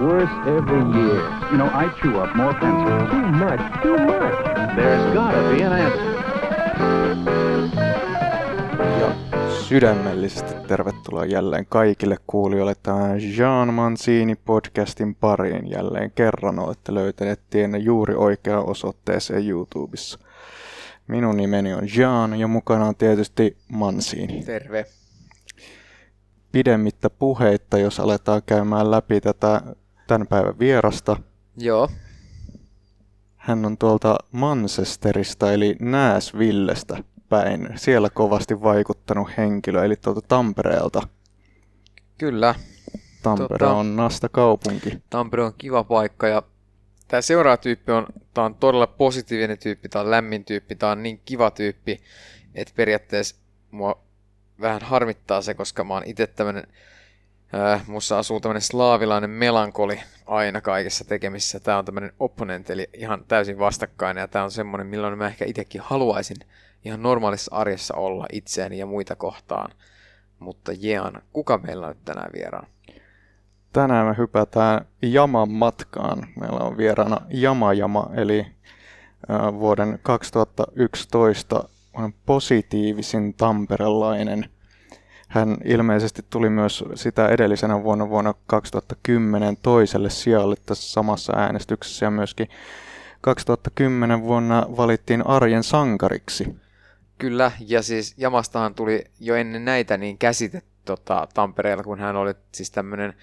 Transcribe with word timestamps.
worse 0.00 0.32
every 0.46 0.82
year. 0.98 1.20
You 1.50 1.58
know, 1.58 1.66
I 1.66 1.88
chew 2.00 2.20
up 2.22 2.34
more 2.36 2.54
pencils. 2.54 3.10
Too 3.10 3.26
much, 3.32 3.82
too 3.82 3.98
much. 3.98 4.34
There's 4.76 5.14
gotta 5.14 5.42
be 5.50 5.62
an 5.64 5.72
answer. 5.72 6.16
Ja 9.00 9.14
sydämellisesti 9.68 10.54
tervetuloa 10.68 11.24
jälleen 11.24 11.66
kaikille 11.68 12.16
kuulijoille 12.26 12.74
tämän 12.82 13.20
Jean 13.36 13.74
Mancini 13.74 14.34
podcastin 14.36 15.14
pariin 15.14 15.70
jälleen 15.70 16.10
kerran. 16.10 16.58
Olette 16.58 16.94
löytäneet 16.94 17.40
tienne 17.50 17.78
juuri 17.78 18.14
oikeaan 18.14 18.66
osoitteeseen 18.66 19.48
YouTubessa. 19.48 20.18
Minun 21.08 21.36
nimeni 21.36 21.74
on 21.74 21.88
Jean 21.96 22.40
ja 22.40 22.46
mukana 22.46 22.86
on 22.86 22.96
tietysti 22.96 23.56
Mancini. 23.72 24.42
Terve. 24.44 24.86
Pidemmittä 26.52 27.10
puheitta, 27.10 27.78
jos 27.78 28.00
aletaan 28.00 28.42
käymään 28.46 28.90
läpi 28.90 29.20
tätä 29.20 29.62
tämän 30.06 30.26
päivän 30.26 30.58
vierasta. 30.58 31.16
Joo, 31.56 31.88
Hän 33.36 33.64
on 33.64 33.78
tuolta 33.78 34.16
Manchesterista 34.32 35.52
eli 35.52 35.76
Nashvillestä 35.80 37.04
päin. 37.28 37.68
Siellä 37.76 38.10
kovasti 38.10 38.62
vaikuttanut 38.62 39.28
henkilö, 39.36 39.84
eli 39.84 39.96
tuolta 39.96 40.20
Tampereelta. 40.28 41.08
kyllä. 42.18 42.54
Tampere 43.22 43.66
Tota- 43.66 43.70
on 43.70 43.96
nasta 43.96 44.28
kaupunki. 44.28 44.98
Tampere 45.10 45.42
on 45.44 45.52
kiva 45.58 45.84
paikka 45.84 46.28
ja 46.28 46.42
tämä 47.08 47.20
seuraava 47.20 47.56
tyyppi 47.56 47.92
on, 47.92 48.06
tää 48.34 48.44
on 48.44 48.54
todella 48.54 48.86
positiivinen 48.86 49.58
tyyppi, 49.58 49.88
tämä 49.88 50.02
on 50.02 50.10
lämmin 50.10 50.44
tyyppi, 50.44 50.74
tämä 50.74 50.92
on 50.92 51.02
niin 51.02 51.20
kiva 51.24 51.50
tyyppi, 51.50 52.00
että 52.54 52.72
periaatteessa 52.76 53.36
mua 53.70 54.00
vähän 54.60 54.82
harmittaa 54.82 55.42
se, 55.42 55.54
koska 55.54 55.84
mä 55.84 55.94
oon 55.94 56.02
itse 56.06 56.26
tämmönen, 56.26 56.66
äh, 57.54 57.88
mussa 57.88 58.18
asuu 58.18 58.40
tämmönen 58.40 58.62
slaavilainen 58.62 59.30
melankoli 59.30 60.00
aina 60.26 60.60
kaikessa 60.60 61.04
tekemissä. 61.04 61.60
Tää 61.60 61.78
on 61.78 61.84
tämmönen 61.84 62.12
opponent, 62.18 62.70
eli 62.70 62.90
ihan 62.94 63.24
täysin 63.28 63.58
vastakkainen, 63.58 64.20
ja 64.20 64.28
tää 64.28 64.44
on 64.44 64.50
semmonen, 64.50 64.86
milloin 64.86 65.18
mä 65.18 65.26
ehkä 65.26 65.44
itsekin 65.44 65.80
haluaisin 65.80 66.36
ihan 66.84 67.02
normaalissa 67.02 67.56
arjessa 67.56 67.94
olla 67.94 68.26
itseäni 68.32 68.78
ja 68.78 68.86
muita 68.86 69.16
kohtaan. 69.16 69.70
Mutta 70.38 70.72
Jean, 70.80 71.22
kuka 71.32 71.58
meillä 71.58 71.86
on 71.86 71.92
nyt 71.92 72.04
tänään 72.04 72.30
vieraan? 72.34 72.66
Tänään 73.72 74.06
me 74.06 74.14
hypätään 74.18 74.86
Jaman 75.02 75.50
matkaan. 75.50 76.28
Meillä 76.40 76.58
on 76.58 76.76
vieraana 76.76 77.20
Jama 77.28 77.72
Jama, 77.72 78.10
eli 78.14 78.46
äh, 79.30 79.52
vuoden 79.52 79.98
2011 80.02 81.68
on 81.94 82.12
positiivisin 82.26 83.34
tamperelainen. 83.34 84.50
Hän 85.28 85.56
ilmeisesti 85.64 86.22
tuli 86.30 86.50
myös 86.50 86.84
sitä 86.94 87.28
edellisenä 87.28 87.82
vuonna 87.82 88.08
vuonna 88.08 88.34
2010 88.46 89.56
toiselle 89.62 90.10
sijalle 90.10 90.56
tässä 90.66 90.92
samassa 90.92 91.32
äänestyksessä 91.36 92.06
ja 92.06 92.10
myöskin 92.10 92.48
2010 93.20 94.22
vuonna 94.22 94.66
valittiin 94.76 95.26
arjen 95.26 95.62
sankariksi. 95.62 96.56
Kyllä, 97.18 97.52
ja 97.66 97.82
siis 97.82 98.14
Jamastahan 98.16 98.74
tuli 98.74 99.04
jo 99.20 99.34
ennen 99.34 99.64
näitä 99.64 99.96
niin 99.96 100.18
käsite 100.18 100.62
tota, 100.86 101.28
Tampereella, 101.34 101.84
kun 101.84 101.98
hän 101.98 102.16
oli 102.16 102.34
siis 102.52 102.70
tämmöinen 102.70 103.14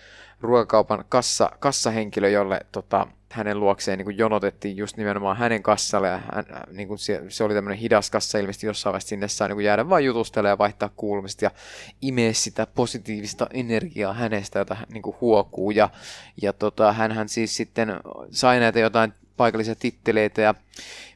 ruokakaupan 0.42 1.06
kassa, 1.09 1.52
kassahenkilö, 1.59 2.30
jolle 2.30 2.59
tota, 2.72 3.08
hänen 3.31 3.59
luokseen 3.59 3.97
niin 3.97 4.05
kuin 4.05 4.17
jonotettiin 4.17 4.78
just 4.78 4.97
nimenomaan 4.97 5.38
hänen 5.38 5.64
kassalle, 5.64 6.08
ja 6.08 6.17
hän, 6.17 6.45
niin 6.72 6.88
kuin 6.88 6.97
se, 6.97 7.23
se 7.30 7.44
oli 7.44 7.53
tämmöinen 7.53 7.80
hidas 7.80 8.09
kassa 8.09 8.38
ilmeisesti 8.38 8.67
jossain 8.67 8.92
vaiheessa 8.92 9.09
sinne 9.09 9.28
saa 9.28 9.47
niin 9.47 9.55
kuin 9.55 9.66
jäädä 9.66 9.89
vain 9.89 10.05
jutustelemaan 10.05 10.53
ja 10.53 10.58
vaihtaa 10.58 10.89
kuulumista 10.95 11.45
ja 11.45 11.52
imeä 12.02 12.33
sitä 12.33 12.67
positiivista 12.75 13.47
energiaa 13.53 14.14
hänestä, 14.14 14.59
jota 14.59 14.75
hän 14.75 14.88
niin 14.89 15.02
kuin 15.02 15.16
huokuu, 15.22 15.72
ja, 15.72 15.89
ja 16.42 16.53
tota, 16.53 16.94
hänhän 16.94 17.30
siis 17.30 17.58
sitten 17.58 18.00
sai 18.31 18.59
näitä 18.59 18.80
jotain 18.80 19.14
paikallisia 19.38 19.76
titteleitä 19.76 20.42
ja 20.42 20.56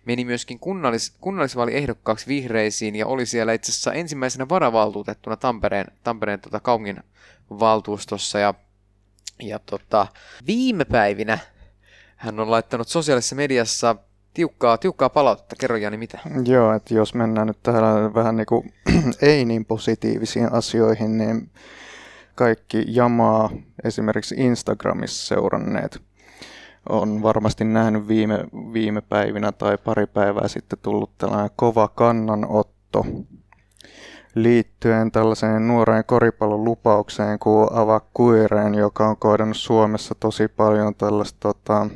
meni 0.05 0.25
myöskin 0.25 0.59
kunnallis, 0.59 1.15
kunnallisvaaliehdokkaaksi 1.21 2.27
vihreisiin 2.27 2.95
ja 2.95 3.07
oli 3.07 3.25
siellä 3.25 3.53
itse 3.53 3.71
asiassa 3.71 3.93
ensimmäisenä 3.93 4.49
varavaltuutettuna 4.49 5.35
Tampereen, 5.35 5.87
Tampereen 6.03 6.39
tota 6.39 6.59
kaupungin 6.59 7.03
valtuustossa 7.49 8.39
ja, 8.39 8.53
ja 9.41 9.59
tota, 9.59 10.07
viime 10.47 10.85
päivinä 10.85 11.39
hän 12.15 12.39
on 12.39 12.51
laittanut 12.51 12.87
sosiaalisessa 12.87 13.35
mediassa 13.35 13.95
tiukkaa, 14.33 14.77
tiukkaa 14.77 15.09
palautetta. 15.09 15.55
Kerro 15.59 15.77
Jani, 15.77 15.97
mitä? 15.97 16.19
Joo, 16.45 16.73
että 16.73 16.93
jos 16.93 17.13
mennään 17.13 17.47
nyt 17.47 17.63
tähän 17.63 18.13
vähän 18.13 18.37
niin 18.37 18.45
kuin 18.45 18.73
ei 19.21 19.45
niin 19.45 19.65
positiivisiin 19.65 20.53
asioihin, 20.53 21.17
niin 21.17 21.49
kaikki 22.35 22.83
jamaa 22.87 23.49
esimerkiksi 23.83 24.35
Instagramissa 24.37 25.27
seuranneet 25.27 26.01
on 26.89 27.21
varmasti 27.21 27.63
nähnyt 27.63 28.07
viime, 28.07 28.39
viime 28.73 29.01
päivinä 29.01 29.51
tai 29.51 29.77
pari 29.77 30.07
päivää 30.07 30.47
sitten 30.47 30.79
tullut 30.81 31.17
tällainen 31.17 31.49
kova 31.55 31.87
kannanotto 31.87 33.05
liittyen 34.35 35.11
tällaiseen 35.11 35.67
nuoreen 35.67 36.05
koripallon 36.05 36.63
lupaukseen 36.63 37.39
kuin 37.39 37.67
Ava 37.71 38.01
Kuireen, 38.13 38.75
joka 38.75 39.07
on 39.07 39.17
kohdannut 39.17 39.57
Suomessa 39.57 40.15
tosi 40.19 40.47
paljon 40.47 40.95
tällaista 40.95 41.37
tota, 41.39 41.89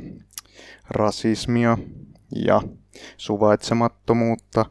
rasismia 0.90 1.78
ja 2.36 2.62
suvaitsemattomuutta, 3.16 4.66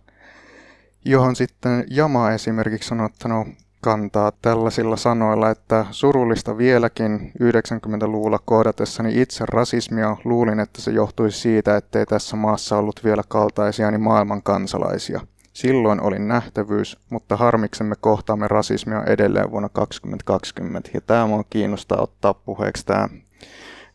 johon 1.05 1.35
sitten 1.35 1.85
Jama 1.89 2.31
esimerkiksi 2.31 2.93
on 2.93 3.01
ottanut 3.01 3.47
kantaa 3.81 4.31
tällaisilla 4.41 4.97
sanoilla, 4.97 5.49
että 5.49 5.85
surullista 5.91 6.57
vieläkin 6.57 7.31
90-luvulla 7.43 8.39
kohdatessani 8.45 9.21
itse 9.21 9.43
rasismia 9.47 10.17
luulin, 10.23 10.59
että 10.59 10.81
se 10.81 10.91
johtuisi 10.91 11.39
siitä, 11.39 11.77
ettei 11.77 12.05
tässä 12.05 12.35
maassa 12.35 12.77
ollut 12.77 13.03
vielä 13.03 13.21
kaltaisiani 13.27 13.97
maailman 13.97 14.43
kansalaisia. 14.43 15.21
Silloin 15.53 16.01
oli 16.01 16.19
nähtävyys, 16.19 16.97
mutta 17.09 17.37
harmiksemme 17.37 17.95
kohtaamme 18.01 18.47
rasismia 18.47 19.03
edelleen 19.03 19.51
vuonna 19.51 19.69
2020. 19.69 20.89
Ja 20.93 21.01
tämä 21.01 21.23
on 21.23 21.43
kiinnostaa 21.49 22.01
ottaa 22.01 22.33
puheeksi 22.33 22.85
tämä 22.85 23.09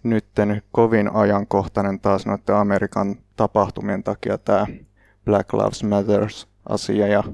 nytten 0.02 0.62
kovin 0.72 1.14
ajankohtainen 1.14 2.00
taas 2.00 2.26
noiden 2.26 2.54
Amerikan 2.54 3.16
tapahtumien 3.36 4.02
takia 4.02 4.38
tämä 4.38 4.66
Black 5.24 5.52
Lives 5.52 5.84
Matters 5.84 6.48
asia 6.68 7.06
ja 7.06 7.24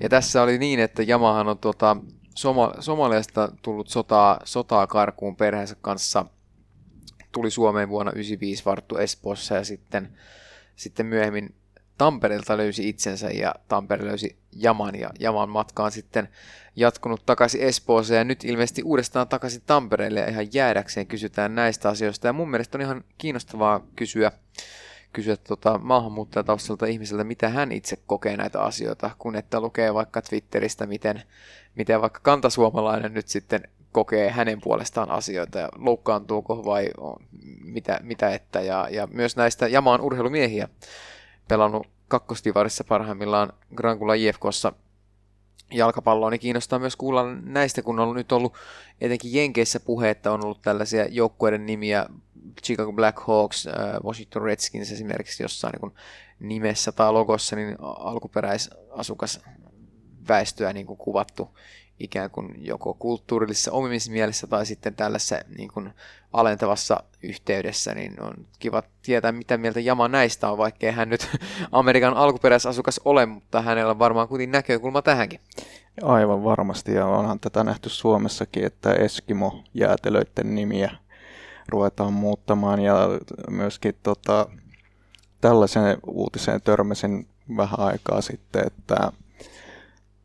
Ja 0.00 0.08
tässä 0.08 0.42
oli 0.42 0.58
niin, 0.58 0.80
että 0.80 1.02
Jamahan 1.02 1.48
on 1.48 1.58
tuota, 1.58 1.96
Soma- 2.34 2.82
Somaliasta 2.82 3.52
tullut 3.62 3.88
sotaa, 3.88 4.40
sotaa 4.44 4.86
karkuun 4.86 5.36
perheensä 5.36 5.76
kanssa. 5.80 6.24
Tuli 7.32 7.50
Suomeen 7.50 7.88
vuonna 7.88 8.12
1995 8.12 8.64
varttu 8.64 8.96
Espoossa 8.96 9.54
ja 9.54 9.64
sitten, 9.64 10.18
sitten 10.76 11.06
myöhemmin 11.06 11.54
Tampereelta 11.98 12.56
löysi 12.56 12.88
itsensä 12.88 13.30
ja 13.30 13.54
Tampere 13.68 14.04
löysi 14.06 14.38
Jaman 14.56 14.94
ja 14.94 15.10
Jaman 15.20 15.48
matka 15.48 15.84
on 15.84 15.92
sitten 15.92 16.28
jatkunut 16.76 17.26
takaisin 17.26 17.60
Espooseen 17.60 18.18
ja 18.18 18.24
nyt 18.24 18.44
ilmeisesti 18.44 18.82
uudestaan 18.82 19.28
takaisin 19.28 19.62
Tampereelle 19.66 20.20
ja 20.20 20.28
ihan 20.28 20.46
jäädäkseen 20.52 21.06
kysytään 21.06 21.54
näistä 21.54 21.88
asioista 21.88 22.26
ja 22.26 22.32
mun 22.32 22.50
mielestä 22.50 22.78
on 22.78 22.82
ihan 22.82 23.04
kiinnostavaa 23.18 23.86
kysyä, 23.96 24.32
kysyä 25.18 25.36
tota 25.36 25.78
maahanmuuttajataustalta 25.82 26.86
ihmiseltä, 26.86 27.24
mitä 27.24 27.48
hän 27.48 27.72
itse 27.72 27.96
kokee 28.06 28.36
näitä 28.36 28.62
asioita, 28.62 29.10
kun 29.18 29.36
että 29.36 29.60
lukee 29.60 29.94
vaikka 29.94 30.22
Twitteristä, 30.22 30.86
miten, 30.86 31.22
miten 31.74 32.00
vaikka 32.00 32.20
kantasuomalainen 32.22 33.14
nyt 33.14 33.28
sitten 33.28 33.62
kokee 33.92 34.30
hänen 34.30 34.60
puolestaan 34.60 35.10
asioita 35.10 35.58
ja 35.58 35.68
loukkaantuuko 35.76 36.64
vai 36.64 36.90
mitä, 37.64 38.00
mitä 38.02 38.34
että. 38.34 38.60
Ja, 38.60 38.88
ja 38.90 39.06
myös 39.06 39.36
näistä 39.36 39.68
Jamaan 39.68 40.00
urheilumiehiä 40.00 40.68
pelannut 41.48 41.86
kakkostivarissa 42.08 42.84
parhaimmillaan 42.84 43.52
Grankula 43.74 44.14
IFKssa 44.14 44.72
jalkapalloa, 45.70 46.30
niin 46.30 46.40
kiinnostaa 46.40 46.78
myös 46.78 46.96
kuulla 46.96 47.34
näistä, 47.34 47.82
kun 47.82 48.00
on 48.00 48.16
nyt 48.16 48.32
ollut 48.32 48.54
etenkin 49.00 49.34
Jenkeissä 49.34 49.80
puhetta, 49.80 50.32
on 50.32 50.44
ollut 50.44 50.62
tällaisia 50.62 51.06
joukkueiden 51.08 51.66
nimiä, 51.66 52.06
Chicago 52.64 52.92
Blackhawks, 52.92 53.66
äh, 53.66 53.74
Washington 54.04 54.42
Redskins 54.42 54.92
esimerkiksi 54.92 55.42
jossain 55.42 55.74
niin 55.82 55.92
nimessä 56.40 56.92
tai 56.92 57.12
logossa, 57.12 57.56
niin 57.56 57.76
alkuperäisasukas 57.80 59.40
väestöä 60.28 60.72
niin 60.72 60.86
kuin 60.86 60.96
kuvattu 60.96 61.48
ikään 62.00 62.30
kuin 62.30 62.54
joko 62.58 62.94
kulttuurillisessa 62.94 63.72
omimismielessä 63.72 64.46
tai 64.46 64.66
sitten 64.66 64.94
tällaisessa 64.94 65.40
niin 65.58 65.68
kuin 65.74 65.90
alentavassa 66.32 67.02
yhteydessä, 67.22 67.94
niin 67.94 68.22
on 68.22 68.34
kiva 68.58 68.82
tietää, 69.02 69.32
mitä 69.32 69.56
mieltä 69.56 69.80
Jama 69.80 70.08
näistä 70.08 70.50
on, 70.50 70.58
vaikkei 70.58 70.92
hän 70.92 71.08
nyt 71.08 71.28
Amerikan 71.72 72.14
alkuperäisasukas 72.14 73.00
ole, 73.04 73.26
mutta 73.26 73.62
hänellä 73.62 73.90
on 73.90 73.98
varmaan 73.98 74.28
kuitenkin 74.28 74.52
näkökulma 74.52 75.02
tähänkin. 75.02 75.40
Aivan 76.02 76.44
varmasti, 76.44 76.94
ja 76.94 77.06
onhan 77.06 77.40
tätä 77.40 77.64
nähty 77.64 77.88
Suomessakin, 77.88 78.64
että 78.64 78.92
Eskimo-jäätelöiden 78.92 80.54
nimiä 80.54 80.90
ruvetaan 81.68 82.12
muuttamaan, 82.12 82.80
ja 82.80 82.96
myöskin 83.50 83.94
tota, 84.02 84.46
tällaisen 85.40 85.98
uutiseen 86.06 86.60
törmäsin 86.62 87.28
vähän 87.56 87.80
aikaa 87.80 88.20
sitten, 88.20 88.66
että 88.66 89.12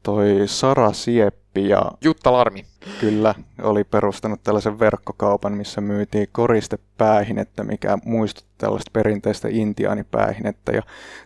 toi 0.03 0.43
Sara 0.45 0.93
Sieppi 0.93 1.69
ja 1.69 1.91
Jutta 2.01 2.31
Larmi. 2.31 2.65
kyllä 2.99 3.35
oli 3.61 3.83
perustanut 3.83 4.43
tällaisen 4.43 4.79
verkkokaupan, 4.79 5.57
missä 5.57 5.81
myytiin 5.81 6.27
koristepäähinettä, 6.31 7.63
mikä 7.63 7.97
muistutti 8.05 8.51
tällaista 8.57 8.91
perinteistä 8.93 9.47
intiaanipäähinettä 9.51 10.71
ja 10.71 10.81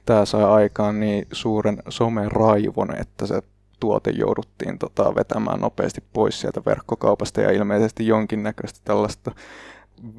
tämä 0.06 0.26
sai 0.26 0.44
aikaan 0.44 1.00
niin 1.00 1.28
suuren 1.32 1.78
someraivon, 1.90 2.96
että 2.96 3.28
se 3.28 3.42
tuote 3.80 4.12
jouduttiin 4.12 4.80
tota, 4.80 5.16
vetämään 5.16 5.60
nopeasti 5.60 6.04
pois 6.14 6.42
sieltä 6.42 6.62
verkkokaupasta 6.66 7.42
ja 7.42 7.52
ilmeisesti 7.52 8.08
jonkinnäköistä 8.08 8.80
tällaista 8.84 9.32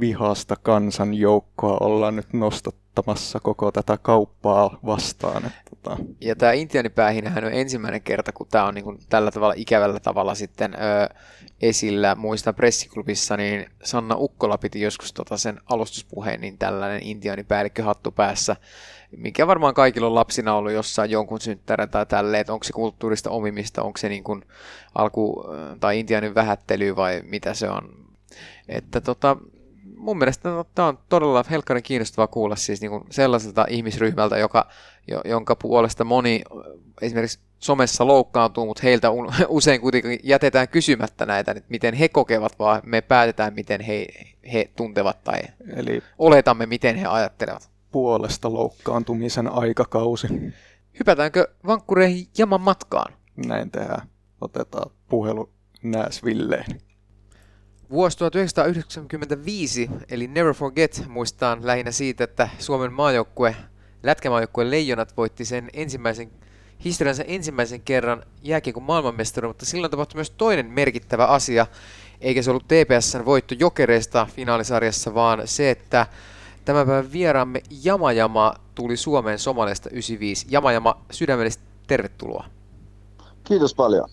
vihasta 0.01 0.57
kansanjoukkoa 0.63 1.79
ollaan 1.81 2.17
nyt 2.17 2.33
nostattamassa 2.33 3.41
koko 3.41 3.73
tätä 3.73 3.99
kauppaa 4.03 4.79
vastaan. 4.87 5.45
Että, 5.47 5.61
tota. 5.71 5.97
Ja 6.21 6.37
tämä 6.37 6.53
intiaanipäähinähän 6.53 7.45
on 7.45 7.53
ensimmäinen 7.53 8.03
kerta, 8.03 8.33
kun 8.33 8.47
tämä 8.51 8.65
on 8.65 8.75
niin 8.75 8.85
kuin 8.85 8.99
tällä 9.09 9.31
tavalla 9.31 9.55
ikävällä 9.57 10.01
tavalla 10.01 10.35
sitten 10.35 10.75
ö, 10.75 11.15
esillä. 11.61 12.15
Muistan 12.15 12.55
pressiklubissa, 12.55 13.37
niin 13.37 13.67
Sanna 13.85 14.17
Ukkola 14.19 14.59
piti 14.59 14.81
joskus 14.81 15.13
tota 15.13 15.37
sen 15.37 15.61
alustuspuheen, 15.71 16.41
niin 16.41 16.59
tällainen 16.59 17.03
intiaanipäällikkö 17.03 17.83
hattu 17.83 18.11
päässä, 18.11 18.57
mikä 19.17 19.47
varmaan 19.47 19.75
kaikilla 19.75 20.07
on 20.07 20.15
lapsina 20.15 20.55
ollut 20.55 20.73
jossain 20.73 21.11
jonkun 21.11 21.41
synttärä 21.41 21.87
tai 21.87 22.07
tälleen, 22.07 22.41
että 22.41 22.53
onko 22.53 22.65
se 22.65 22.73
kulttuurista 22.73 23.31
omimista, 23.31 23.83
onko 23.83 23.99
se 23.99 24.09
niin 24.09 24.25
kuin 24.25 24.45
alku- 24.95 25.45
tai 25.81 26.01
intiaanin 26.01 26.35
vähättely 26.35 26.97
vai 26.97 27.23
mitä 27.25 27.55
se 27.55 27.71
on. 27.71 28.09
Että 28.69 29.01
tota, 29.01 29.37
mun 29.99 30.19
mielestä 30.19 30.49
no, 30.49 30.65
tämä 30.75 30.89
on 30.89 30.99
todella 31.09 31.45
helkkarin 31.51 31.83
kiinnostavaa 31.83 32.27
kuulla 32.27 32.57
siis 32.57 32.81
niin 32.81 32.91
kuin 32.91 33.05
sellaiselta 33.11 33.67
ihmisryhmältä, 33.69 34.39
joka, 34.39 34.67
jo, 35.09 35.21
jonka 35.25 35.57
puolesta 35.57 36.05
moni 36.05 36.43
esimerkiksi 37.03 37.39
somessa 37.59 38.07
loukkaantuu, 38.07 38.67
mutta 38.67 38.83
heiltä 38.83 39.11
usein 39.49 39.81
kuitenkin 39.81 40.21
jätetään 40.23 40.69
kysymättä 40.69 41.27
näitä, 41.27 41.51
että 41.51 41.65
miten 41.69 41.95
he 41.95 42.09
kokevat, 42.09 42.59
vaan 42.59 42.83
me 42.85 43.01
päätetään, 43.01 43.55
miten 43.55 43.81
he, 43.81 44.07
he 44.53 44.71
tuntevat 44.77 45.25
tai 45.25 45.39
Eli 45.77 46.03
oletamme, 46.19 46.67
miten 46.67 46.97
he 46.97 47.07
ajattelevat. 47.07 47.71
puolesta 47.93 48.53
loukkaantumisen 48.53 49.49
aikakausi. 49.49 50.27
Hypätäänkö 50.99 51.49
vankkureihin 51.67 52.27
jaman 52.39 52.61
matkaan? 52.61 53.15
Näin 53.47 53.71
tehdään. 53.71 54.09
Otetaan 54.41 54.91
puhelu 55.09 55.51
Nääsvilleen. 55.83 56.88
Vuosi 57.91 58.19
1995, 58.19 59.91
eli 60.11 60.27
Never 60.27 60.55
Forget, 60.55 61.05
muistaan 61.09 61.67
lähinnä 61.67 61.91
siitä, 61.91 62.25
että 62.25 62.49
Suomen 62.59 62.93
maajoukkue, 62.93 63.57
lätkämaajoukkue 64.03 64.71
Leijonat 64.71 65.17
voitti 65.17 65.45
sen 65.45 65.71
ensimmäisen, 65.73 66.31
historiansa 66.85 67.23
ensimmäisen 67.23 67.81
kerran 67.81 68.23
jääkiekon 68.43 68.83
maailmanmestaruuden, 68.83 69.51
mutta 69.51 69.67
silloin 69.67 69.91
tapahtui 69.91 70.19
myös 70.19 70.31
toinen 70.31 70.67
merkittävä 70.67 71.27
asia, 71.27 71.67
eikä 72.21 72.43
se 72.43 72.51
ollut 72.51 72.69
TPSn 72.69 73.25
voitto 73.25 73.55
jokereista 73.59 74.27
finaalisarjassa, 74.37 75.15
vaan 75.15 75.43
se, 75.45 75.71
että 75.71 76.07
tämän 76.65 76.87
päivän 76.87 77.13
vieraamme 77.13 77.63
Jamajama 77.85 78.55
tuli 78.75 78.97
Suomeen 78.97 79.39
Somaliasta 79.39 79.91
95. 79.91 80.47
Jamajama, 80.51 81.05
sydämellisesti 81.11 81.65
tervetuloa. 81.87 82.45
Kiitos 83.45 83.75
paljon. 83.75 84.09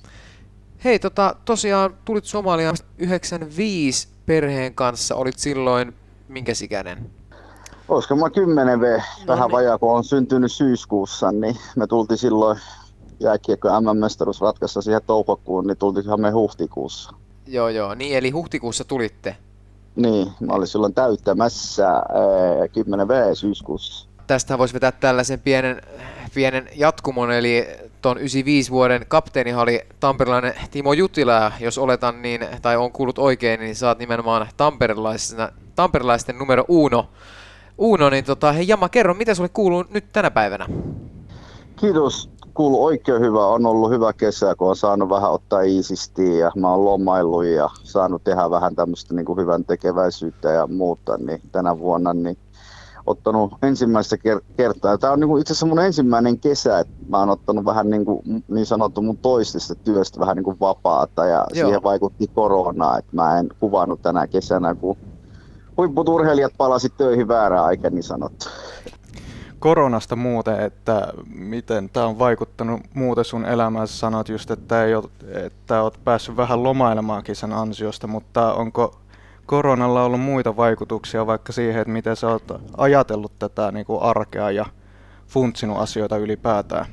Hei, 0.86 1.00
tota, 1.00 1.36
tosiaan 1.46 1.94
tulit 2.06 2.26
Somaliaan 2.26 2.76
95 2.98 4.08
perheen 4.26 4.76
kanssa, 4.76 5.16
olit 5.16 5.40
silloin 5.40 5.94
minkä 6.28 6.52
ikäinen? 6.64 7.10
Olisiko 7.88 8.16
mä 8.16 8.30
10 8.30 8.82
V, 8.82 8.84
No 8.84 9.02
vähän 9.28 9.48
niin. 9.48 9.52
vajaa, 9.52 9.78
kun 9.78 9.92
on 9.92 10.04
syntynyt 10.04 10.52
syyskuussa, 10.52 11.32
niin 11.32 11.56
me 11.76 11.88
tultiin 11.88 12.18
silloin 12.18 12.60
jääkiekko 13.20 13.82
MM-mestaruus 13.82 14.42
ratkaista 14.42 14.82
siihen 14.82 15.02
toukokuun, 15.08 15.68
niin 15.68 15.78
tultiinhan 15.78 16.22
me 16.22 16.32
huhtikuussa. 16.32 17.12
Joo, 17.48 17.70
joo, 17.70 17.96
niin 17.96 18.18
eli 18.18 18.30
huhtikuussa 18.30 18.84
tulitte. 18.84 19.38
Niin, 19.96 20.32
mä 20.40 20.54
olin 20.54 20.68
silloin 20.68 20.94
täyttämässä 20.94 21.88
ää, 21.88 22.04
10 22.74 23.08
V 23.08 23.12
syyskuussa. 23.34 24.10
Tästä 24.28 24.58
voisi 24.58 24.74
vetää 24.74 24.92
tällaisen 24.92 25.40
pienen, 25.40 25.82
pienen 26.36 26.70
jatkumon, 26.76 27.32
eli 27.32 27.68
tuon 28.02 28.18
95 28.18 28.72
vuoden 28.72 29.06
kapteeni 29.08 29.54
oli 29.54 29.82
tamperilainen 30.00 30.54
Timo 30.72 30.94
Jutila, 30.94 31.52
jos 31.60 31.78
oletan 31.78 32.22
niin, 32.22 32.48
tai 32.62 32.78
on 32.78 32.92
kuullut 32.92 33.20
oikein, 33.20 33.60
niin 33.60 33.76
saat 33.76 34.00
nimenomaan 34.00 34.48
tamperilaisena, 34.58 35.50
tamperilaisten 35.76 36.38
numero 36.38 36.66
uno. 36.68 37.10
Uno, 37.78 38.10
niin 38.10 38.26
tota, 38.26 38.52
hei 38.52 38.68
Jama, 38.68 38.90
kerro, 38.90 39.14
mitä 39.14 39.36
sulle 39.36 39.50
kuuluu 39.50 39.86
nyt 39.90 40.06
tänä 40.12 40.32
päivänä? 40.32 40.66
Kiitos, 41.76 42.30
kuuluu 42.54 42.86
oikein 42.86 43.22
hyvä. 43.22 43.48
On 43.48 43.66
ollut 43.66 43.92
hyvä 43.92 44.14
kesä, 44.14 44.56
kun 44.56 44.70
on 44.70 44.76
saanut 44.76 45.10
vähän 45.10 45.32
ottaa 45.32 45.62
iisisti 45.62 46.38
ja 46.38 46.52
mä 46.56 46.72
oon 46.72 46.86
lomaillut 46.86 47.46
ja 47.46 47.70
saanut 47.84 48.24
tehdä 48.24 48.50
vähän 48.50 48.76
tämmöistä 48.76 49.14
niin 49.14 49.26
kuin 49.26 49.40
hyvän 49.40 49.66
tekeväisyyttä 49.66 50.52
ja 50.52 50.68
muuta. 50.68 51.18
Niin 51.18 51.42
tänä 51.52 51.80
vuonna 51.80 52.14
niin 52.14 52.38
ottanut 53.06 53.54
ensimmäistä 53.63 54.16
ker- 54.16 54.44
kertaa. 54.57 54.98
Tämä 54.98 55.13
on 55.13 55.19
niin 55.19 55.28
kuin 55.28 55.42
itse 55.42 55.54
asiassa 55.54 55.66
mun 55.66 55.80
ensimmäinen 55.80 56.40
kesä, 56.40 56.80
että 56.80 56.94
mä 57.10 57.19
oon 57.19 57.30
ottanut 57.30 57.66
vähän 57.66 57.90
niin, 57.90 58.06
kuin, 58.06 58.44
niin 58.48 58.66
sanottu 58.66 59.02
mun 59.02 59.18
toistista 59.18 59.75
työstä 59.75 60.19
vähän 60.19 60.36
niin 60.36 60.44
kuin 60.44 60.57
vapaata 60.60 61.25
ja 61.25 61.46
Joo. 61.54 61.66
Siihen 61.68 61.84
vaikutti 61.84 62.28
korona, 62.28 62.98
että 62.98 63.12
mä 63.16 63.40
en 63.40 63.50
kuvannut 63.60 64.02
tänä 64.02 64.28
kesänä, 64.28 64.75
kun 64.75 64.98
huipputurheilijat 65.78 66.54
palasi 66.57 66.90
töihin 66.90 67.28
väärään 67.28 67.66
aikaan 67.66 67.94
niin 67.94 68.04
sanottu. 68.04 68.46
Koronasta 69.60 70.16
muuten, 70.16 70.60
että 70.60 71.08
miten 71.36 71.90
tämä 71.90 72.06
on 72.06 72.19
vaikuttanut 72.19 72.81
muuten 72.94 73.25
sun 73.25 73.46
elämään. 73.46 73.88
Sä 73.88 73.98
Sanoit 73.98 74.30
just, 74.30 74.51
että, 74.51 74.86
ei 74.86 74.96
ole, 74.96 75.10
että 75.46 75.81
oot 75.81 76.00
päässyt 76.04 76.38
vähän 76.38 76.63
lomailemaankin 76.63 77.36
sen 77.36 77.54
ansiosta, 77.54 78.08
mutta 78.08 78.54
onko 78.54 78.96
koronalla 79.45 80.03
ollut 80.03 80.21
muita 80.21 80.57
vaikutuksia 80.57 81.27
vaikka 81.27 81.53
siihen, 81.53 81.81
että 81.81 81.94
miten 81.94 82.15
sä 82.15 82.27
oot 82.27 82.44
ajatellut 82.77 83.31
tätä 83.39 83.71
niin 83.71 83.86
kuin 83.86 84.01
arkea 84.01 84.51
ja 84.51 84.65
funtsinut 85.27 85.77
asioita 85.77 86.18
ylipäätään? 86.18 86.86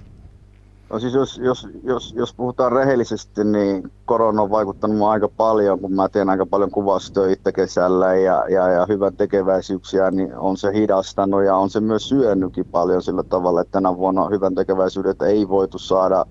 No 0.93 0.99
siis 0.99 1.15
jos, 1.15 1.39
jos, 1.39 1.69
jos, 1.85 2.15
jos 2.17 2.35
puhutaan 2.35 2.73
rehellisesti, 2.73 3.45
niin 3.45 3.93
korona 4.05 4.43
on 4.43 4.51
vaikuttanut 4.51 4.97
mua 4.97 5.11
aika 5.11 5.29
paljon, 5.29 5.81
kun 5.81 5.93
mä 5.93 6.09
teen 6.09 6.29
aika 6.29 6.47
paljon 6.47 6.71
kuvaustöitä 6.71 7.53
kesällä 7.53 8.15
ja, 8.15 8.45
ja, 8.49 8.69
ja 8.69 8.87
hyvän 8.89 9.17
tekeväisyyksiä, 9.17 10.11
niin 10.11 10.37
on 10.37 10.57
se 10.57 10.73
hidastanut 10.75 11.45
ja 11.45 11.57
on 11.57 11.71
se 11.71 11.81
myös 11.81 12.09
syönytkin 12.09 12.65
paljon 12.65 13.03
sillä 13.03 13.23
tavalla, 13.23 13.61
että 13.61 13.73
tänä 13.73 13.97
vuonna 13.97 14.29
hyvän 14.29 14.55
tekeväisyydet 14.55 15.23
ei 15.23 15.49
voitu 15.49 15.79
saada 15.79 16.27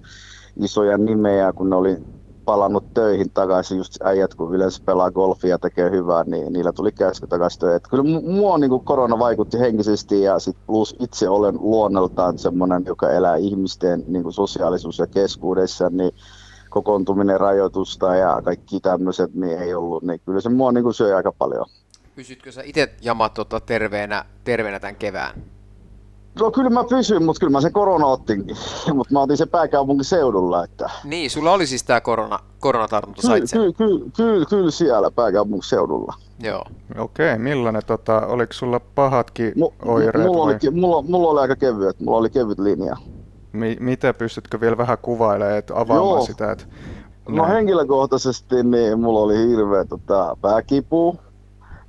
isoja 0.58 0.98
nimeä, 0.98 1.54
kun 1.54 1.70
ne 1.70 1.76
oli 1.76 1.98
palannut 2.46 2.94
töihin 2.94 3.30
takaisin, 3.30 3.78
just 3.78 4.02
äijät 4.04 4.36
kun 4.36 4.56
yleensä 4.56 4.84
pelaa 4.86 5.12
golfia 5.12 5.50
ja 5.50 5.60
tekee 5.60 5.92
hyvää, 5.92 6.24
niin 6.24 6.54
niillä 6.54 6.72
tuli 6.72 6.92
käsky 6.92 7.28
takaisin 7.28 7.60
töihin. 7.60 7.76
Et 7.76 7.88
Kyllä 7.90 8.04
mu- 8.04 8.32
mua 8.32 8.58
niin 8.58 8.70
kuin 8.70 8.86
korona 8.86 9.20
vaikutti 9.20 9.60
henkisesti 9.60 10.22
ja 10.22 10.40
sit 10.40 10.58
plus 10.68 10.96
itse 11.00 11.30
olen 11.30 11.56
luonnoltaan 11.60 12.38
semmoinen, 12.38 12.84
joka 12.86 13.12
elää 13.12 13.36
ihmisten 13.36 14.04
niin 14.08 14.24
kuin 14.24 14.34
sosiaalisuus 14.34 15.00
ja 15.00 15.08
keskuudessa, 15.08 15.90
niin 15.90 16.12
kokoontuminen, 16.70 17.40
rajoitusta 17.40 18.16
ja 18.16 18.42
kaikki 18.46 18.80
tämmöiset 18.80 19.34
niin 19.34 19.60
ei 19.60 19.74
ollut, 19.74 20.04
niin 20.04 20.22
kyllä 20.26 20.42
se 20.42 20.50
mua 20.50 20.72
niin 20.72 20.84
kuin 20.84 20.94
syö 20.94 21.16
aika 21.18 21.32
paljon. 21.32 21.66
Pysytkö 22.16 22.52
sä 22.52 22.62
itse 22.66 22.90
Jama 23.02 23.30
tota, 23.30 23.60
terveenä, 23.60 24.26
terveenä 24.44 24.80
tämän 24.80 24.96
kevään? 24.96 25.42
No 26.40 26.52
kyllä 26.52 26.70
mä 26.70 26.84
pysyn, 26.90 27.26
mutta 27.26 27.40
kyllä 27.40 27.52
mä 27.52 27.62
sen 27.62 27.74
korona 27.74 28.06
ottinkin, 28.08 28.56
mutta 28.94 29.14
mä 29.14 29.20
otin 29.22 29.38
sen 29.38 29.50
pääkaupunkiseudulla, 29.50 30.64
että 30.64 30.90
Niin, 31.04 31.30
sulla 31.30 31.52
oli 31.52 31.68
siis 31.68 31.84
tämä 31.84 32.02
korona, 32.02 32.40
koronatartunta, 32.60 33.22
kyllä, 33.22 33.34
sait 33.38 33.50
sen. 33.50 33.60
kyllä, 33.60 33.74
kyllä, 33.74 34.06
kyllä, 34.18 34.46
kyllä 34.46 34.72
siellä 34.72 35.12
pääkaupunkiseudulla. 35.12 36.14
Joo. 36.44 36.66
Okei, 36.98 37.38
millainen, 37.38 37.82
tota, 37.88 38.28
oliko 38.28 38.54
sulla 38.54 38.80
pahatkin 38.80 39.54
Mu- 39.54 39.74
oireet 39.90 40.26
mulla, 40.28 40.46
vai 40.46 40.54
oli, 40.64 40.80
mulla, 40.80 41.02
mulla 41.02 41.30
oli 41.30 41.40
aika 41.42 41.56
kevyet, 41.56 42.00
mulla 42.00 42.18
oli 42.18 42.30
kevyt 42.30 42.60
linja. 42.60 42.96
mi- 43.54 43.78
miten 43.80 44.16
pystytkö 44.16 44.62
vielä 44.62 44.78
vähän 44.78 44.98
kuvailemaan, 45.02 45.58
että 45.58 45.74
avaamaan 45.80 46.10
Joo. 46.10 46.26
sitä? 46.26 46.52
Että 46.52 46.66
No 47.30 47.42
näin. 47.44 47.54
henkilökohtaisesti 47.56 48.64
niin 48.64 49.00
mulla 49.00 49.20
oli 49.20 49.38
hirveä 49.48 49.86
tota, 49.86 50.38
pääkipu. 50.42 51.16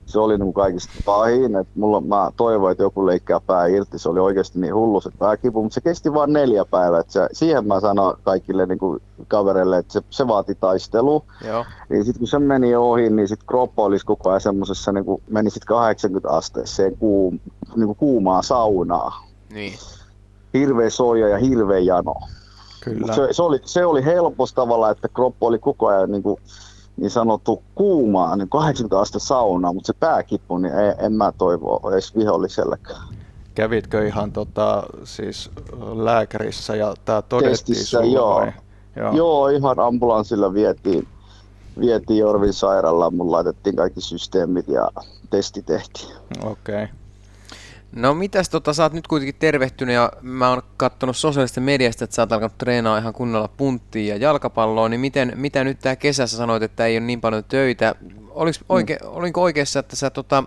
Se 0.07 0.19
oli 0.19 0.39
niin 0.39 0.53
kaikista 0.53 0.93
pahin. 1.05 1.57
Et 1.57 1.69
mulla, 1.75 2.01
mä 2.01 2.31
toivoin, 2.37 2.73
että 2.73 2.83
joku 2.83 3.07
leikkää 3.07 3.41
pää 3.41 3.67
irti. 3.67 3.99
Se 3.99 4.09
oli 4.09 4.21
oikeasti 4.21 4.61
niin 4.61 4.75
hullu 4.75 5.01
se 5.01 5.11
pääkipu, 5.19 5.63
mutta 5.63 5.75
se 5.75 5.81
kesti 5.81 6.15
vain 6.15 6.33
neljä 6.33 6.65
päivää. 6.65 7.01
Et 7.01 7.11
se, 7.11 7.29
siihen 7.33 7.67
mä 7.67 7.81
sanoin 7.81 8.17
kaikille 8.23 8.67
niin 8.67 8.79
kuin 8.79 9.03
kavereille, 9.29 9.79
että 9.79 9.93
se, 9.93 10.03
se 10.11 10.29
vaati 10.29 10.55
taistelua. 10.55 11.23
Joo. 11.47 11.65
Niin 11.89 12.05
sitten 12.05 12.19
kun 12.19 12.29
se 12.29 12.39
meni 12.39 12.77
ohi, 12.77 13.11
niin 13.11 13.29
sitten 13.29 13.47
kroppa 13.47 13.83
olisi 13.83 14.07
koko 14.07 14.31
ajan 14.31 14.41
semmoisessa, 14.41 14.93
niin 14.93 15.05
kuin, 15.05 15.23
meni 15.29 15.51
sitten 15.51 15.67
80 15.67 16.29
asteeseen 16.29 16.97
kuum, 16.97 17.39
niin 17.77 17.87
kuin 17.87 17.97
kuumaa 17.97 18.43
saunaa. 18.43 19.27
Niin. 19.53 19.79
Hirveä 20.55 20.91
soija 20.91 21.29
ja 21.29 21.39
hirveä 21.39 21.79
jano. 21.79 22.15
Kyllä. 22.85 23.07
Mut 23.07 23.15
Se, 23.15 23.29
se, 23.31 23.43
oli, 23.43 23.61
se 23.65 23.87
oli 23.87 24.05
helpos 24.05 24.53
tavalla, 24.53 24.91
että 24.91 25.09
kroppa 25.09 25.47
oli 25.47 25.59
koko 25.59 25.87
ajan 25.87 26.13
niin, 26.13 26.23
kuin, 26.23 26.37
niin 27.03 27.11
sanottu 27.11 27.63
kuumaa, 27.75 28.37
niin 28.37 28.49
80 28.49 29.01
astetta 29.01 29.27
saunaa, 29.27 29.73
mutta 29.73 29.87
se 29.87 29.93
pääkipu, 30.01 30.59
niin 30.59 30.75
en, 30.75 30.95
en 30.99 31.13
mä 31.13 31.33
toivo 31.39 31.91
edes 31.93 32.17
vihollisellekään. 32.17 33.09
Kävitkö 33.55 34.07
ihan 34.07 34.33
tota, 34.33 34.83
siis 35.05 35.51
lääkärissä 35.95 36.77
ja 36.77 36.95
tämä 37.05 37.23
todettiin 37.23 37.77
Testissä, 37.77 37.99
sulla 37.99 38.15
joo. 38.15 38.35
vai? 38.35 38.53
Joo. 38.97 39.13
Joo, 39.13 39.49
ihan 39.49 39.81
ambulanssilla 39.81 40.55
vietiin, 40.55 41.09
vietiin 41.81 42.19
Jorvin 42.19 42.53
sairaalaan. 42.53 43.15
Mun 43.15 43.33
laitettiin 43.33 43.77
kaikki 43.77 44.01
systeemit 44.01 44.69
ja 44.69 44.91
testi 45.31 45.63
tehtiin. 45.63 46.17
Okei. 46.45 46.85
Okay. 46.85 47.02
No 47.97 48.15
mitäs 48.15 48.49
tota, 48.49 48.73
sä 48.73 48.83
oot 48.83 48.93
nyt 48.93 49.07
kuitenkin 49.07 49.35
tervehtynyt 49.39 49.95
ja 49.95 50.13
mä 50.23 50.51
oon 50.51 50.63
kattonut 50.77 51.17
sosiaalisesta 51.17 51.61
mediasta, 51.61 52.05
että 52.05 52.17
sä 52.17 52.23
oot 52.23 52.33
alkanut 52.33 52.59
treenaa 52.59 52.99
ihan 52.99 53.13
kunnolla 53.13 53.49
punttia 53.57 54.15
ja 54.15 54.21
jalkapalloa, 54.21 54.89
niin 54.89 55.01
miten, 55.01 55.33
mitä 55.37 55.65
nyt 55.65 55.79
tää 55.79 55.97
kesässä 55.97 56.37
sanoit, 56.37 56.63
että 56.63 56.87
ei 56.87 56.99
ole 56.99 57.07
niin 57.07 57.21
paljon 57.21 57.45
töitä? 57.45 57.95
Oliks 58.31 58.65
oike, 58.69 58.99
mm. 59.03 59.09
Olinko 59.09 59.43
oikeassa, 59.43 59.81
että 59.81 59.97
sä 59.97 60.11
tota, 60.11 60.45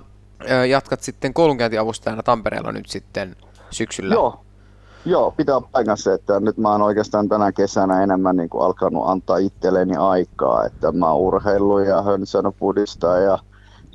jatkat 0.70 1.02
sitten 1.02 1.34
koulunkäyntiavustajana 1.34 2.24
Tampereella 2.24 2.72
nyt 2.72 2.90
sitten 2.90 3.36
syksyllä? 3.70 4.14
Joo, 4.14 4.46
Joo, 5.08 5.32
pitää 5.32 5.62
paikkansa, 5.72 6.14
että 6.14 6.40
nyt 6.40 6.58
mä 6.58 6.72
oon 6.72 6.82
oikeastaan 6.82 7.30
tänä 7.30 7.52
kesänä 7.52 8.04
enemmän 8.04 8.36
niin 8.36 8.50
kuin 8.50 8.64
alkanut 8.64 9.04
antaa 9.08 9.38
itselleni 9.38 9.96
aikaa, 9.96 10.66
että 10.66 10.92
mä 10.92 11.12
oon 11.12 11.22
urheillut 11.22 11.86
ja 11.86 12.02
hönsännyt 12.02 12.56
pudista 12.60 13.18
ja 13.18 13.40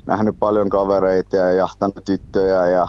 nähnyt 0.05 0.35
paljon 0.39 0.69
kavereita 0.69 1.35
ja 1.35 1.51
jahtanut 1.51 2.05
tyttöjä 2.05 2.67
ja 2.67 2.87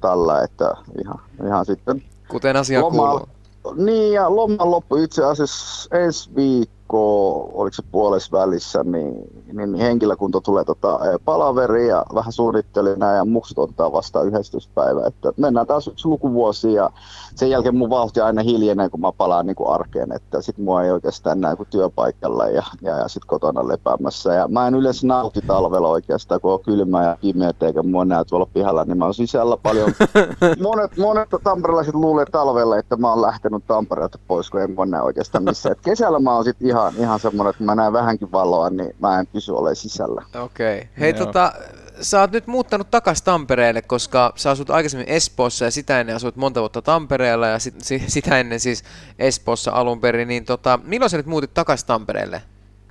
tällä, 0.00 0.42
että 0.42 0.74
ihan, 1.02 1.20
ihan 1.46 1.66
sitten 1.66 2.02
Kuten 2.28 2.56
asia 2.56 2.80
loma, 2.80 3.08
kuuluu. 3.08 3.28
Niin 3.76 4.12
ja 4.12 4.36
loman 4.36 4.70
loppu 4.70 4.96
itse 4.96 5.24
asiassa 5.24 5.98
ensi 5.98 6.30
viikko, 6.36 6.81
oliko 6.98 7.74
se 7.74 7.82
puolessa 7.92 8.38
välissä, 8.38 8.84
niin, 8.84 9.14
niin 9.52 9.74
henkilökunta 9.74 10.40
tulee 10.40 10.64
tota, 10.64 10.98
eh, 11.10 11.20
palaveriin 11.24 11.88
ja 11.88 12.04
vähän 12.14 12.32
suunnittelin 12.32 12.98
näin 12.98 13.16
ja 13.16 13.24
muksut 13.24 13.58
ottaa 13.58 13.92
vastaan 13.92 14.26
11. 14.26 14.72
päivä. 14.74 15.06
Että 15.06 15.32
mennään 15.36 15.66
taas 15.66 15.88
yksi 15.88 16.08
lukuvuosi 16.08 16.72
ja 16.72 16.90
sen 17.34 17.50
jälkeen 17.50 17.76
mun 17.76 17.90
vauhti 17.90 18.20
aina 18.20 18.42
hiljenee, 18.42 18.88
kun 18.88 19.00
mä 19.00 19.12
palaan 19.12 19.46
niin 19.46 19.56
kuin 19.56 19.70
arkeen, 19.70 20.12
että 20.12 20.42
sit 20.42 20.58
mua 20.58 20.82
ei 20.82 20.90
oikeastaan 20.90 21.40
näe 21.40 21.56
kuin 21.56 21.68
työpaikalla 21.70 22.46
ja, 22.46 22.62
ja, 22.82 22.98
ja 22.98 23.08
sit 23.08 23.24
kotona 23.24 23.68
lepäämässä. 23.68 24.34
Ja 24.34 24.48
mä 24.48 24.66
en 24.66 24.74
yleensä 24.74 25.06
nauti 25.06 25.40
talvella 25.46 25.88
oikeastaan, 25.88 26.40
kun 26.40 26.52
on 26.52 26.60
kylmä 26.60 27.04
ja 27.04 27.16
pimeät 27.20 27.62
eikä 27.62 27.82
mua 27.82 28.04
näe 28.04 28.24
tuolla 28.24 28.48
pihalla, 28.54 28.84
niin 28.84 28.98
mä 28.98 29.04
oon 29.04 29.14
sisällä 29.14 29.56
paljon. 29.56 29.92
monet, 30.62 30.96
monet 30.96 31.28
tamperelaiset 31.44 31.94
luulee 31.94 32.26
talvella, 32.32 32.78
että 32.78 32.96
mä 32.96 33.10
oon 33.10 33.22
lähtenyt 33.22 33.62
Tampereelta 33.66 34.18
pois, 34.28 34.50
kun 34.50 34.60
en 34.60 34.74
mua 34.74 34.86
näe 34.86 35.02
oikeastaan 35.02 35.44
missään. 35.44 35.72
Et 35.72 35.80
kesällä 35.84 36.18
mä 36.18 36.34
oon 36.34 36.44
sit 36.44 36.62
ihan, 36.62 36.81
ihan 36.98 37.20
semmonen, 37.20 37.50
että 37.50 37.64
mä 37.64 37.74
näen 37.74 37.92
vähänkin 37.92 38.32
valoa, 38.32 38.70
niin 38.70 38.96
mä 39.00 39.20
en 39.20 39.26
pysy 39.26 39.52
ole 39.52 39.74
sisällä. 39.74 40.22
Okei. 40.42 40.78
Okay. 40.78 40.88
Hei 41.00 41.10
Joo. 41.10 41.26
tota, 41.26 41.52
sä 42.00 42.20
oot 42.20 42.32
nyt 42.32 42.46
muuttanut 42.46 42.90
takas 42.90 43.22
Tampereelle, 43.22 43.82
koska 43.82 44.32
sä 44.36 44.50
asut 44.50 44.70
aikaisemmin 44.70 45.08
Espoossa 45.08 45.64
ja 45.64 45.70
sitä 45.70 46.00
ennen 46.00 46.16
asuit 46.16 46.36
monta 46.36 46.60
vuotta 46.60 46.82
Tampereella 46.82 47.46
ja 47.46 47.58
sit, 47.58 47.74
si, 47.78 48.02
sitä 48.06 48.38
ennen 48.38 48.60
siis 48.60 48.84
Espoossa 49.18 49.70
alun 49.70 50.00
perin, 50.00 50.28
niin 50.28 50.44
tota, 50.44 50.78
milloin 50.84 51.10
sä 51.10 51.16
nyt 51.16 51.26
muutit 51.26 51.54
takas 51.54 51.84
Tampereelle? 51.84 52.42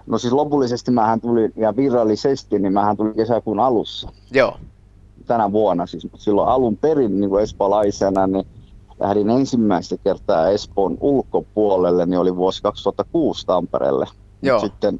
No 0.07 0.17
siis 0.17 0.33
lopullisesti 0.33 0.91
mähän 0.91 1.21
tulin, 1.21 1.53
ja 1.55 1.75
virallisesti, 1.75 2.59
niin 2.59 2.73
mähän 2.73 2.97
tulin 2.97 3.15
kesäkuun 3.15 3.59
alussa. 3.59 4.09
Joo. 4.31 4.57
tänä 5.27 5.51
vuonna. 5.51 5.85
Siis, 5.85 6.03
mutta 6.03 6.23
silloin 6.23 6.49
alun 6.49 6.77
perin 6.77 7.19
niin 7.19 7.29
kuin 7.29 7.43
espoolaisena, 7.43 8.27
niin 8.27 8.47
lähdin 9.01 9.29
ensimmäistä 9.29 9.95
kertaa 10.03 10.49
Espoon 10.49 10.97
ulkopuolelle, 11.01 12.05
niin 12.05 12.19
oli 12.19 12.35
vuosi 12.35 12.63
2006 12.63 13.45
Tampereelle. 13.45 14.05
Joo. 14.41 14.59
Sitten 14.59 14.99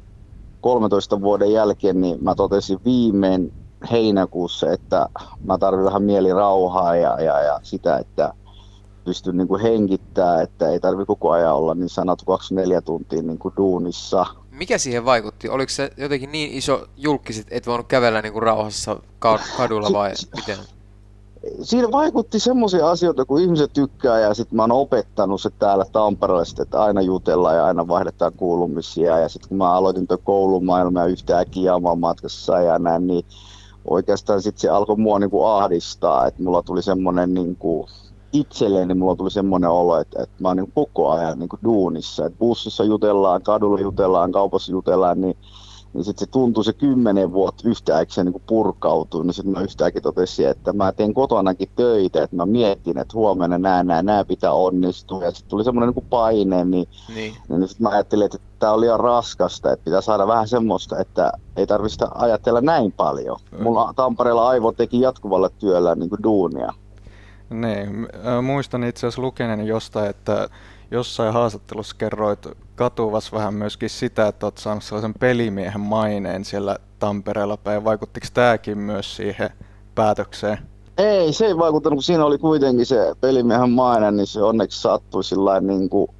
13 0.60 1.20
vuoden 1.20 1.52
jälkeen 1.52 2.00
niin 2.00 2.18
mä 2.24 2.34
totesin 2.34 2.78
viimein 2.84 3.52
heinäkuussa, 3.90 4.72
että 4.72 5.08
mä 5.44 5.58
tarvitsen 5.58 5.84
vähän 5.84 6.02
mielirauhaa 6.02 6.96
ja, 6.96 7.20
ja, 7.20 7.40
ja 7.40 7.60
sitä, 7.62 7.98
että 7.98 8.32
pystyn 9.04 9.36
niin 9.36 9.48
kuin 9.48 9.62
hengittää, 9.62 10.42
että 10.42 10.68
ei 10.68 10.80
tarvi 10.80 11.04
koko 11.04 11.30
ajan 11.30 11.54
olla 11.54 11.74
niin 11.74 11.88
sanottu 11.88 12.24
24 12.24 12.80
tuntia 12.80 13.22
niin 13.22 13.38
kuin 13.38 13.54
duunissa. 13.56 14.26
Mikä 14.50 14.78
siihen 14.78 15.04
vaikutti? 15.04 15.48
Oliko 15.48 15.70
se 15.70 15.90
jotenkin 15.96 16.32
niin 16.32 16.52
iso 16.52 16.86
julkisit, 16.96 17.46
et 17.50 17.66
voinut 17.66 17.86
kävellä 17.86 18.22
niinku 18.22 18.40
rauhassa 18.40 18.96
ka- 19.18 19.40
kadulla 19.56 19.88
vai 19.92 20.12
miten? 20.36 20.58
Siinä 21.62 21.90
vaikutti 21.92 22.38
semmoisia 22.40 22.90
asioita, 22.90 23.24
kun 23.24 23.40
ihmiset 23.40 23.72
tykkää 23.72 24.20
ja 24.20 24.34
sitten 24.34 24.56
mä 24.56 24.62
oon 24.62 24.72
opettanut 24.72 25.40
se 25.40 25.50
täällä 25.58 25.84
Tampereella, 25.92 26.44
sit, 26.44 26.60
että 26.60 26.82
aina 26.82 27.00
jutellaan 27.00 27.56
ja 27.56 27.66
aina 27.66 27.88
vaihdetaan 27.88 28.32
kuulumisia. 28.32 29.18
Ja 29.18 29.28
sitten 29.28 29.48
kun 29.48 29.58
mä 29.58 29.72
aloitin 29.72 30.06
tuon 30.06 30.20
koulumaailma 30.24 31.00
ja 31.00 31.06
yhtäkkiä 31.06 31.74
oman 31.74 31.98
matkassa 31.98 32.60
ja 32.60 32.78
näin, 32.78 33.06
niin 33.06 33.24
oikeastaan 33.90 34.42
sitten 34.42 34.60
se 34.60 34.68
alkoi 34.68 34.96
mua 34.96 35.18
niinku 35.18 35.44
ahdistaa, 35.44 36.26
että 36.26 36.42
mulla 36.42 36.62
tuli 36.62 36.82
semmoinen 36.82 37.34
niinku, 37.34 37.88
itselleni 38.32 38.94
mulla 38.94 39.16
tuli 39.16 39.30
semmoinen 39.30 39.70
olo, 39.70 40.00
että, 40.00 40.22
että 40.22 40.36
mä 40.38 40.48
oon 40.48 40.56
niinku 40.56 40.72
koko 40.74 41.10
ajan 41.10 41.38
niinku 41.38 41.58
duunissa. 41.64 42.26
Et 42.26 42.38
bussissa 42.38 42.84
jutellaan, 42.84 43.42
kadulla 43.42 43.80
jutellaan, 43.80 44.32
kaupassa 44.32 44.72
jutellaan, 44.72 45.20
niin 45.20 45.36
niin 45.94 46.04
sitten 46.04 46.26
se 46.26 46.30
tuntui 46.32 46.64
se 46.64 46.72
kymmenen 46.72 47.32
vuotta 47.32 47.68
yhtäkkiä 47.68 48.14
se 48.14 48.24
niin 48.24 48.42
purkautuu, 48.46 49.22
niin 49.22 49.34
sitten 49.34 49.52
mä 49.52 49.60
yhtäkkiä 49.60 50.00
totesin, 50.00 50.48
että 50.48 50.72
mä 50.72 50.92
teen 50.92 51.14
kotonakin 51.14 51.68
töitä, 51.76 52.22
että 52.22 52.36
mä 52.36 52.46
mietin, 52.46 52.98
että 52.98 53.14
huomenna 53.14 53.58
nämä, 53.58 53.82
nämä, 53.82 54.02
nämä 54.02 54.24
pitää 54.24 54.52
onnistua, 54.52 55.24
ja 55.24 55.30
sitten 55.30 55.50
tuli 55.50 55.64
semmoinen 55.64 55.94
niin 55.96 56.06
paine, 56.10 56.64
niin, 56.64 56.88
Niin. 57.14 57.34
niin 57.48 57.68
sitten 57.68 57.82
mä 57.82 57.88
ajattelin, 57.88 58.26
että 58.26 58.38
tämä 58.58 58.72
on 58.72 58.80
liian 58.80 59.00
raskasta, 59.00 59.72
että 59.72 59.84
pitää 59.84 60.00
saada 60.00 60.26
vähän 60.26 60.48
semmoista, 60.48 60.98
että 60.98 61.32
ei 61.56 61.66
tarvitse 61.66 62.06
ajatella 62.14 62.60
näin 62.60 62.92
paljon. 62.92 63.36
Mulla 63.62 63.92
Tampereella 63.96 64.48
aivo 64.48 64.72
teki 64.72 65.00
jatkuvalla 65.00 65.48
työllä 65.48 65.94
niin 65.94 66.08
kuin 66.08 66.22
duunia. 66.22 66.72
Niin, 67.50 68.08
ö, 68.26 68.42
muistan 68.42 68.84
itse 68.84 69.06
asiassa 69.06 69.22
lukeneeni 69.22 69.66
jostain, 69.66 70.10
että 70.10 70.48
jossain 70.92 71.32
haastattelussa 71.32 71.96
kerroit 71.98 72.46
katuvas 72.74 73.32
vähän 73.32 73.54
myöskin 73.54 73.90
sitä, 73.90 74.28
että 74.28 74.46
olet 74.46 74.58
saanut 74.58 74.84
sellaisen 74.84 75.14
pelimiehen 75.14 75.80
maineen 75.80 76.44
siellä 76.44 76.78
Tampereella 76.98 77.56
päin. 77.56 77.84
Vaikuttiko 77.84 78.26
tämäkin 78.34 78.78
myös 78.78 79.16
siihen 79.16 79.50
päätökseen? 79.94 80.58
Ei, 80.98 81.32
se 81.32 81.46
ei 81.46 81.58
vaikuttanut, 81.58 81.96
kun 81.96 82.02
siinä 82.02 82.24
oli 82.24 82.38
kuitenkin 82.38 82.86
se 82.86 83.14
pelimiehen 83.20 83.70
maine, 83.70 84.10
niin 84.10 84.26
se 84.26 84.42
onneksi 84.42 84.80
sattui 84.80 85.24
sillä 85.24 85.60
niin 85.60 85.88
kuin 85.88 86.10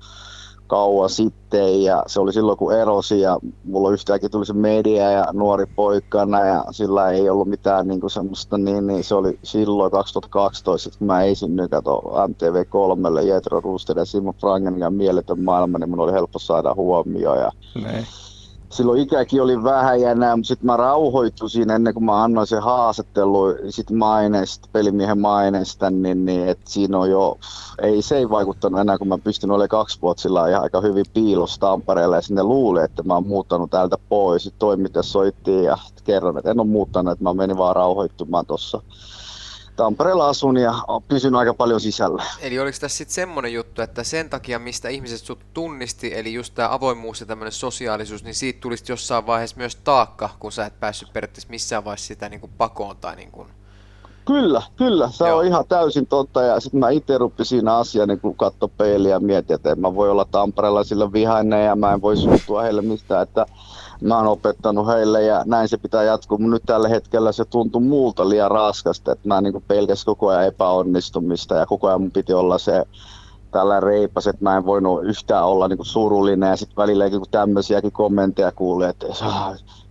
kauan 0.67 1.11
sitten 1.11 1.83
ja 1.83 2.03
se 2.07 2.21
oli 2.21 2.33
silloin 2.33 2.59
kun 2.59 2.75
erosi 2.75 3.21
ja 3.21 3.39
mulla 3.65 3.91
yhtäkkiä 3.91 4.29
tuli 4.29 4.47
se 4.47 4.53
media 4.53 5.11
ja 5.11 5.27
nuori 5.33 5.67
poikana 5.77 6.41
ja 6.47 6.65
sillä 6.71 7.11
ei 7.11 7.31
ollut 7.31 7.49
mitään 7.49 7.89
niin 7.89 8.01
kuin 8.01 8.11
semmoista, 8.11 8.59
niin, 8.59 8.87
niin 8.87 9.05
se 9.05 9.15
oli 9.15 9.39
silloin 9.45 9.91
2012, 9.91 10.89
että 10.89 10.99
kun 10.99 11.07
mä 11.07 11.23
esinnyin 11.23 11.71
kato 11.71 12.03
MTV3, 12.29 13.27
Jetro 13.27 13.61
Rooster 13.61 13.99
ja 13.99 14.05
Simon 14.05 14.35
Frangen 14.41 14.79
ja 14.79 14.91
Mieletön 14.91 15.45
maailma, 15.45 15.79
niin 15.79 15.91
mun 15.91 16.01
oli 16.01 16.13
helppo 16.13 16.39
saada 16.39 16.75
huomioon 16.75 17.39
ja 17.39 17.51
Niin. 17.75 18.07
Silloin 18.73 19.01
ikäkin 19.01 19.43
oli 19.43 19.63
vähän 19.63 20.01
ja 20.01 20.15
näin, 20.15 20.39
mutta 20.39 20.49
sitten 20.49 20.67
mä 20.67 20.77
rauhoituin 20.77 21.51
siinä 21.51 21.75
ennen 21.75 21.95
kuin 21.95 22.05
mä 22.05 22.23
annoin 22.25 22.47
sen 22.47 22.63
haastattelu 22.63 23.45
sit 23.69 23.91
maineesta, 23.91 24.69
pelimiehen 24.73 25.21
maineesta, 25.21 25.91
niin, 25.91 26.25
niin 26.25 26.49
että 26.49 26.71
siinä 26.71 26.99
on 26.99 27.11
jo, 27.11 27.39
ei 27.83 28.03
se 28.03 28.17
ei 28.17 28.31
vaikuttanut 28.31 28.81
enää, 28.81 28.99
kun 28.99 29.09
mä 29.09 29.19
pystyn 29.19 29.51
olemaan 29.51 29.69
kaksi 29.69 29.99
vuotta 30.03 30.23
sillä 30.23 30.49
ihan 30.49 30.63
aika 30.63 30.81
hyvin 30.81 31.05
piilossa 31.15 31.61
Tampereella 31.61 32.17
ja 32.17 32.23
sinne 32.23 32.43
luuli, 32.43 32.83
että 32.83 33.03
mä 33.03 33.15
oon 33.15 33.27
muuttanut 33.27 33.71
täältä 33.71 33.99
pois. 34.09 34.43
Sitten 34.43 34.59
toimittaja 34.59 35.03
soitti 35.03 35.65
ja 35.65 35.79
kerron, 36.05 36.39
että 36.39 36.51
en 36.51 36.61
ole 36.61 36.67
muuttanut, 36.67 37.13
että 37.13 37.25
mä 37.25 37.35
menin 37.35 37.59
vaan 37.59 37.77
rauhoittumaan 37.77 38.47
tuossa. 38.47 38.83
Tampereella 39.83 40.29
asun 40.29 40.57
ja 40.57 40.75
pysyn 41.09 41.35
aika 41.35 41.55
paljon 41.55 41.81
sisällä. 41.81 42.25
Eli 42.41 42.59
oliko 42.59 42.79
tässä 42.81 42.97
sitten 42.97 43.15
semmoinen 43.15 43.53
juttu, 43.53 43.83
että 43.83 44.05
sen 44.05 44.31
takia, 44.31 44.59
mistä 44.59 44.89
ihmiset 44.89 45.21
sut 45.21 45.47
tunnisti, 45.55 46.15
eli 46.15 46.35
just 46.35 46.55
tämä 46.55 46.73
avoimuus 46.73 47.21
ja 47.21 47.27
tämmöinen 47.27 47.53
sosiaalisuus, 47.53 48.25
niin 48.25 48.35
siitä 48.35 48.61
tulisi 48.61 48.93
jossain 48.93 49.27
vaiheessa 49.27 49.57
myös 49.57 49.77
taakka, 49.77 50.31
kun 50.39 50.53
sä 50.53 50.67
et 50.67 50.81
päässyt 50.81 51.13
periaatteessa 51.13 51.51
missään 51.51 51.85
vaiheessa 51.85 52.07
sitä 52.07 52.29
niin 52.29 52.41
kuin 52.41 52.53
pakoon 52.59 52.97
tai 52.97 53.17
niin 53.17 53.31
kuin... 53.31 53.49
Kyllä, 54.25 54.63
kyllä. 54.77 55.09
Se 55.13 55.29
Joo. 55.29 55.39
on 55.39 55.47
ihan 55.47 55.65
täysin 55.69 56.07
totta. 56.07 56.43
Ja 56.43 56.61
sitten 56.61 56.81
mä 56.81 56.91
itse 56.91 57.19
rupin 57.19 57.47
siinä 57.47 57.77
asiaa, 57.77 58.07
niin 58.07 58.21
kun 58.21 58.37
katso 58.37 58.69
peiliä 58.69 59.11
ja 59.11 59.21
mietin, 59.21 59.55
että 59.55 59.71
en 59.71 59.81
mä 59.81 59.95
voi 59.95 60.11
olla 60.11 60.25
Tampereella 60.31 60.85
sillä 60.85 61.13
vihainen 61.13 61.67
ja 61.67 61.77
mä 61.77 61.93
en 61.93 62.03
voi 62.03 62.17
suuttua 62.17 62.63
heille 62.63 62.83
mistään, 62.83 63.23
että 63.23 63.47
mä 64.01 64.17
oon 64.17 64.27
opettanut 64.27 64.87
heille 64.87 65.23
ja 65.23 65.43
näin 65.47 65.69
se 65.69 65.77
pitää 65.77 66.03
jatkuu. 66.03 66.39
Mutta 66.39 66.55
nyt 66.55 66.63
tällä 66.67 66.89
hetkellä 66.89 67.33
se 67.33 67.45
tuntuu 67.45 67.81
muulta 67.81 68.29
liian 68.29 68.51
raskasta, 68.51 69.13
että 69.13 69.29
mä 69.29 69.41
niin 69.41 69.65
pelkäs 69.69 70.05
koko 70.05 70.29
ajan 70.29 70.47
epäonnistumista 70.47 71.55
ja 71.55 71.67
koko 71.67 71.89
ajan 71.89 72.01
mun 72.01 72.11
piti 72.11 72.33
olla 72.33 72.59
se 72.59 72.85
tällä 73.53 73.81
reipas, 73.81 74.27
että 74.27 74.45
mä 74.45 74.57
en 74.57 74.67
voinut 74.67 75.05
yhtään 75.05 75.45
olla 75.45 75.69
niin 75.69 75.79
surullinen 75.83 76.51
ja 76.51 76.57
sitten 76.57 76.77
välillä 76.77 77.11
kun 77.11 77.27
tämmöisiäkin 77.31 77.93
kommentteja 77.93 78.53
kuulee, 78.53 78.89
että 78.89 79.07
sä, 79.15 79.25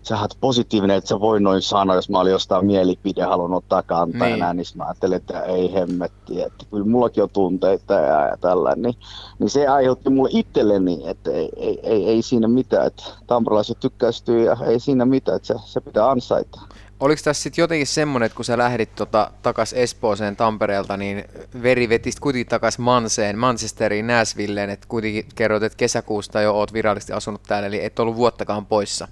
sä 0.02 0.20
oot 0.20 0.38
positiivinen, 0.42 0.98
että 0.98 1.08
sä 1.08 1.20
voi 1.20 1.40
noin 1.42 1.62
sanoa, 1.62 1.96
jos 1.96 2.10
mä 2.10 2.20
olin 2.20 2.32
jostain 2.32 2.66
mielipide 2.66 3.24
halunnut 3.24 3.58
ottaa 3.64 3.84
kantaa 3.84 4.20
Niin. 4.20 4.20
niin. 4.20 4.34
enää, 4.34 4.54
niin 4.54 4.66
mä 4.76 4.84
ajattelin, 4.84 5.18
että 5.18 5.42
ei 5.42 5.74
hemmetti, 5.74 6.42
että 6.42 6.66
kyllä 6.72 6.86
mullakin 6.86 7.24
on 7.24 7.30
tunteita 7.30 7.94
ja, 7.94 8.28
ja 8.28 8.38
tällä, 8.38 8.76
niin, 8.76 8.96
niin 9.40 9.50
se 9.50 9.68
aiheutti 9.68 10.10
mulle 10.10 10.30
itselleni, 10.34 11.02
että 11.06 11.32
ei, 11.32 11.50
ei, 11.56 11.80
ei, 11.84 12.08
ei 12.10 12.22
siinä 12.22 12.48
mitään, 12.48 12.88
että 12.88 13.04
tamperelaiset 13.28 13.80
tykkäistyy 13.80 14.44
ja 14.44 14.58
ei 14.66 14.80
siinä 14.80 15.06
mitään, 15.06 15.36
että 15.36 15.48
se, 15.48 15.56
se 15.66 15.82
pitää 15.82 16.10
ansaita. 16.10 16.62
Oliko 17.02 17.22
tässä 17.24 17.44
sitten 17.44 17.64
jotenkin 17.64 17.88
semmoinen, 17.88 18.26
että 18.26 18.36
kun 18.36 18.46
sä 18.46 18.58
lähdit 18.58 18.96
tota, 18.96 19.32
takas 19.42 19.74
Espooseen 19.74 20.36
Tampereelta, 20.36 20.98
niin 20.98 21.24
veri 21.64 21.90
vetistä 21.90 22.22
kuitenkin 22.22 22.50
takas 22.50 22.80
Manseen, 22.80 23.38
Manchesteriin, 23.38 24.08
Nashvilleen, 24.08 24.70
että 24.70 24.88
kuitenkin 24.90 25.26
kerroit, 25.36 25.64
että 25.64 25.78
kesäkuusta 25.78 26.42
jo 26.42 26.54
oot 26.54 26.74
virallisesti 26.74 27.14
asunut 27.14 27.42
täällä, 27.48 27.68
eli 27.68 27.86
et 27.86 28.00
ollut 28.00 28.16
vuottakaan 28.16 28.66
poissa. 28.66 29.08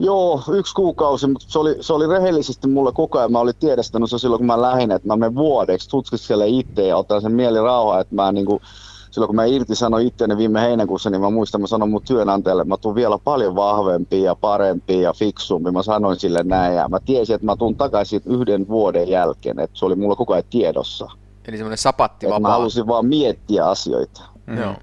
Joo, 0.00 0.42
yksi 0.52 0.74
kuukausi, 0.74 1.26
mutta 1.26 1.46
se 1.48 1.58
oli, 1.58 1.76
se 1.80 1.92
oli 1.92 2.06
rehellisesti 2.06 2.68
mulle 2.68 2.92
koko 2.92 3.18
ajan. 3.18 3.32
Mä 3.32 3.38
olin 3.38 3.54
tiedestänyt 3.60 4.10
se 4.10 4.18
silloin, 4.18 4.38
kun 4.40 4.46
mä 4.46 4.62
lähdin, 4.62 4.90
että 4.90 5.08
mä 5.08 5.16
menen 5.16 5.34
vuodeksi 5.34 5.88
tutkiskelemaan 5.88 6.60
itse 6.60 6.86
ja 6.86 6.96
otan 6.96 7.22
sen 7.22 7.32
mieli 7.32 7.60
rauhaa, 7.60 8.00
että 8.00 8.14
mä 8.14 8.32
niinku, 8.32 8.62
silloin 9.10 9.28
kun 9.28 9.36
mä 9.36 9.44
irtisanoin 9.44 10.06
itseäni 10.06 10.36
viime 10.36 10.60
heinäkuussa, 10.60 11.10
niin 11.10 11.20
mä 11.20 11.30
muistan, 11.30 11.60
mä 11.60 11.66
sanoin 11.66 11.90
mun 11.90 12.02
työnantajalle, 12.02 12.62
että 12.62 12.68
mä 12.74 12.76
tuun 12.76 12.94
vielä 12.94 13.18
paljon 13.18 13.54
vahvempi 13.54 14.22
ja 14.22 14.34
parempi 14.34 15.00
ja 15.00 15.12
fiksumpi. 15.12 15.70
Mä 15.70 15.82
sanoin 15.82 16.20
sille 16.20 16.42
näin 16.44 16.76
ja 16.76 16.88
mä 16.88 16.98
tiesin, 17.04 17.34
että 17.34 17.46
mä 17.46 17.56
tuun 17.56 17.76
takaisin 17.76 18.22
yhden 18.26 18.68
vuoden 18.68 19.08
jälkeen, 19.08 19.60
että 19.60 19.78
se 19.78 19.84
oli 19.84 19.94
mulla 19.94 20.16
koko 20.16 20.32
ajan 20.32 20.44
tiedossa. 20.50 21.08
Eli 21.48 21.56
semmoinen 21.56 21.78
sapatti 21.78 22.26
Että 22.26 22.38
mä 22.38 22.42
vapaa. 22.42 22.52
halusin 22.52 22.86
vaan 22.86 23.06
miettiä 23.06 23.66
asioita. 23.66 24.22
Mm. 24.46 24.58
Joo. 24.58 24.74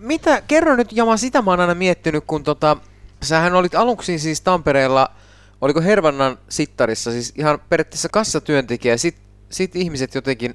Mitä, 0.00 0.42
kerro 0.48 0.76
nyt 0.76 0.92
Jama, 0.92 1.16
sitä 1.16 1.42
mä 1.42 1.50
oon 1.50 1.60
aina 1.60 1.74
miettinyt, 1.74 2.24
kun 2.26 2.42
tota, 2.42 2.76
sähän 3.22 3.54
olit 3.54 3.74
aluksi 3.74 4.18
siis 4.18 4.40
Tampereella, 4.40 5.08
oliko 5.60 5.80
Hervannan 5.80 6.38
sittarissa, 6.48 7.10
siis 7.10 7.32
ihan 7.36 7.58
periaatteessa 7.68 8.08
kassatyöntekijä, 8.08 8.94
ja 8.94 8.98
sit, 8.98 9.16
sit 9.50 9.76
ihmiset 9.76 10.14
jotenkin 10.14 10.54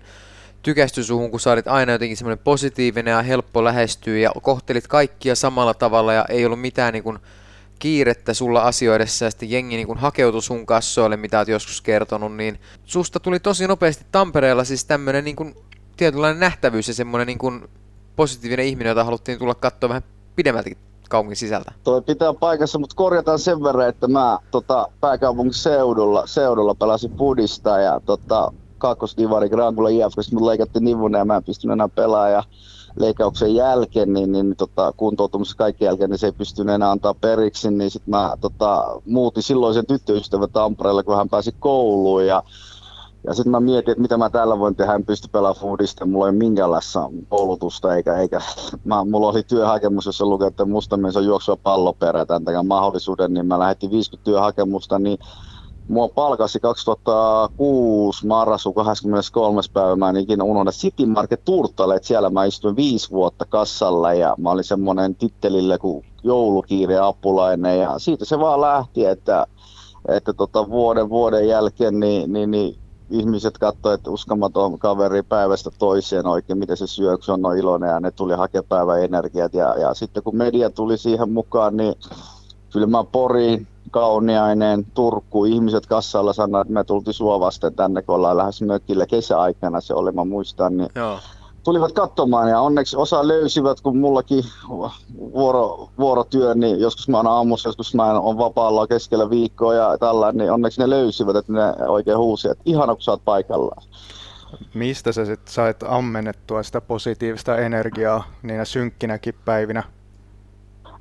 tykästy 0.64 1.04
suhun, 1.04 1.32
kun 1.32 1.40
sä 1.40 1.52
olit 1.52 1.68
aina 1.68 1.92
jotenkin 1.92 2.18
semmoinen 2.18 2.44
positiivinen 2.44 3.12
ja 3.12 3.22
helppo 3.22 3.64
lähestyä 3.64 4.18
ja 4.18 4.32
kohtelit 4.42 4.88
kaikkia 4.88 5.36
samalla 5.36 5.74
tavalla 5.74 6.14
ja 6.14 6.26
ei 6.30 6.46
ollut 6.46 6.62
mitään 6.62 6.94
niin 6.94 7.04
kuin 7.04 7.20
kiirettä 7.80 8.34
sulla 8.34 8.62
asioidessa 8.62 9.26
ja 9.26 9.32
sitten 9.32 9.52
jengi 9.52 9.76
niin 9.76 9.88
kuin 9.88 10.00
hakeutui 10.00 10.42
sun 10.42 10.66
kassoille, 10.66 11.18
mitä 11.18 11.40
oot 11.40 11.48
joskus 11.48 11.82
kertonut, 11.82 12.36
niin 12.36 12.60
susta 12.84 13.20
tuli 13.20 13.40
tosi 13.40 13.68
nopeasti 13.68 14.06
Tampereella 14.12 14.64
siis 14.64 14.86
tämmöinen 14.86 15.24
niin 15.24 15.36
kuin 15.36 15.56
tietynlainen 15.98 16.40
nähtävyys 16.40 16.88
ja 16.88 16.94
semmoinen 16.94 17.28
niin 17.28 17.38
kuin 17.38 17.68
positiivinen 18.16 18.66
ihminen, 18.66 18.90
jota 18.90 19.04
haluttiin 19.04 19.40
tulla 19.40 19.56
katsoa 19.56 19.90
vähän 19.90 20.04
pidemmältäkin 20.36 20.78
kaupungin 21.10 21.38
sisältä. 21.38 21.72
Toi 21.84 22.02
pitää 22.02 22.34
paikassa, 22.34 22.80
mutta 22.80 22.96
korjataan 22.96 23.40
sen 23.40 23.64
verran, 23.64 23.90
että 23.90 24.08
mä 24.08 24.40
tota, 24.52 24.88
pääkaupunkiseudulla 25.00 26.28
seudulla 26.28 26.76
pelasin 26.76 27.12
pudista 27.12 27.80
ja 27.80 28.02
tota, 28.06 28.54
kakkosdivari 28.82 29.50
Grangulla 29.50 29.90
IFK, 29.90 30.18
mut 30.34 30.44
leikattiin 30.44 30.84
nivuna 30.84 31.18
ja 31.18 31.26
mä 31.26 31.36
en 31.36 31.44
pystynyt 31.44 31.74
enää 31.74 31.88
pelaamaan. 31.88 32.32
Ja 32.32 32.44
leikkauksen 33.00 33.56
jälkeen, 33.56 34.14
niin, 34.14 34.32
niin 34.32 34.56
tota, 34.58 34.94
kuntoutumisen 34.98 35.58
kaiken 35.58 35.86
jälkeen, 35.86 36.10
niin 36.10 36.18
se 36.18 36.28
ei 36.28 36.32
pystynyt 36.32 36.76
enää 36.76 36.92
antaa 36.92 37.14
periksi, 37.14 37.72
niin 37.72 37.92
sitten 37.92 38.12
mä 38.12 38.38
tota, 38.42 39.02
muutin 39.06 39.44
silloisen 39.44 39.86
tyttöystävän 39.86 40.52
Tampereelle, 40.52 41.04
kun 41.04 41.18
hän 41.18 41.30
pääsi 41.30 41.56
kouluun. 41.60 42.26
Ja 42.26 42.44
ja 43.28 43.34
sitten 43.34 43.52
mä 43.52 43.60
mietin, 43.60 43.92
että 43.92 44.02
mitä 44.02 44.18
mä 44.18 44.30
täällä 44.30 44.60
voin 44.60 44.76
tehdä, 44.76 44.96
en 44.96 45.06
pysty 45.06 45.28
pelaamaan 45.32 45.62
foodista, 45.62 46.06
mulla 46.06 46.28
ei 46.28 46.32
minkäänlaista 46.32 47.10
koulutusta, 47.30 47.96
eikä, 47.96 48.18
eikä 48.18 48.42
mä, 48.84 49.06
mulla 49.06 49.28
oli 49.28 49.44
työhakemus, 49.44 50.06
jossa 50.06 50.26
luki, 50.26 50.46
että 50.46 50.66
musta 50.66 50.98
mies 50.98 51.18
on 51.18 51.26
juoksua 51.26 51.58
palloperä, 51.64 52.26
tämän 52.26 52.46
takia 52.46 52.64
mahdollisuuden, 52.64 53.34
niin 53.34 53.46
mä 53.46 53.60
lähetin 53.60 53.92
50 53.92 54.26
työhakemusta, 54.26 55.00
niin 55.00 55.18
mua 55.92 56.10
palkasi 56.10 56.60
2006 56.60 58.28
marraskuun 58.28 58.76
23. 58.76 59.62
päivä, 59.74 59.96
mä 59.96 60.10
en 60.10 60.18
ikinä 60.18 60.44
unohda 60.44 60.72
City 60.72 61.06
Market 61.06 61.46
Turtalle, 61.46 61.96
että 61.96 62.08
siellä 62.08 62.30
mä 62.30 62.46
istuin 62.46 62.76
viisi 62.76 63.10
vuotta 63.10 63.46
kassalla 63.46 64.14
ja 64.14 64.36
mä 64.38 64.52
olin 64.52 64.64
semmoinen 64.64 65.16
tittelille 65.16 65.78
kuin 65.78 66.06
joulukiire 66.24 66.98
apulainen 67.00 67.80
ja 67.80 68.00
siitä 68.00 68.26
se 68.26 68.40
vaan 68.40 68.62
lähti, 68.62 69.06
että, 69.06 69.48
että 70.08 70.34
tota 70.34 70.70
vuoden 70.70 71.10
vuoden 71.10 71.48
jälkeen 71.48 72.00
niin, 72.00 72.34
niin, 72.34 72.52
niin 72.52 72.76
ihmiset 73.10 73.58
katsoivat, 73.58 74.00
että 74.00 74.12
uskomaton 74.12 74.80
kaveri 74.80 75.24
päivästä 75.24 75.70
toiseen 75.80 76.28
oikein, 76.28 76.60
miten 76.60 76.78
se 76.78 76.88
syö, 76.88 77.18
se 77.22 77.32
on 77.32 77.42
noin 77.42 77.60
iloinen 77.60 77.90
ja 77.90 78.00
ne 78.00 78.12
tuli 78.12 78.34
hakemaan 78.34 78.68
päivän 78.70 79.04
energiat. 79.04 79.54
Ja, 79.54 79.76
ja 79.80 79.94
sitten 79.94 80.24
kun 80.24 80.38
media 80.38 80.70
tuli 80.70 80.98
siihen 80.98 81.32
mukaan, 81.32 81.78
niin 81.78 81.96
kyllä 82.74 82.88
mä 82.88 83.04
Poriin, 83.04 83.68
Kauniainen, 83.92 84.86
Turku, 84.94 85.46
ihmiset 85.46 85.86
kassalla 85.86 86.34
sanoivat, 86.34 86.68
että 86.68 86.74
me 86.74 86.84
tultiin 86.84 87.14
sua 87.14 87.40
vasten 87.40 87.76
tänne, 87.76 88.02
kun 88.02 88.16
ollaan 88.16 88.38
lähes 88.38 88.62
mökille 88.62 89.08
kesäaikana 89.08 89.82
se 89.82 89.94
oli, 89.94 90.12
mä 90.12 90.26
muistan, 90.26 90.78
niin 90.78 90.90
Joo. 90.96 91.20
tulivat 91.64 91.92
katsomaan 91.92 92.50
ja 92.50 92.62
onneksi 92.62 92.98
osa 92.98 93.28
löysivät, 93.28 93.82
kun 93.82 93.98
mullakin 93.98 94.44
vuoro, 95.18 95.90
vuorotyö, 95.98 96.56
niin 96.56 96.80
joskus 96.80 97.10
mä 97.10 97.18
oon 97.18 97.28
aamussa, 97.28 97.70
joskus 97.70 97.96
mä 97.96 98.20
oon 98.20 98.38
vapaalla 98.38 98.88
keskellä 98.88 99.30
viikkoa 99.30 99.74
ja 99.74 99.98
tällä, 99.98 100.32
niin 100.32 100.52
onneksi 100.52 100.82
ne 100.82 100.90
löysivät, 100.90 101.36
että 101.36 101.54
ne 101.54 101.88
oikein 101.88 102.18
huusi, 102.18 102.50
että 102.50 102.64
ihana 102.66 102.94
kun 102.94 103.02
sä 103.02 103.12
oot 103.12 103.26
paikallaan. 103.26 103.84
Mistä 104.74 105.12
sä 105.12 105.26
sitten 105.26 105.54
sait 105.54 105.84
ammennettua 105.84 106.64
sitä 106.64 106.82
positiivista 106.82 107.58
energiaa 107.58 108.24
niinä 108.44 108.66
synkkinäkin 108.66 109.34
päivinä? 109.46 109.84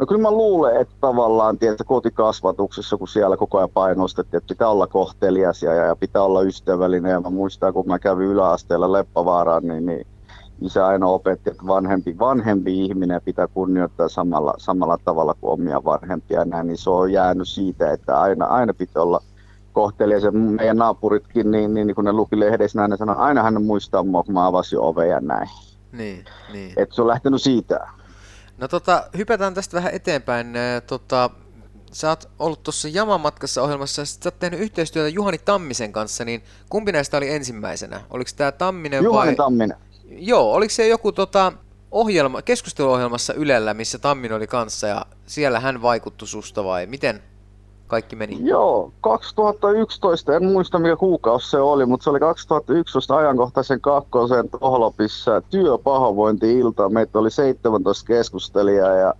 No 0.01 0.07
kyllä 0.07 0.23
mä 0.23 0.31
luulen, 0.31 0.81
että 0.81 0.95
tavallaan 1.01 1.59
tietysti 1.59 1.85
kotikasvatuksessa, 1.85 2.97
kun 2.97 3.09
siellä 3.09 3.37
koko 3.37 3.59
ajan 3.59 3.71
painostettiin, 3.75 4.39
että 4.39 4.49
pitää 4.49 4.69
olla 4.69 4.87
kohtelias 4.87 5.63
ja, 5.63 5.75
ja 5.75 5.97
pitää 5.97 6.23
olla 6.23 6.43
ystävällinen. 6.43 7.13
Ja 7.13 7.21
mä 7.21 7.31
muistan, 7.31 7.73
kun 7.73 7.87
mä 7.87 7.99
kävin 7.99 8.27
yläasteella 8.27 8.93
Leppävaaraan, 8.93 9.67
niin, 9.67 9.87
niin 9.87 10.07
isä 10.61 10.87
aina 10.87 11.07
opetti, 11.07 11.51
että 11.51 11.67
vanhempi, 11.67 12.19
vanhempi 12.19 12.85
ihminen 12.85 13.21
pitää 13.25 13.47
kunnioittaa 13.47 14.09
samalla, 14.09 14.55
samalla 14.59 14.99
tavalla 15.05 15.35
kuin 15.41 15.53
omia 15.53 15.85
vanhempia. 15.85 16.45
Näin, 16.45 16.67
niin 16.67 16.79
se 16.79 16.91
on 16.91 17.13
jäänyt 17.13 17.49
siitä, 17.49 17.93
että 17.93 18.21
aina, 18.21 18.47
aina 18.47 18.75
pitää 18.75 19.03
olla 19.03 19.21
kohtelias. 19.73 20.23
Ja 20.23 20.33
meidän 20.33 20.77
naapuritkin, 20.77 21.51
niin, 21.51 21.75
niin, 21.75 21.87
niin 21.87 21.95
kun 21.95 22.05
ne 22.05 22.13
luki 22.13 22.41
lehdessä, 22.41 22.79
näin, 22.79 22.91
ne 22.91 22.97
sanoi, 22.97 23.17
aina 23.19 23.43
hän 23.43 23.65
muistaa 23.65 24.03
mua, 24.03 24.23
kun 24.23 24.35
mä 24.35 24.47
avasin 24.47 24.79
oven 24.79 25.09
ja 25.09 25.21
näin. 25.21 25.49
Niin, 25.93 26.25
niin. 26.53 26.73
Että 26.77 26.95
se 26.95 27.03
on 27.03 27.09
lähtenyt 27.09 27.43
siitä. 27.43 28.00
No 28.61 28.69
tota, 28.69 29.05
hypätään 29.17 29.55
tästä 29.55 29.77
vähän 29.77 29.95
eteenpäin. 29.95 30.57
Ää, 30.57 30.81
Tota, 30.81 31.31
sä 31.93 32.09
oot 32.09 32.31
ollut 32.39 32.63
tuossa 32.63 32.89
Jamamatkassa 32.89 33.63
ohjelmassa 33.63 34.03
ja 34.03 34.07
sä 34.07 34.21
oot 34.25 34.39
tehnyt 34.39 34.61
yhteistyötä 34.61 35.09
Juhani 35.09 35.39
Tammisen 35.39 35.93
kanssa, 35.93 36.25
niin 36.25 36.43
kumpi 36.69 36.93
näistä 36.93 37.17
oli 37.17 37.31
ensimmäisenä? 37.31 38.01
Oliko 38.11 38.31
tämä 38.37 38.53
Tamminen 38.53 39.05
Juhani 39.05 39.29
vai... 39.29 39.37
Tamminen. 39.37 39.77
Joo, 40.09 40.53
oliko 40.53 40.71
se 40.71 40.89
joku 40.89 41.13
tota, 41.13 41.53
ohjelma, 41.91 42.43
keskusteluohjelmassa 42.43 43.35
Ylellä, 43.35 43.75
missä 43.75 43.99
Tamminen 43.99 44.37
oli 44.37 44.47
kanssa 44.47 44.87
ja 44.87 45.07
siellä 45.27 45.61
hän 45.61 45.83
vaikutti 45.83 46.27
susta 46.27 46.65
vai 46.65 46.87
miten 46.87 47.23
kaikki 47.91 48.17
meni? 48.17 48.39
Joo, 48.41 48.93
2011, 49.01 50.37
en 50.37 50.45
muista 50.45 50.79
mikä 50.79 50.97
kuukausi 50.97 51.51
se 51.51 51.59
oli, 51.59 51.87
mutta 51.87 52.05
se 52.05 52.11
oli 52.11 52.21
2011 52.21 53.17
ajankohtaisen 53.17 53.81
kakkosen 53.81 54.49
Tohlopissa 54.61 55.43
työpahoinvointi-ilta. 55.51 56.89
Meitä 56.89 57.19
oli 57.19 57.31
17 57.31 58.07
keskustelijaa 58.07 58.95
ja 58.95 59.15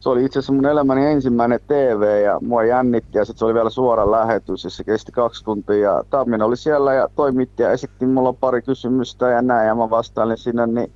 se 0.00 0.08
oli 0.08 0.24
itse 0.24 0.38
asiassa 0.38 0.52
mun 0.52 0.66
elämäni 0.66 1.06
ensimmäinen 1.06 1.60
TV 1.66 2.22
ja 2.24 2.38
mua 2.42 2.64
jännitti 2.64 3.18
ja 3.18 3.24
sitten 3.24 3.38
se 3.38 3.44
oli 3.44 3.54
vielä 3.54 3.70
suora 3.70 4.10
lähetys 4.10 4.64
ja 4.64 4.70
se 4.70 4.84
kesti 4.84 5.12
kaksi 5.12 5.44
tuntia. 5.44 5.76
Ja 5.76 6.04
Tamminen 6.10 6.42
oli 6.42 6.56
siellä 6.56 6.94
ja 6.94 7.08
toimitti 7.16 7.62
ja 7.62 7.70
esitti 7.70 8.06
mulla 8.06 8.32
pari 8.32 8.62
kysymystä 8.62 9.28
ja 9.28 9.42
näin 9.42 9.66
ja 9.66 9.74
mä 9.74 9.90
vastailin 9.90 10.36
sinne, 10.36 10.66
niin 10.66 10.92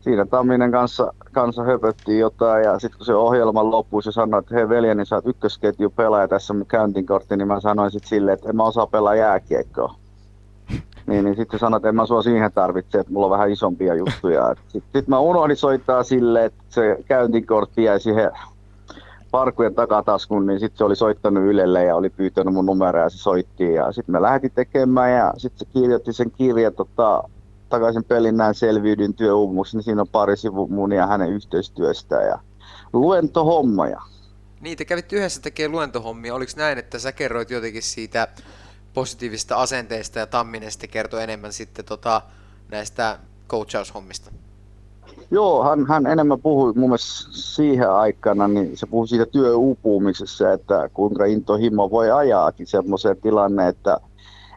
siinä 0.00 0.26
Tamminen 0.26 0.72
kanssa, 0.72 1.12
kanssa 1.32 1.64
höpöttiin 1.64 2.18
jotain 2.18 2.64
ja 2.64 2.78
sitten 2.78 2.98
kun 2.98 3.06
se 3.06 3.14
ohjelma 3.14 3.70
loppui, 3.70 4.02
se 4.02 4.12
sanoi, 4.12 4.38
että 4.38 4.54
hei 4.54 4.68
veljeni, 4.68 5.06
sä 5.06 5.14
oot 5.14 5.26
ykkösketju 5.26 5.90
pelaaja 5.90 6.28
tässä 6.28 6.54
mun 6.54 6.66
käyntinkortti, 6.66 7.36
niin 7.36 7.48
mä 7.48 7.60
sanoin 7.60 7.90
sitten 7.90 8.08
silleen, 8.08 8.34
että 8.34 8.48
en 8.48 8.56
mä 8.56 8.64
osaa 8.64 8.86
pelaa 8.86 9.14
jääkiekkoa. 9.14 9.94
Niin, 11.06 11.24
niin 11.24 11.36
sitten 11.36 11.58
se 11.58 11.60
sanoi, 11.60 11.76
että 11.76 11.88
en 11.88 11.94
mä 11.94 12.06
sua 12.06 12.22
siihen 12.22 12.52
tarvitse, 12.52 12.98
että 12.98 13.12
mulla 13.12 13.26
on 13.26 13.30
vähän 13.30 13.50
isompia 13.50 13.94
juttuja. 13.94 14.54
Sitten 14.68 15.00
sit 15.00 15.08
mä 15.08 15.18
unohdin 15.18 15.56
soittaa 15.56 16.02
silleen, 16.02 16.44
että 16.44 16.62
se 16.68 16.98
käyntikortti 17.08 17.84
jäi 17.84 18.00
siihen 18.00 18.30
parkujen 19.30 19.74
takataskuun, 19.74 20.46
niin 20.46 20.60
sitten 20.60 20.78
se 20.78 20.84
oli 20.84 20.96
soittanut 20.96 21.44
Ylelle 21.44 21.84
ja 21.84 21.96
oli 21.96 22.10
pyytänyt 22.10 22.54
mun 22.54 22.66
numeroa 22.66 23.02
ja 23.02 23.10
se 23.10 23.18
soitti. 23.18 23.74
Ja 23.74 23.92
sitten 23.92 24.12
me 24.12 24.22
lähdettiin 24.22 24.52
tekemään 24.54 25.12
ja 25.12 25.32
sitten 25.36 25.58
se 25.58 25.72
kirjoitti 25.72 26.12
sen 26.12 26.30
kirjan 26.30 26.74
tota, 26.74 27.22
takaisin 27.70 28.04
pelin 28.04 28.36
näin 28.36 28.54
selviydyn 28.54 29.14
työuumuksi, 29.14 29.76
niin 29.76 29.84
siinä 29.84 30.00
on 30.00 30.08
pari 30.08 30.36
sivu 30.36 30.68
mun 30.68 30.92
ja 30.92 31.06
hänen 31.06 31.30
yhteistyöstä 31.30 32.16
ja 32.16 32.38
luentohommoja. 32.92 34.00
Niin, 34.60 34.78
te 34.78 34.84
kävitte 34.84 35.16
yhdessä 35.16 35.42
tekemään 35.42 35.72
luentohommia. 35.72 36.34
Oliko 36.34 36.52
näin, 36.56 36.78
että 36.78 36.98
sä 36.98 37.12
kerroit 37.12 37.50
jotenkin 37.50 37.82
siitä 37.82 38.28
positiivisesta 38.94 39.56
asenteesta 39.56 40.18
ja 40.18 40.26
Tamminen 40.26 40.72
sitten 40.72 40.90
kertoi 40.90 41.22
enemmän 41.22 41.52
sitten 41.52 41.84
tota, 41.84 42.22
näistä 42.68 43.18
coachaushommista? 43.48 44.30
Joo, 45.30 45.64
hän, 45.64 45.86
hän 45.86 46.06
enemmän 46.06 46.40
puhui 46.40 46.72
mun 46.72 46.88
mielestä 46.88 47.28
siihen 47.32 47.90
aikana, 47.90 48.48
niin 48.48 48.76
se 48.76 48.86
puhui 48.86 49.08
siitä 49.08 49.26
työuupumisessa, 49.26 50.52
että 50.52 50.90
kuinka 50.94 51.24
intohimo 51.24 51.90
voi 51.90 52.10
ajaakin 52.10 52.66
semmoiseen 52.66 53.16
tilanne, 53.20 53.68
että 53.68 54.00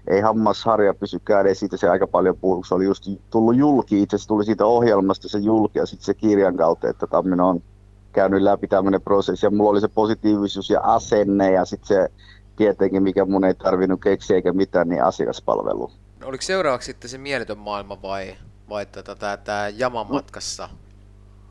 ei 0.07 0.21
hammasharja 0.21 0.93
pysy 0.93 1.19
kädessä, 1.19 1.59
siitä 1.59 1.77
se 1.77 1.89
aika 1.89 2.07
paljon 2.07 2.37
puhui, 2.37 2.55
kun 2.55 2.65
se 2.65 2.75
oli 2.75 2.85
just 2.85 3.07
tullut 3.29 3.55
julki, 3.55 4.01
itse 4.01 4.15
asiassa 4.15 4.27
tuli 4.27 4.45
siitä 4.45 4.65
ohjelmasta 4.65 5.29
se 5.29 5.39
julki 5.39 5.79
ja 5.79 5.85
sitten 5.85 6.05
se 6.05 6.13
kirjan 6.13 6.57
kautta, 6.57 6.89
että 6.89 7.07
Tamminen 7.07 7.39
on 7.39 7.63
käynyt 8.11 8.41
läpi 8.41 8.67
tämmöinen 8.67 9.01
prosessi 9.01 9.45
ja 9.45 9.49
mulla 9.49 9.69
oli 9.69 9.81
se 9.81 9.87
positiivisuus 9.87 10.69
ja 10.69 10.81
asenne 10.81 11.51
ja 11.51 11.65
sitten 11.65 11.87
se 11.87 12.11
tietenkin, 12.55 13.03
mikä 13.03 13.25
mun 13.25 13.45
ei 13.45 13.53
tarvinnut 13.53 14.01
keksiä 14.01 14.35
eikä 14.35 14.53
mitään, 14.53 14.89
niin 14.89 15.03
asiakaspalvelu. 15.03 15.91
Oliko 16.23 16.41
seuraavaksi 16.41 16.85
sitten 16.85 17.09
se 17.09 17.17
mieletön 17.17 17.57
maailma 17.57 18.01
vai, 18.01 18.35
vai 18.69 18.85
tätä, 18.85 19.37
tämä, 19.43 19.69
Jaman 19.69 20.07
matkassa? 20.09 20.69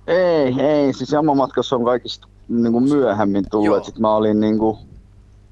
Ei, 0.06 0.60
ei, 0.60 0.92
siis 0.92 1.12
Jamamatkassa 1.12 1.76
on 1.76 1.84
kaikista 1.84 2.28
niin 2.48 2.72
kuin 2.72 2.84
myöhemmin 2.84 3.44
tullut. 3.50 3.84
Sitten 3.84 4.02
mä 4.02 4.14
olin 4.14 4.40
niin 4.40 4.58
kuin 4.58 4.78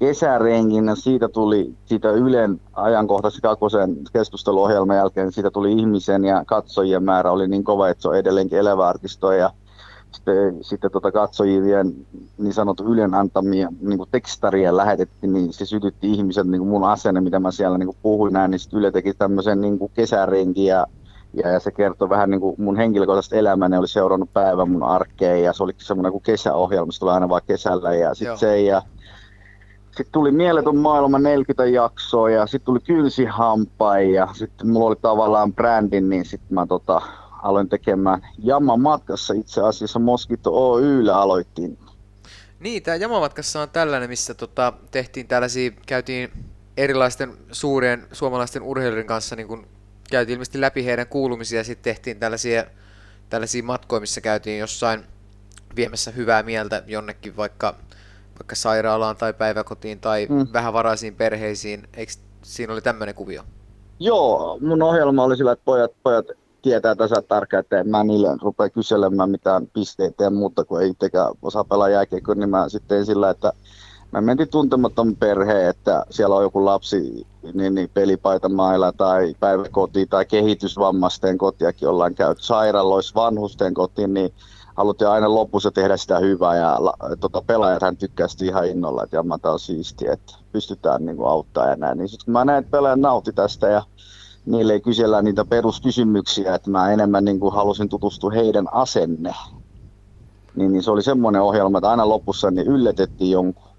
kesärenkinä, 0.01 0.95
siitä 0.95 1.29
tuli 1.29 1.73
siitä 1.85 2.11
Ylen 2.11 2.61
ajankohtaisen 2.73 3.41
kakkosen 3.41 3.97
keskusteluohjelman 4.13 4.95
jälkeen, 4.95 5.31
siitä 5.31 5.51
tuli 5.51 5.73
ihmisen 5.73 6.25
ja 6.25 6.43
katsojien 6.45 7.03
määrä 7.03 7.31
oli 7.31 7.47
niin 7.47 7.63
kova, 7.63 7.89
että 7.89 8.01
se 8.01 8.09
on 8.09 8.17
edelleenkin 8.17 8.57
elävä 8.59 8.87
arkisto 8.87 9.31
ja 9.31 9.51
sitten, 10.11 10.63
sitten 10.63 10.91
tota 10.91 11.11
katsojien 11.11 11.93
niin 12.37 12.53
sanottu 12.53 12.93
Ylen 12.93 13.13
antamia 13.13 13.69
niin 13.81 13.99
tekstaria 14.11 14.77
lähetettiin, 14.77 15.33
niin 15.33 15.53
se 15.53 15.65
sytytti 15.65 16.11
ihmiset 16.11 16.47
niin 16.47 16.59
kuin 16.59 16.69
mun 16.69 16.83
asenne, 16.83 17.21
mitä 17.21 17.39
mä 17.39 17.51
siellä 17.51 17.77
niin 17.77 17.97
puhuin 18.01 18.33
näin, 18.33 18.51
niin 18.51 18.59
sitten 18.59 18.79
Yle 18.79 18.91
teki 18.91 19.13
tämmöisen 19.13 19.61
niin 19.61 19.79
kesärenkin 19.93 20.65
ja 20.65 20.87
ja, 21.33 21.49
ja 21.49 21.59
se 21.59 21.71
kertoi 21.71 22.09
vähän 22.09 22.29
niin 22.29 22.41
kuin 22.41 22.55
mun 22.57 22.75
henkilökohtaisesta 22.75 23.35
elämäni, 23.35 23.77
oli 23.77 23.87
seurannut 23.87 24.33
päivän 24.33 24.69
mun 24.69 24.83
arkeen 24.83 25.43
ja 25.43 25.53
se 25.53 25.63
oli 25.63 25.73
semmoinen 25.77 26.11
kuin 26.11 26.23
kesäohjelma, 26.23 26.91
se 26.91 26.99
tuli 26.99 27.11
aina 27.11 27.29
vaan 27.29 27.41
kesällä 27.47 27.93
ja 27.93 28.13
sitten 28.13 28.37
se 28.37 28.61
ja 28.61 28.81
sitten 29.97 30.11
tuli 30.11 30.31
Mieletön 30.31 30.77
maailma 30.77 31.19
40 31.19 31.65
jaksoa 31.65 32.29
ja 32.29 32.45
sitten 32.47 32.65
tuli 32.65 32.79
Kynsihampai 32.79 34.13
ja 34.13 34.27
sitten 34.33 34.69
mulla 34.69 34.85
oli 34.85 34.95
tavallaan 35.01 35.53
brändin, 35.53 36.09
niin 36.09 36.25
sitten 36.25 36.53
mä 36.53 36.65
tota, 36.65 37.01
aloin 37.43 37.69
tekemään 37.69 38.27
Jama 38.37 38.77
matkassa 38.77 39.33
itse 39.33 39.61
asiassa 39.61 39.99
Moskito 39.99 40.71
Oyllä 40.71 41.17
aloittiin. 41.17 41.77
Niin, 42.59 42.83
tämä 42.83 42.95
Jama 42.95 43.19
matkassa 43.19 43.61
on 43.61 43.69
tällainen, 43.69 44.09
missä 44.09 44.33
tota, 44.33 44.73
tehtiin 44.91 45.27
tällaisia, 45.27 45.71
käytiin 45.87 46.31
erilaisten 46.77 47.37
suurien 47.51 48.07
suomalaisten 48.11 48.63
urheilijoiden 48.63 49.07
kanssa 49.07 49.35
niin 49.35 49.47
kun 49.47 49.67
käytiin 50.11 50.33
ilmeisesti 50.33 50.61
läpi 50.61 50.85
heidän 50.85 51.07
kuulumisia 51.07 51.59
ja 51.59 51.63
sitten 51.63 51.83
tehtiin 51.83 52.19
tällaisia, 52.19 52.65
tällaisia 53.29 53.63
matkoja, 53.63 53.99
missä 53.99 54.21
käytiin 54.21 54.59
jossain 54.59 55.03
viemässä 55.75 56.11
hyvää 56.11 56.43
mieltä 56.43 56.83
jonnekin 56.87 57.37
vaikka, 57.37 57.75
vaikka 58.41 58.55
sairaalaan 58.55 59.15
tai 59.15 59.33
päiväkotiin 59.33 59.99
tai 59.99 60.27
mm. 60.29 60.47
vähävaraisiin 60.53 61.15
perheisiin. 61.15 61.87
Eikö 61.93 62.11
siinä 62.41 62.73
oli 62.73 62.81
tämmöinen 62.81 63.15
kuvio? 63.15 63.43
Joo, 63.99 64.57
mun 64.61 64.81
ohjelma 64.81 65.23
oli 65.23 65.37
sillä, 65.37 65.51
että 65.51 65.65
pojat, 65.65 65.91
pojat 66.03 66.25
tietää 66.61 66.95
tasa 66.95 67.21
tarkkaan, 67.21 67.61
että 67.61 67.83
mä 67.83 68.03
niille 68.03 68.37
rupea 68.41 68.69
kyselemään 68.69 69.29
mitään 69.29 69.67
pisteitä 69.67 70.23
ja 70.23 70.29
muuta, 70.29 70.65
kun 70.65 70.81
ei 70.81 70.89
itsekään 70.89 71.27
osaa 71.41 71.63
pelaa 71.63 71.89
jääkiekkoa, 71.89 72.35
niin 72.35 72.49
mä 72.49 72.69
sitten 72.69 73.05
sillä, 73.05 73.29
että 73.29 73.53
mä 74.11 74.21
mentiin 74.21 74.49
tuntematon 74.49 75.15
perhe, 75.15 75.69
että 75.69 76.05
siellä 76.09 76.35
on 76.35 76.43
joku 76.43 76.65
lapsi 76.65 77.27
niin, 77.53 77.75
niin 77.75 77.89
pelipaitamailla 77.93 78.91
tai 78.91 79.35
päiväkoti 79.39 80.05
tai 80.05 80.25
kehitysvammaisten 80.25 81.37
kotiakin 81.37 81.89
ollaan 81.89 82.15
käyty 82.15 82.41
sairaaloissa, 82.43 83.15
vanhusten 83.15 83.73
kotiin, 83.73 84.13
niin 84.13 84.33
haluttiin 84.75 85.09
aina 85.09 85.35
lopussa 85.35 85.71
tehdä 85.71 85.97
sitä 85.97 86.19
hyvää 86.19 86.55
ja 86.55 86.79
tota, 87.19 87.41
pelaajat 87.47 87.81
hän 87.81 87.97
tykkäsi 87.97 88.45
ihan 88.45 88.67
innolla, 88.67 89.03
että 89.03 89.15
jamma 89.15 89.39
on 89.43 89.59
siistiä, 89.59 90.13
että 90.13 90.33
pystytään 90.51 91.05
niin 91.05 91.17
kuin, 91.17 91.45
ja 91.69 91.75
näin. 91.75 91.97
Niin 91.97 92.09
sitten 92.09 92.25
kun 92.25 92.31
mä 92.31 92.45
näin, 92.45 92.59
että 92.59 92.71
pelaajat 92.71 92.99
nauti 92.99 93.33
tästä 93.33 93.67
ja 93.67 93.83
niille 94.45 94.73
ei 94.73 94.81
kysellä 94.81 95.21
niitä 95.21 95.45
peruskysymyksiä, 95.45 96.55
että 96.55 96.69
mä 96.69 96.91
enemmän 96.91 97.25
niin 97.25 97.39
kuin, 97.39 97.53
halusin 97.53 97.89
tutustua 97.89 98.31
heidän 98.31 98.73
asenne. 98.73 99.33
Niin, 100.55 100.73
niin 100.73 100.83
se 100.83 100.91
oli 100.91 101.03
semmoinen 101.03 101.41
ohjelma, 101.41 101.77
että 101.77 101.89
aina 101.89 102.09
lopussa 102.09 102.51
niin 102.51 102.67
yllätettiin 102.67 103.31
jonkun 103.31 103.71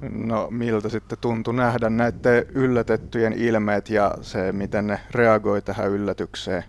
No 0.00 0.46
miltä 0.50 0.88
sitten 0.88 1.18
tuntui 1.20 1.54
nähdä 1.54 1.90
näiden 1.90 2.46
yllätettyjen 2.54 3.32
ilmeet 3.32 3.90
ja 3.90 4.14
se, 4.22 4.52
miten 4.52 4.86
ne 4.86 5.00
reagoi 5.10 5.62
tähän 5.62 5.90
yllätykseen? 5.90 6.64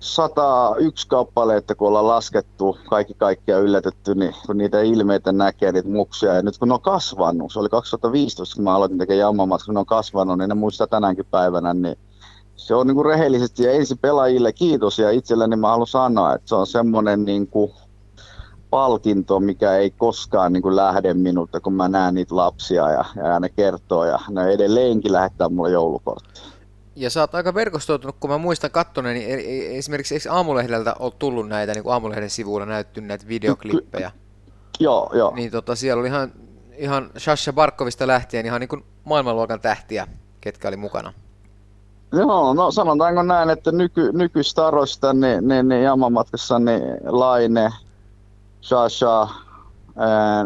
101 0.00 1.08
kappaletta, 1.08 1.74
kun 1.74 1.88
ollaan 1.88 2.08
laskettu 2.08 2.78
kaikki 2.88 3.14
kaikkia 3.14 3.58
yllätetty, 3.58 4.14
niin 4.14 4.34
kun 4.46 4.58
niitä 4.58 4.80
ilmeitä 4.80 5.32
näkee, 5.32 5.72
niitä 5.72 5.88
muksia, 5.88 6.34
ja 6.34 6.42
nyt 6.42 6.58
kun 6.58 6.68
ne 6.68 6.74
on 6.74 6.80
kasvanut, 6.80 7.52
se 7.52 7.58
oli 7.58 7.68
2015, 7.68 8.54
kun 8.54 8.64
mä 8.64 8.74
aloitin 8.74 8.98
tekemään 8.98 9.20
jammamat, 9.20 9.62
kun 9.64 9.74
ne 9.74 9.80
on 9.80 9.86
kasvanut, 9.86 10.38
niin 10.38 10.48
ne 10.48 10.54
muistaa 10.54 10.86
tänäänkin 10.86 11.26
päivänä, 11.30 11.74
niin 11.74 11.96
se 12.56 12.74
on 12.74 12.86
niin 12.86 12.94
kuin 12.94 13.06
rehellisesti 13.06 13.62
ja 13.62 13.72
ensin 13.72 13.98
pelaajille 13.98 14.52
kiitos 14.52 14.98
ja 14.98 15.10
itselleni 15.10 15.56
mä 15.56 15.68
haluan 15.68 15.86
sanoa, 15.86 16.34
että 16.34 16.48
se 16.48 16.54
on 16.54 16.66
semmoinen 16.66 17.24
niin 17.24 17.46
kuin 17.46 17.72
palkinto, 18.70 19.40
mikä 19.40 19.72
ei 19.72 19.90
koskaan 19.90 20.52
niin 20.52 20.62
kuin 20.62 20.76
lähde 20.76 21.14
minulta, 21.14 21.60
kun 21.60 21.74
mä 21.74 21.88
näen 21.88 22.14
niitä 22.14 22.36
lapsia 22.36 22.90
ja, 22.90 23.04
ja 23.16 23.40
ne 23.40 23.48
kertoo 23.48 24.04
ja 24.04 24.18
ne 24.30 24.44
edelleenkin 24.50 25.12
lähettää 25.12 25.48
mulle 25.48 25.70
joulukorttia. 25.70 26.57
Ja 26.98 27.10
sä 27.10 27.20
oot 27.20 27.34
aika 27.34 27.54
verkostoitunut, 27.54 28.16
kun 28.20 28.30
mä 28.30 28.38
muistan 28.38 28.70
kattoneen, 28.70 29.16
niin 29.16 29.30
e- 29.30 29.34
e- 29.34 29.78
esimerkiksi 29.78 30.14
eikö 30.14 30.32
Aamulehdeltä 30.32 30.94
ole 30.98 31.12
tullut 31.18 31.48
näitä, 31.48 31.74
niin 31.74 31.82
kuin 31.82 31.92
Aamulehden 31.92 32.30
sivuilla 32.30 32.66
näytty 32.66 33.00
näitä 33.00 33.28
videoklippejä? 33.28 34.10
Joo, 34.80 35.10
joo. 35.14 35.34
Niin 35.34 35.50
tota, 35.50 35.74
siellä 35.74 36.00
oli 36.00 36.08
ihan, 36.08 36.32
ihan 36.76 37.10
Shasha 37.18 37.52
Barkovista 37.52 38.06
lähtien 38.06 38.46
ihan 38.46 38.60
niin 38.60 38.68
kuin 38.68 38.84
maailmanluokan 39.04 39.60
tähtiä, 39.60 40.06
ketkä 40.40 40.68
oli 40.68 40.76
mukana. 40.76 41.12
Joo, 42.12 42.54
no 42.54 42.70
sanotaanko 42.70 43.22
näin, 43.22 43.50
että 43.50 43.72
nyky, 43.72 44.12
nykystaroista 44.12 45.12
niin, 45.12 45.48
niin, 45.48 45.68
niin 45.68 45.82
Jamamatkassa 45.82 46.58
niin 46.58 46.82
Laine, 47.06 47.70
Shasha, 48.62 49.28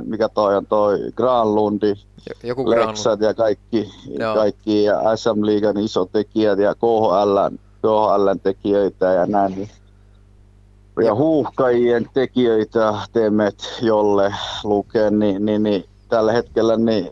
mikä 0.04 0.28
toi 0.28 0.56
on 0.56 0.66
toi, 0.66 0.98
Granlundi, 1.16 1.94
Joku 2.42 2.70
Leksat 2.70 3.20
ja 3.20 3.34
kaikki, 3.34 3.90
kaikki 4.34 4.84
ja 4.84 5.16
SM 5.16 5.46
Liigan 5.46 5.74
tekijät 6.12 6.58
ja 6.58 6.74
KHL, 6.74 7.56
KHL 7.82 8.28
tekijöitä 8.42 9.06
ja 9.06 9.26
näin. 9.26 9.54
Niin. 9.54 9.70
Ja 11.04 11.14
huuhkajien 11.14 12.10
tekijöitä 12.14 12.94
teemme, 13.12 13.50
jolle 13.82 14.34
lukee, 14.64 15.10
niin, 15.10 15.44
niin, 15.44 15.62
niin 15.62 15.84
tällä 16.08 16.32
hetkellä 16.32 16.76
niin 16.76 17.10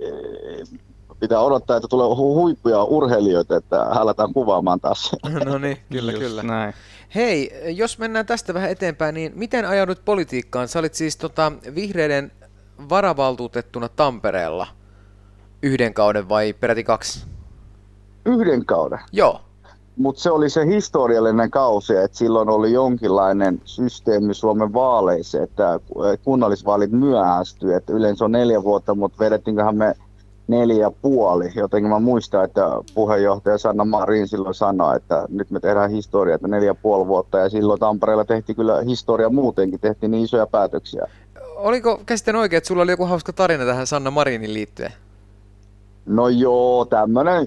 eh, 0.00 0.80
pitää 1.20 1.40
odottaa, 1.40 1.76
että 1.76 1.88
tulee 1.88 2.16
huippuja 2.16 2.84
urheilijoita, 2.84 3.56
että 3.56 3.84
hälätään 3.94 4.32
kuvaamaan 4.32 4.80
taas. 4.80 5.12
No 5.44 5.58
niin, 5.58 5.78
kyllä, 5.90 6.12
Just 6.12 6.22
kyllä. 6.22 6.42
Näin. 6.42 6.74
Hei, 7.14 7.50
jos 7.76 7.98
mennään 7.98 8.26
tästä 8.26 8.54
vähän 8.54 8.70
eteenpäin, 8.70 9.14
niin 9.14 9.32
miten 9.34 9.68
ajaudut 9.68 10.04
politiikkaan? 10.04 10.68
Sä 10.68 10.78
olit 10.78 10.94
siis 10.94 11.16
tota, 11.16 11.52
vihreiden 11.74 12.32
varavaltuutettuna 12.88 13.88
Tampereella 13.88 14.66
yhden 15.62 15.94
kauden 15.94 16.28
vai 16.28 16.52
peräti 16.52 16.84
kaksi? 16.84 17.26
Yhden 18.26 18.64
kauden. 18.64 18.98
Joo. 19.12 19.40
Mutta 19.96 20.22
se 20.22 20.30
oli 20.30 20.50
se 20.50 20.66
historiallinen 20.66 21.50
kausi, 21.50 21.96
että 21.96 22.18
silloin 22.18 22.48
oli 22.48 22.72
jonkinlainen 22.72 23.60
systeemi 23.64 24.34
Suomen 24.34 24.72
vaaleissa, 24.72 25.42
että 25.42 25.80
kunnallisvaalit 26.24 26.90
myöhästyi, 26.90 27.74
että 27.74 27.92
yleensä 27.92 28.24
on 28.24 28.32
neljä 28.32 28.62
vuotta, 28.62 28.94
mutta 28.94 29.24
vedettiinköhän 29.24 29.76
me 29.76 29.94
neljä 30.48 30.76
ja 30.76 30.90
puoli. 30.90 31.50
Jotenkin 31.54 31.90
mä 31.90 31.98
muistan, 31.98 32.44
että 32.44 32.70
puheenjohtaja 32.94 33.58
Sanna 33.58 33.84
Marin 33.84 34.28
silloin 34.28 34.54
sanoi, 34.54 34.96
että 34.96 35.26
nyt 35.28 35.50
me 35.50 35.60
tehdään 35.60 35.90
historiaa, 35.90 36.34
että 36.34 36.48
neljä 36.48 36.66
ja 36.66 36.74
puoli 36.74 37.06
vuotta. 37.06 37.38
Ja 37.38 37.48
silloin 37.48 37.80
Tampereella 37.80 38.24
tehtiin 38.24 38.56
kyllä 38.56 38.80
historia 38.80 39.30
muutenkin, 39.30 39.80
tehtiin 39.80 40.10
niin 40.10 40.24
isoja 40.24 40.46
päätöksiä. 40.46 41.06
Oliko 41.62 42.00
käsitän 42.06 42.36
oikein, 42.36 42.58
että 42.58 42.68
sulla 42.68 42.82
oli 42.82 42.90
joku 42.90 43.06
hauska 43.06 43.32
tarina 43.32 43.64
tähän 43.64 43.86
Sanna 43.86 44.10
Marinin 44.10 44.54
liittyen? 44.54 44.92
No 46.06 46.28
joo, 46.28 46.84
tämmönen, 46.84 47.46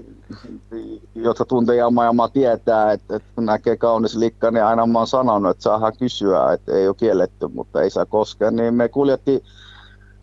jotka 1.14 1.44
tuntee 1.44 1.76
Jamma 1.76 2.28
tietää, 2.28 2.92
että, 2.92 3.16
että 3.16 3.28
kun 3.34 3.46
näkee 3.46 3.76
kaunis 3.76 4.16
likka, 4.16 4.50
niin 4.50 4.64
aina 4.64 4.86
mä 4.86 4.98
oon 4.98 5.06
sanonut, 5.06 5.50
että 5.50 5.62
saadaan 5.62 5.96
kysyä, 5.98 6.52
että 6.52 6.72
ei 6.72 6.88
ole 6.88 6.94
kielletty, 6.94 7.48
mutta 7.48 7.82
ei 7.82 7.90
saa 7.90 8.06
koskaan. 8.06 8.56
Niin 8.56 8.74
me 8.74 8.88
kuljettiin 8.88 9.40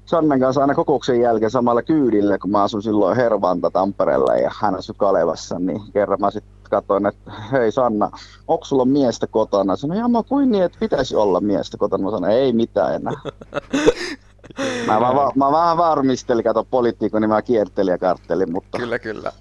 Sannen 0.05 0.39
kanssa 0.39 0.61
aina 0.61 0.75
kokouksen 0.75 1.21
jälkeen 1.21 1.51
samalla 1.51 1.81
kyydillä, 1.81 2.37
kun 2.37 2.51
mä 2.51 2.63
asun 2.63 2.83
silloin 2.83 3.15
Hervanta 3.15 3.71
Tampereella 3.71 4.35
ja 4.35 4.51
hän 4.59 4.75
asui 4.75 4.95
Kalevassa, 4.97 5.59
niin 5.59 5.81
kerran 5.93 6.19
mä 6.19 6.31
sitten 6.31 6.62
katsoin, 6.75 7.05
että 7.05 7.31
hei 7.51 7.71
Sanna, 7.71 8.11
onko 8.47 8.65
sulla 8.65 8.85
miestä 8.85 9.27
kotona? 9.27 9.75
Sanoin, 9.75 9.99
ja 9.99 10.07
mä 10.07 10.23
kuin 10.23 10.51
niin, 10.51 10.63
että 10.63 10.77
pitäisi 10.79 11.15
olla 11.15 11.41
miestä 11.41 11.77
kotona. 11.77 12.03
Mä 12.03 12.11
sanoin, 12.11 12.33
ei 12.33 12.53
mitään 12.53 12.95
enää. 12.95 13.13
mä, 14.87 14.99
mä, 14.99 15.31
mä, 15.35 15.51
vähän 15.51 15.77
varmistelin, 15.77 16.43
kato 16.43 16.63
poliitikko, 16.63 17.19
niin 17.19 17.29
mä 17.29 17.41
kiertelin 17.41 17.91
ja 17.91 17.97
karttelin, 17.97 18.51
mutta... 18.51 18.77
Kyllä, 18.77 18.99
kyllä. 18.99 19.31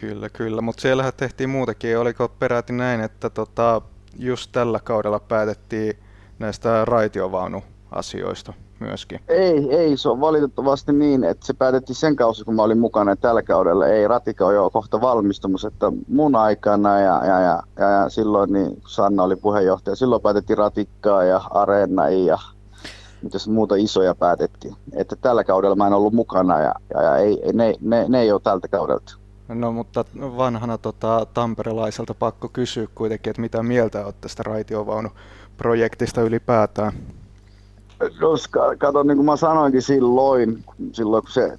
Kyllä, 0.00 0.28
kyllä, 0.28 0.60
mutta 0.60 0.80
siellähän 0.80 1.12
tehtiin 1.16 1.50
muutakin. 1.50 1.98
Oliko 1.98 2.28
peräti 2.28 2.72
näin, 2.72 3.00
että 3.00 3.30
tota, 3.30 3.82
just 4.18 4.52
tällä 4.52 4.80
kaudella 4.80 5.20
päätettiin 5.20 5.98
näistä 6.38 6.84
raitiovaunuasioista? 6.84 8.52
Myöskin? 8.80 9.20
Ei, 9.28 9.74
ei, 9.76 9.96
se 9.96 10.08
on 10.08 10.20
valitettavasti 10.20 10.92
niin, 10.92 11.24
että 11.24 11.46
se 11.46 11.54
päätettiin 11.54 11.96
sen 11.96 12.16
kausi, 12.16 12.44
kun 12.44 12.54
mä 12.54 12.62
olin 12.62 12.78
mukana 12.78 13.16
tällä 13.16 13.42
kaudella. 13.42 13.86
Ei, 13.86 14.08
Ratika 14.08 14.46
on 14.46 14.54
jo 14.54 14.70
kohta 14.70 15.00
valmistumassa, 15.00 15.68
että 15.68 15.92
mun 16.08 16.36
aikana 16.36 17.00
ja, 17.00 17.26
ja, 17.26 17.40
ja, 17.40 17.62
ja, 17.78 17.90
ja 17.90 18.08
silloin 18.08 18.52
niin 18.52 18.82
Sanna 18.88 19.22
oli 19.22 19.36
puheenjohtaja, 19.36 19.96
silloin 19.96 20.22
päätettiin 20.22 20.58
Ratikkaa 20.58 21.24
ja 21.24 21.40
Areena 21.50 22.08
ja 22.08 22.38
mitä 23.22 23.38
se 23.38 23.50
muuta 23.50 23.74
isoja 23.76 24.14
päätettiin. 24.14 24.74
Että 24.92 25.16
tällä 25.16 25.44
kaudella 25.44 25.76
mä 25.76 25.86
en 25.86 25.92
ollut 25.92 26.12
mukana 26.12 26.60
ja, 26.60 26.74
ja, 26.94 27.02
ja 27.02 27.16
ei, 27.16 27.40
ne, 27.52 27.74
ne, 27.80 28.04
ne 28.08 28.20
ei 28.20 28.32
ole 28.32 28.40
tältä 28.40 28.68
kaudelta. 28.68 29.16
No 29.48 29.72
mutta 29.72 30.04
vanhana 30.18 30.78
tota, 30.78 31.26
tamperelaiselta 31.34 32.14
pakko 32.14 32.48
kysyä 32.48 32.86
kuitenkin, 32.94 33.30
että 33.30 33.42
mitä 33.42 33.62
mieltä 33.62 34.04
olet 34.04 34.20
tästä 34.20 34.42
raitiovaunuprojektista 34.42 36.22
ylipäätään? 36.22 36.92
Koska, 38.20 38.76
kato, 38.78 39.02
niin 39.02 39.16
kuin 39.16 39.26
mä 39.26 39.36
sanoinkin 39.36 39.82
silloin, 39.82 40.64
silloin 40.92 41.22
kun 41.22 41.32
se 41.32 41.58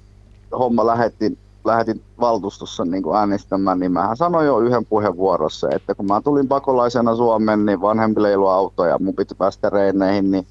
homma 0.58 0.86
lähetti, 0.86 1.38
lähetin 1.64 2.02
valtuustossa 2.20 2.84
niin 2.84 3.02
kuin 3.02 3.16
äänestämään, 3.16 3.78
niin 3.78 3.92
mä 3.92 4.10
sanoin 4.14 4.46
jo 4.46 4.58
yhden 4.58 4.86
puheenvuorossa, 4.86 5.68
että 5.70 5.94
kun 5.94 6.06
mä 6.06 6.20
tulin 6.20 6.48
pakolaisena 6.48 7.16
Suomeen, 7.16 7.66
niin 7.66 7.80
vanhemmille 7.80 8.28
ei 8.28 8.36
ollut 8.36 8.50
autoja, 8.50 8.98
mun 8.98 9.14
piti 9.14 9.34
päästä 9.34 9.70
reineihin, 9.70 10.30
niin 10.30 10.46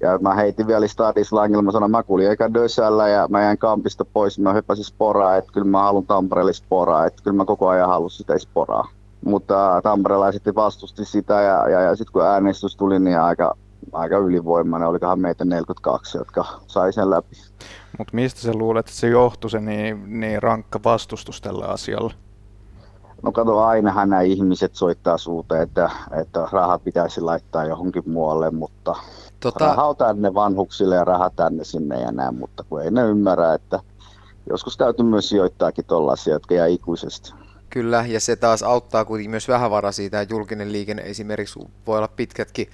ja 0.00 0.18
mä 0.18 0.34
heitin 0.34 0.66
vielä 0.66 0.88
stadislangilla, 0.88 1.62
mä 1.62 1.72
sanoin, 1.72 1.90
mä 1.90 2.02
kuulin 2.02 2.30
eikä 2.30 2.54
Dösällä 2.54 3.08
ja 3.08 3.28
mä 3.28 3.42
jäin 3.42 3.58
kampista 3.58 4.04
pois, 4.04 4.38
mä 4.38 4.52
hyppäsin 4.52 4.84
sporaa, 4.84 5.36
että 5.36 5.52
kyllä 5.52 5.66
mä 5.66 5.82
haluan 5.82 6.06
Tampereelle 6.06 6.52
sporaa, 6.52 7.06
että 7.06 7.22
kyllä 7.22 7.36
mä 7.36 7.44
koko 7.44 7.68
ajan 7.68 7.88
halusin 7.88 8.18
sitä 8.18 8.38
sporaa. 8.38 8.88
Mutta 9.24 9.80
tamperelaiset 9.82 10.42
vastusti 10.54 11.04
sitä 11.04 11.34
ja, 11.40 11.68
ja, 11.68 11.80
ja 11.80 11.96
sitten 11.96 12.12
kun 12.12 12.26
äänestys 12.26 12.76
tuli, 12.76 12.98
niin 12.98 13.20
aika, 13.20 13.56
aika 13.92 14.18
ylivoimainen, 14.18 14.88
olikohan 14.88 15.20
meitä 15.20 15.44
42, 15.44 16.18
jotka 16.18 16.44
sai 16.66 16.92
sen 16.92 17.10
läpi. 17.10 17.36
Mutta 17.98 18.14
mistä 18.14 18.40
sä 18.40 18.52
luulet, 18.54 18.86
että 18.86 19.00
se 19.00 19.08
johtui 19.08 19.50
se 19.50 19.60
niin, 19.60 20.20
niin 20.20 20.42
rankka 20.42 20.80
vastustus 20.84 21.40
tällä 21.40 21.66
asialla? 21.66 22.14
No 23.22 23.32
kato, 23.32 23.58
ainahan 23.64 24.10
nämä 24.10 24.22
ihmiset 24.22 24.74
soittaa 24.74 25.18
suuteen, 25.18 25.62
että, 25.62 25.90
että 26.20 26.48
raha 26.52 26.78
pitäisi 26.78 27.20
laittaa 27.20 27.64
johonkin 27.64 28.10
muualle, 28.10 28.50
mutta 28.50 28.96
tota... 29.40 29.64
raha 29.64 29.88
on 29.88 29.96
tänne 29.96 30.34
vanhuksille 30.34 30.94
ja 30.94 31.04
raha 31.04 31.30
tänne 31.30 31.64
sinne 31.64 32.00
ja 32.00 32.12
näin, 32.12 32.34
mutta 32.34 32.64
kun 32.64 32.82
ei 32.82 32.90
ne 32.90 33.02
ymmärrä, 33.02 33.54
että 33.54 33.80
joskus 34.50 34.76
täytyy 34.76 35.04
myös 35.04 35.28
sijoittaakin 35.28 35.84
tuollaisia, 35.84 36.32
jotka 36.32 36.54
jää 36.54 36.66
ikuisesti. 36.66 37.32
Kyllä, 37.70 38.04
ja 38.08 38.20
se 38.20 38.36
taas 38.36 38.62
auttaa 38.62 39.04
kuitenkin 39.04 39.30
myös 39.30 39.48
vähävaraisia. 39.48 40.10
Tämä 40.10 40.26
julkinen 40.30 40.72
liikenne 40.72 41.02
esimerkiksi 41.02 41.60
voi 41.86 41.98
olla 41.98 42.08
pitkätkin 42.08 42.70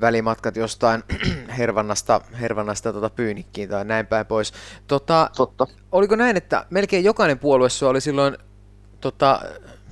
välimatkat 0.00 0.56
jostain 0.56 1.02
hervannasta, 1.58 2.20
hervannasta 2.40 2.92
tota 2.92 3.10
pyynikkiin 3.10 3.68
tai 3.68 3.84
näin 3.84 4.06
päin 4.06 4.26
pois. 4.26 4.52
Tota, 4.86 5.30
Totta. 5.36 5.66
Oliko 5.92 6.16
näin, 6.16 6.36
että 6.36 6.66
melkein 6.70 7.04
jokainen 7.04 7.38
puolue 7.38 7.68
oli 7.88 8.00
silloin 8.00 8.38
tota, 9.00 9.40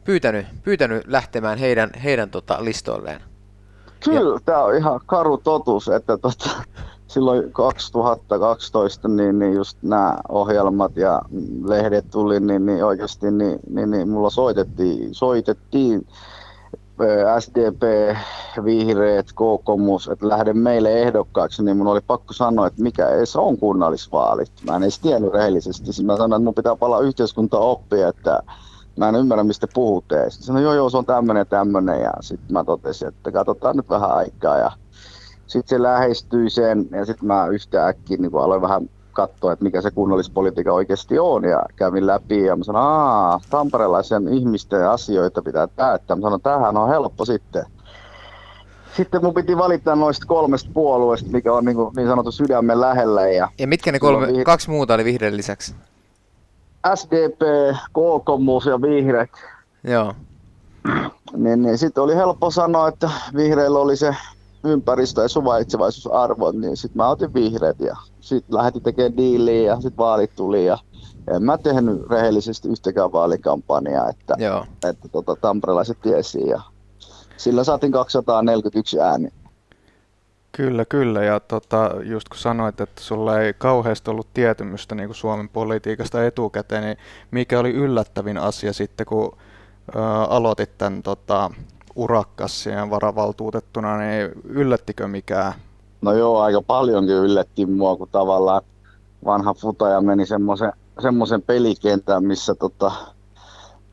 pyytänyt, 0.05 0.47
pyytänyt 0.63 1.07
lähtemään 1.07 1.59
heidän, 1.59 1.91
heidän 2.05 2.31
tota, 2.31 2.65
listoilleen? 2.65 3.21
Kyllä, 4.05 4.35
ja... 4.35 4.41
tämä 4.45 4.65
on 4.65 4.77
ihan 4.77 5.01
karu 5.07 5.39
totuus, 5.39 5.89
että 5.89 6.19
tota, 6.19 6.51
silloin 7.07 7.53
2012 7.53 9.09
niin, 9.09 9.39
niin 9.39 9.55
just 9.55 9.79
nämä 9.83 10.17
ohjelmat 10.29 10.97
ja 10.97 11.23
lehdet 11.65 12.11
tuli, 12.11 12.41
niin, 12.41 12.67
niin 12.67 12.85
oikeasti 12.85 13.31
niin, 13.31 13.59
niin, 13.71 13.91
niin 13.91 14.09
mulla 14.09 14.31
soitettiin, 14.31 15.15
soitettiin 15.15 16.07
SDP, 17.39 18.17
vihreät, 18.65 19.27
kokoomus, 19.35 20.09
että 20.09 20.29
lähden 20.29 20.59
meille 20.59 21.03
ehdokkaaksi, 21.03 21.63
niin 21.63 21.77
mun 21.77 21.87
oli 21.87 22.01
pakko 22.07 22.33
sanoa, 22.33 22.67
että 22.67 22.83
mikä 22.83 23.09
edes 23.09 23.37
on 23.37 23.59
kunnallisvaalit. 23.59 24.53
Mä 24.67 24.77
en 24.77 24.83
edes 24.83 24.99
tiennyt 24.99 25.33
rehellisesti. 25.33 26.03
Mä 26.03 26.17
sanoin, 26.17 26.33
että 26.33 26.45
mun 26.45 26.55
pitää 26.55 26.77
palaa 26.77 27.01
yhteiskunta 27.01 27.59
oppia, 27.59 28.09
että 28.09 28.43
mä 28.97 29.09
en 29.09 29.15
ymmärrä, 29.15 29.45
mistä 29.45 29.67
puhutte. 29.75 30.31
Sitten 30.31 30.47
sanoin, 30.47 30.65
joo, 30.65 30.75
joo, 30.75 30.91
se 30.91 30.97
on 30.97 31.07
tämmöinen 31.07 31.41
ja 31.41 31.45
tämmöinen. 31.45 32.01
Ja 32.01 32.13
sitten 32.21 32.53
mä 32.53 32.65
totesin, 32.65 33.09
että 33.09 33.33
katsotaan 33.33 33.77
nyt 33.77 33.89
vähän 33.89 34.11
aikaa. 34.11 34.59
Ja 34.59 34.73
sitten 35.47 35.79
se 35.79 35.83
lähestyi 35.83 36.51
sen, 36.51 36.89
ja 36.91 37.05
sitten 37.05 37.27
mä 37.27 37.47
yhtäkkiä 37.47 38.17
niin 38.17 38.35
aloin 38.35 38.63
vähän 38.63 38.91
katsoa, 39.19 39.53
että 39.53 39.65
mikä 39.65 39.81
se 39.81 39.91
kunnallispolitiikka 39.91 40.73
oikeasti 40.73 41.19
on, 41.19 41.45
ja 41.45 41.63
kävin 41.77 42.07
läpi, 42.07 42.45
ja 42.45 42.57
mä 42.57 42.65
sanoin, 42.65 42.87
aah, 42.87 43.43
tamperelaisen 43.51 44.29
ihmisten 44.29 44.89
asioita 44.89 45.43
pitää 45.43 45.69
päättää. 45.69 46.17
Mä 46.17 46.23
sanoin, 46.23 46.43
tämähän 46.43 46.77
on 46.77 46.89
helppo 46.89 47.25
sitten. 47.25 47.65
Sitten 48.97 49.25
mun 49.25 49.35
piti 49.35 49.57
valita 49.57 49.97
noista 49.97 50.27
kolmesta 50.27 50.71
puolueesta, 50.75 51.31
mikä 51.31 51.53
on 51.53 51.65
niin, 51.65 51.77
kuin, 51.77 51.95
niin 51.97 52.09
sanottu 52.09 52.33
sydämen 52.33 52.81
lähellä. 52.81 53.29
Ja, 53.29 53.49
ja 53.59 53.67
mitkä 53.67 53.93
ne 53.93 53.99
kolme, 53.99 54.27
vih- 54.27 54.45
kaksi 54.45 54.71
muuta 54.71 54.95
oli 54.95 55.05
vihreän 55.05 55.37
lisäksi? 55.37 55.75
SDP, 56.95 57.41
kokoomus 57.93 58.67
ja 58.67 58.83
vihreät. 58.83 59.31
Joo. 59.85 60.15
Niin, 61.37 61.63
niin 61.63 61.79
sitten 61.79 62.03
oli 62.03 62.17
helppo 62.17 62.51
sanoa, 62.51 62.89
että 62.89 63.11
vihreillä 63.37 63.79
oli 63.79 63.97
se 63.97 64.17
ympäristö- 64.65 65.23
ja 65.23 65.29
suvaitsevaisuusarvot, 65.29 66.57
niin 66.57 66.77
sitten 66.77 66.97
mä 66.97 67.09
otin 67.09 67.35
vihreät 67.35 67.81
ja 67.81 67.97
sitten 68.29 68.57
lähdettiin 68.57 68.83
tekemään 68.83 69.17
diiliä 69.17 69.73
ja 69.73 69.75
sitten 69.77 69.97
vaalit 69.97 70.37
tuli 70.37 70.67
ja 70.67 70.79
en 71.37 71.43
mä 71.43 71.59
tehnyt 71.59 72.11
rehellisesti 72.11 72.69
yhtäkään 72.69 73.13
vaalikampanjaa, 73.13 74.09
että, 74.09 74.35
Joo. 74.39 74.67
että 74.89 75.09
tota, 75.09 75.37
tamperelaiset 75.37 76.01
tiesi 76.03 76.49
ja 76.49 76.61
sillä 77.37 77.65
saatiin 77.65 77.93
241 77.93 79.01
ääni. 79.01 79.29
Kyllä, 80.53 80.85
kyllä. 80.85 81.25
Ja 81.25 81.41
tota, 81.41 81.91
just 82.03 82.29
kun 82.29 82.39
sanoit, 82.39 82.81
että 82.81 83.03
sulla 83.03 83.41
ei 83.41 83.55
kauheasti 83.55 84.11
ollut 84.11 84.35
tietymystä 84.35 84.95
niin 84.95 85.09
kuin 85.09 85.17
Suomen 85.17 85.49
politiikasta 85.49 86.27
etukäteen, 86.27 86.85
niin 86.85 86.97
mikä 87.31 87.61
oli 87.61 87.71
yllättävin 87.71 88.39
asia 88.39 88.73
sitten, 88.73 89.07
kun 89.07 89.37
ä, 89.97 90.01
aloitit 90.23 90.79
tämän 90.79 91.03
tota, 91.03 91.51
urakkassien 91.97 92.91
varavaltuutettuna, 92.91 93.99
niin 93.99 94.31
yllättikö 94.45 95.09
mikään? 95.09 95.53
No 96.01 96.13
joo, 96.13 96.39
aika 96.39 96.63
paljonkin 96.63 97.17
yllätti 97.17 97.67
mua, 97.67 97.97
kun 97.97 98.09
tavallaan 98.13 98.63
vanha 99.25 99.55
futaja 99.55 100.01
meni 100.01 100.27
semmoisen, 100.27 100.73
semmoisen 101.03 101.43
pelikentän, 101.43 102.25
missä 102.25 102.55
tota, 102.55 102.93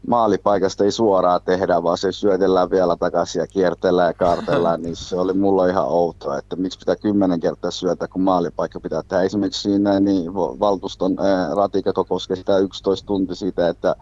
maalipaikasta 0.08 0.84
ei 0.84 0.92
suoraan 0.92 1.42
tehdä, 1.46 1.84
vaan 1.84 1.98
se 1.98 2.12
syötellään 2.12 2.70
vielä 2.70 2.96
takaisin 2.96 3.40
ja 3.40 3.48
kiertellään 3.48 4.10
ja 4.10 4.14
kaartellaan, 4.14 4.82
niin 4.82 4.96
se 4.96 5.16
oli 5.16 5.34
mulla 5.34 5.68
ihan 5.68 5.88
outoa, 5.88 6.38
että 6.38 6.56
miksi 6.56 6.80
pitää 6.80 6.96
kymmenen 6.96 7.40
kertaa 7.40 7.72
syötä, 7.72 8.08
kun 8.08 8.22
maalipaikka 8.22 8.80
pitää 8.80 9.02
tehdä. 9.08 9.24
Esimerkiksi 9.24 9.62
siinä 9.62 10.00
niin 10.00 10.34
valtuuston 10.34 11.16
ratikako 11.56 12.06
koskee 12.06 12.36
sitä 12.36 12.58
11 12.58 13.08
tunti 13.08 13.36
siitä, 13.36 13.70
että 13.70 13.96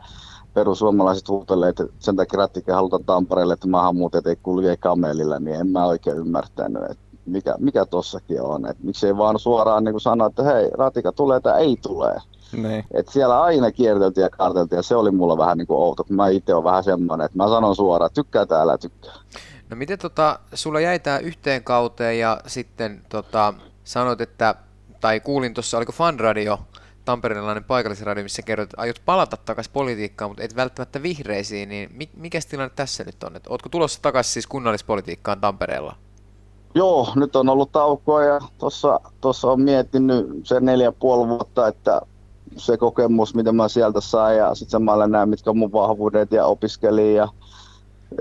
perussuomalaiset 0.54 1.30
huutelee, 1.30 1.70
että 1.70 1.86
sen 2.00 2.16
takia 2.16 2.38
ratikka 2.38 2.76
halutaan 2.76 3.04
Tampereelle, 3.04 3.54
että 3.54 3.68
maahanmuuttajat 3.68 4.28
ei 4.28 4.36
kulje 4.36 4.78
kamelilla, 4.78 5.40
niin 5.40 5.56
en 5.56 5.68
mä 5.68 5.86
oikein 5.86 6.18
ymmärtänyt, 6.18 6.84
että 6.84 7.13
mikä, 7.26 7.56
mikä 7.60 7.86
tossakin 7.86 8.42
on. 8.42 8.70
Että 8.70 8.84
miksei 8.84 9.18
vaan 9.18 9.40
suoraan 9.40 9.84
niin 9.84 10.00
sanoa, 10.00 10.28
että 10.28 10.44
hei, 10.44 10.70
ratika 10.78 11.12
tulee 11.12 11.40
tai 11.40 11.62
ei 11.62 11.78
tule. 11.82 12.22
Niin. 12.54 12.86
Et 12.94 13.08
siellä 13.08 13.42
aina 13.42 13.72
kierteltiin 13.72 14.24
ja 14.24 14.30
karteltiin 14.30 14.78
ja 14.78 14.84
se 14.84 14.96
oli 14.96 15.12
mulla 15.12 15.38
vähän 15.38 15.58
niin 15.58 15.68
kuin 15.68 15.78
outo. 15.78 16.06
Mä 16.10 16.28
itse 16.28 16.54
olen 16.54 16.64
vähän 16.64 16.84
semmoinen, 16.84 17.26
että 17.26 17.38
mä 17.38 17.48
sanon 17.48 17.76
suoraan, 17.76 18.08
että 18.08 18.22
tykkää 18.22 18.46
täällä, 18.46 18.78
tykkää. 18.78 19.14
No 19.70 19.76
miten 19.76 20.00
tota, 20.00 20.40
sulla 20.54 20.80
jäi 20.80 21.00
tää 21.00 21.20
yhteen 21.20 21.64
kauteen 21.64 22.20
ja 22.20 22.42
sitten 22.48 23.02
tota, 23.10 23.54
sanoit, 23.84 24.22
että, 24.22 24.56
tai 25.02 25.20
kuulin 25.20 25.54
tuossa, 25.54 25.78
oliko 25.78 25.92
Fanradio, 25.92 26.60
tamperelainen 27.06 27.64
paikallisradio, 27.64 28.24
missä 28.24 28.42
kerroit, 28.42 28.68
että 28.68 28.82
aiot 28.82 29.02
palata 29.06 29.38
takaisin 29.38 29.74
politiikkaan, 29.74 30.32
mutta 30.32 30.44
et 30.44 30.56
välttämättä 30.56 31.04
vihreisiin, 31.04 31.70
niin 31.70 32.10
mikä 32.18 32.40
tilanne 32.50 32.74
tässä 32.76 33.04
nyt 33.04 33.24
on? 33.24 33.36
Et 33.36 33.48
ootko 33.48 33.70
tulossa 33.70 34.02
takaisin 34.02 34.34
siis 34.34 34.48
kunnallispolitiikkaan 34.48 35.42
Tampereella? 35.42 35.96
Joo, 36.76 37.08
nyt 37.16 37.36
on 37.36 37.50
ollut 37.50 37.72
taukoa 37.72 38.24
ja 38.24 38.40
tuossa 39.22 39.52
on 39.52 39.62
miettinyt 39.62 40.28
sen 40.44 40.66
neljä 40.66 40.92
puoli 40.92 41.28
vuotta, 41.28 41.68
että 41.68 42.02
se 42.58 42.78
kokemus, 42.78 43.36
mitä 43.36 43.52
mä 43.52 43.68
sieltä 43.68 44.02
sain 44.02 44.38
ja 44.38 44.56
sitten 44.56 44.72
samalla 44.72 45.08
näin, 45.08 45.30
mitkä 45.30 45.50
on 45.50 45.58
mun 45.58 45.72
vahvuudet 45.72 46.32
ja 46.32 46.46
opiskelin 46.46 47.16
ja 47.16 47.28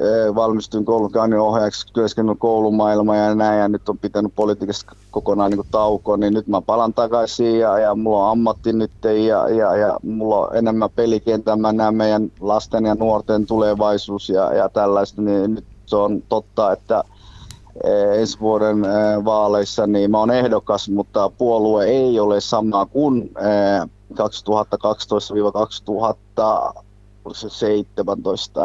e, 0.01 0.35
valmistuin 0.35 0.85
koulukäynnin 0.85 1.41
ohjaajaksi, 1.41 1.87
työskennellyt 1.93 2.39
koulumaailma 2.39 3.17
ja 3.17 3.35
näin 3.35 3.61
ja 3.61 3.69
nyt 3.69 3.89
on 3.89 3.99
pitänyt 3.99 4.33
politiikasta 4.37 4.97
kokonaan 5.11 5.51
niin 5.51 5.67
taukoa, 5.71 6.17
niin 6.17 6.35
nyt 6.35 6.47
mä 6.47 6.61
palan 6.61 6.95
takaisin 6.95 7.59
ja, 7.59 7.79
ja 7.79 7.95
mulla 7.95 8.25
on 8.25 8.31
ammatti 8.31 8.73
nyt 8.73 8.91
ja, 9.05 9.49
ja, 9.49 9.77
ja 9.77 9.99
mulla 10.03 10.39
on 10.39 10.57
enemmän 10.57 10.91
pelikentää, 10.91 11.57
mä 11.57 11.73
näen 11.73 11.95
meidän 11.95 12.33
lasten 12.41 12.85
ja 12.85 12.95
nuorten 12.95 13.47
tulevaisuus 13.47 14.29
ja, 14.29 14.55
ja 14.55 14.69
tällaista, 14.69 15.23
niin 15.23 15.55
nyt 15.55 15.65
se 15.87 15.97
on 15.97 16.23
totta, 16.29 16.73
että 16.73 17.05
ensi 18.19 18.41
vuoden 18.41 18.85
e, 18.85 19.25
vaaleissa, 19.25 19.87
niin 19.87 20.11
mä 20.11 20.19
oon 20.19 20.31
ehdokas, 20.31 20.89
mutta 20.89 21.31
puolue 21.31 21.85
ei 21.85 22.21
ole 22.21 22.41
sama 22.41 22.87
kuin 22.87 23.35
2012-2017, 24.15 24.15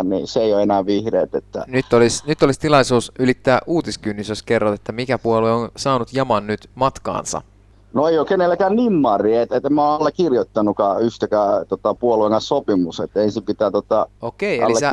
niin 0.04 0.28
se 0.28 0.40
ei 0.40 0.54
ole 0.54 0.64
enää 0.64 0.86
vihreät. 0.86 1.36
Että... 1.36 1.66
Nyt, 1.68 1.94
olisi, 1.94 2.24
nyt 2.28 2.44
olisi 2.44 2.60
tilaisuus 2.60 3.12
ylittää 3.20 3.60
uutiskynnys, 3.68 4.30
jos 4.30 4.44
kerrot, 4.44 4.74
että 4.74 4.92
mikä 4.92 5.18
puolue 5.18 5.52
on 5.52 5.70
saanut 5.76 6.14
jaman 6.14 6.48
nyt 6.48 6.70
matkaansa. 6.76 7.42
No 7.94 8.08
ei 8.08 8.20
ole 8.20 8.28
kenelläkään 8.28 8.76
nimmari, 8.76 9.36
että 9.36 9.56
et 9.56 9.70
mä 9.70 9.92
oon 9.92 10.12
kirjoittanutkaan 10.14 11.02
yhtäkään 11.02 11.68
tota, 11.68 11.94
puolueen 11.94 12.42
sopimus, 12.42 13.00
että 13.00 13.22
ensin 13.22 13.44
pitää 13.44 13.72
tota, 13.72 14.08
Okei, 14.22 14.60
eli 14.62 14.80
sä 14.80 14.92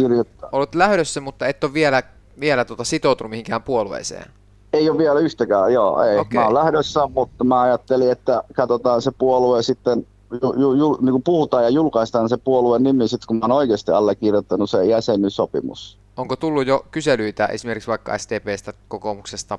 olet 0.53 0.75
lähdössä, 0.75 1.21
mutta 1.21 1.47
et 1.47 1.65
ole 1.65 1.75
vielä, 1.75 2.03
vielä 2.41 2.65
tota, 2.65 2.85
sitoutunut 2.85 3.31
mihinkään 3.31 3.63
puolueeseen. 3.63 4.31
Ei 4.73 4.91
ole 4.91 4.99
vielä 4.99 5.21
yhtäkään, 5.21 5.73
joo, 5.73 6.03
ei. 6.03 6.19
Okei. 6.19 6.39
Mä 6.39 6.45
oon 6.45 6.55
lähdössä, 6.55 7.07
mutta 7.07 7.45
mä 7.45 7.61
ajattelin, 7.61 8.11
että 8.11 8.43
katsotaan 8.55 9.03
se 9.03 9.11
puolue 9.19 9.63
sitten, 9.63 10.07
ju, 10.43 10.55
ju, 10.61 10.73
ju, 10.73 10.99
niin 11.01 11.13
kuin 11.13 11.23
puhutaan 11.23 11.65
ja 11.65 11.71
julkaistaan 11.71 12.29
se 12.29 12.37
puolueen 12.37 12.83
nimi 12.83 13.09
sitten, 13.09 13.27
kun 13.27 13.37
mä 13.37 13.45
oon 13.45 13.53
oikeasti 13.53 13.93
allekirjoittanut 13.93 14.71
sen 14.71 14.89
jäsenyyssopimus. 14.89 15.99
Onko 16.17 16.37
tullut 16.37 16.67
jo 16.67 16.85
kyselyitä 16.91 17.47
esimerkiksi 17.47 17.89
vaikka 17.89 18.19
STPstä, 18.19 18.73
kokoomuksesta? 18.89 19.59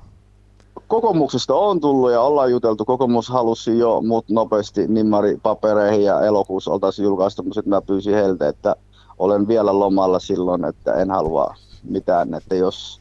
Kokoomuksesta 0.88 1.54
on 1.54 1.80
tullut 1.80 2.10
ja 2.12 2.20
ollaan 2.20 2.50
juteltu. 2.50 2.84
Kokoomus 2.84 3.28
halusi 3.28 3.78
jo 3.78 4.02
mut 4.06 4.28
nopeasti 4.28 4.86
nimmari 4.88 5.38
papereihin 5.42 6.04
ja 6.04 6.20
elokuussa 6.20 6.70
oltaisiin 6.70 7.04
julkaistu, 7.04 7.42
mutta 7.42 7.54
sitten 7.54 7.70
mä 7.70 7.80
pyysin 7.80 8.14
heiltä, 8.14 8.48
että 8.48 8.76
olen 9.18 9.48
vielä 9.48 9.78
lomalla 9.78 10.18
silloin, 10.18 10.64
että 10.64 10.92
en 10.92 11.10
halua 11.10 11.54
mitään, 11.88 12.34
että 12.34 12.54
jos, 12.54 13.00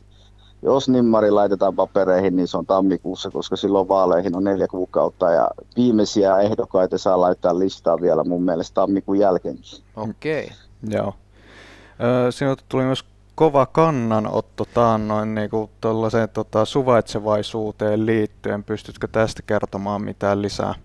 jos 0.61 0.89
nimmari 0.89 1.31
laitetaan 1.31 1.75
papereihin, 1.75 2.35
niin 2.35 2.47
se 2.47 2.57
on 2.57 2.65
tammikuussa, 2.65 3.31
koska 3.31 3.55
silloin 3.55 3.87
vaaleihin 3.87 4.35
on 4.35 4.43
neljä 4.43 4.67
kuukautta 4.67 5.31
ja 5.31 5.49
viimeisiä 5.77 6.39
ehdokkaita 6.39 6.97
saa 6.97 7.21
laittaa 7.21 7.59
listaa 7.59 8.01
vielä 8.01 8.23
mun 8.23 8.43
mielestä 8.43 8.73
tammikuun 8.73 9.19
jälkeenkin. 9.19 9.83
Okei. 9.95 10.43
Okay. 10.43 10.55
Joo. 10.89 11.13
Sinulta 12.29 12.63
tuli 12.69 12.83
myös 12.83 13.05
kova 13.35 13.65
kannanotto 13.65 14.65
taannoin 14.73 15.35
niin 15.35 15.49
kuin 15.49 15.69
tuollaiseen 15.81 16.29
tota, 16.29 16.65
suvaitsevaisuuteen 16.65 18.05
liittyen. 18.05 18.63
Pystytkö 18.63 19.07
tästä 19.07 19.41
kertomaan 19.41 20.01
mitään 20.01 20.41
lisää? 20.41 20.75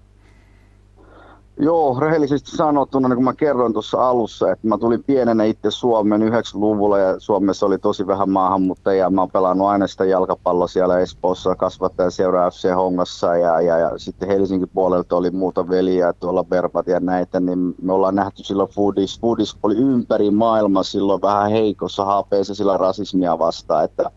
Joo, 1.63 2.01
rehellisesti 2.01 2.51
sanottuna, 2.51 3.09
niin 3.09 3.17
kuin 3.17 3.25
mä 3.25 3.35
kerroin 3.35 3.73
tuossa 3.73 4.09
alussa, 4.09 4.53
että 4.53 4.69
mä 4.69 4.79
tulin 4.79 5.05
pienenä 5.05 5.45
itse 5.45 5.71
Suomeen 5.71 6.23
90-luvulla 6.23 6.99
ja 6.99 7.21
Suomessa 7.21 7.67
oli 7.67 7.79
tosi 7.79 8.07
vähän 8.07 8.31
maahanmuuttajia. 8.31 9.11
Mä 9.11 9.21
oon 9.21 9.31
pelannut 9.31 9.67
aina 9.67 9.87
sitä 9.87 10.05
jalkapalloa 10.05 10.67
siellä 10.67 10.99
Espoossa, 10.99 11.57
kasvattajan 11.57 12.13
seura 12.13 12.51
FC 12.51 12.75
Hongassa 12.75 13.37
ja, 13.37 13.61
ja, 13.61 13.79
ja 13.79 13.99
sitten 13.99 14.29
Helsingin 14.29 14.69
puolelta 14.75 15.17
oli 15.17 15.31
muuta 15.31 15.69
veliä 15.69 16.13
tuolla 16.13 16.45
Berbat 16.45 16.87
ja 16.87 17.01
näitä, 17.01 17.41
niin 17.41 17.75
me 17.83 17.93
ollaan 17.93 18.15
nähty 18.15 18.45
silloin 18.45 18.71
foodis. 18.71 19.21
Foodis 19.21 19.57
oli 19.63 19.77
ympäri 19.77 20.31
maailmaa 20.31 20.83
silloin 20.83 21.23
vähän 21.23 21.51
heikossa 21.51 22.05
haapeessa 22.05 22.55
sillä 22.55 22.77
rasismia 22.77 23.39
vastaan, 23.39 23.85
että 23.85 24.11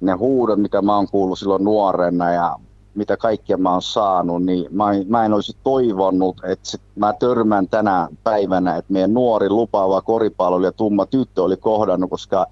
ne 0.00 0.12
huudot, 0.12 0.58
mitä 0.58 0.82
mä 0.82 0.96
oon 0.96 1.08
kuullut 1.08 1.38
silloin 1.38 1.64
nuorena 1.64 2.30
ja 2.30 2.56
mitä 2.94 3.16
kaikkea 3.16 3.56
mä 3.56 3.72
oon 3.72 3.82
saanut, 3.82 4.44
niin 4.44 4.66
mä, 4.70 4.84
mä 5.08 5.24
en 5.24 5.32
olisi 5.32 5.56
toivonut, 5.64 6.36
että 6.44 6.70
se, 6.70 6.78
mä 6.96 7.12
törmään 7.12 7.68
tänä 7.68 8.08
päivänä, 8.24 8.76
että 8.76 8.92
meidän 8.92 9.14
nuori 9.14 9.50
lupaava 9.50 10.02
koripalloilija 10.02 10.72
tumma 10.72 11.06
tyttö 11.06 11.42
oli 11.42 11.56
kohdannut, 11.56 12.10
koska 12.10 12.46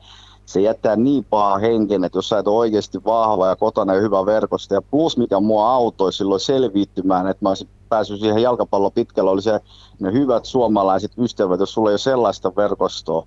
se 0.46 0.60
jättää 0.60 0.96
niin 0.96 1.24
paha 1.30 1.58
henken, 1.58 2.04
että 2.04 2.18
jos 2.18 2.28
sä 2.28 2.38
et 2.38 2.48
ole 2.48 2.56
oikeasti 2.56 3.04
vahva 3.04 3.46
ja 3.46 3.56
kotona 3.56 3.94
ja 3.94 4.00
hyvä 4.00 4.26
verkosto, 4.26 4.74
ja 4.74 4.82
plus 4.82 5.16
mikä 5.16 5.40
mua 5.40 5.72
autoi 5.72 6.12
silloin 6.12 6.40
selviittymään, 6.40 7.26
että 7.26 7.44
mä 7.44 7.48
olisin 7.48 7.68
päässyt 7.88 8.20
siihen 8.20 8.42
jalkapallon 8.42 8.92
pitkällä, 8.92 9.30
oli 9.30 9.42
se 9.42 9.60
ne 10.00 10.12
hyvät 10.12 10.44
suomalaiset 10.44 11.12
ystävät, 11.18 11.60
jos 11.60 11.72
sulla 11.72 11.90
ei 11.90 11.92
ole 11.92 11.98
sellaista 11.98 12.52
verkostoa, 12.56 13.26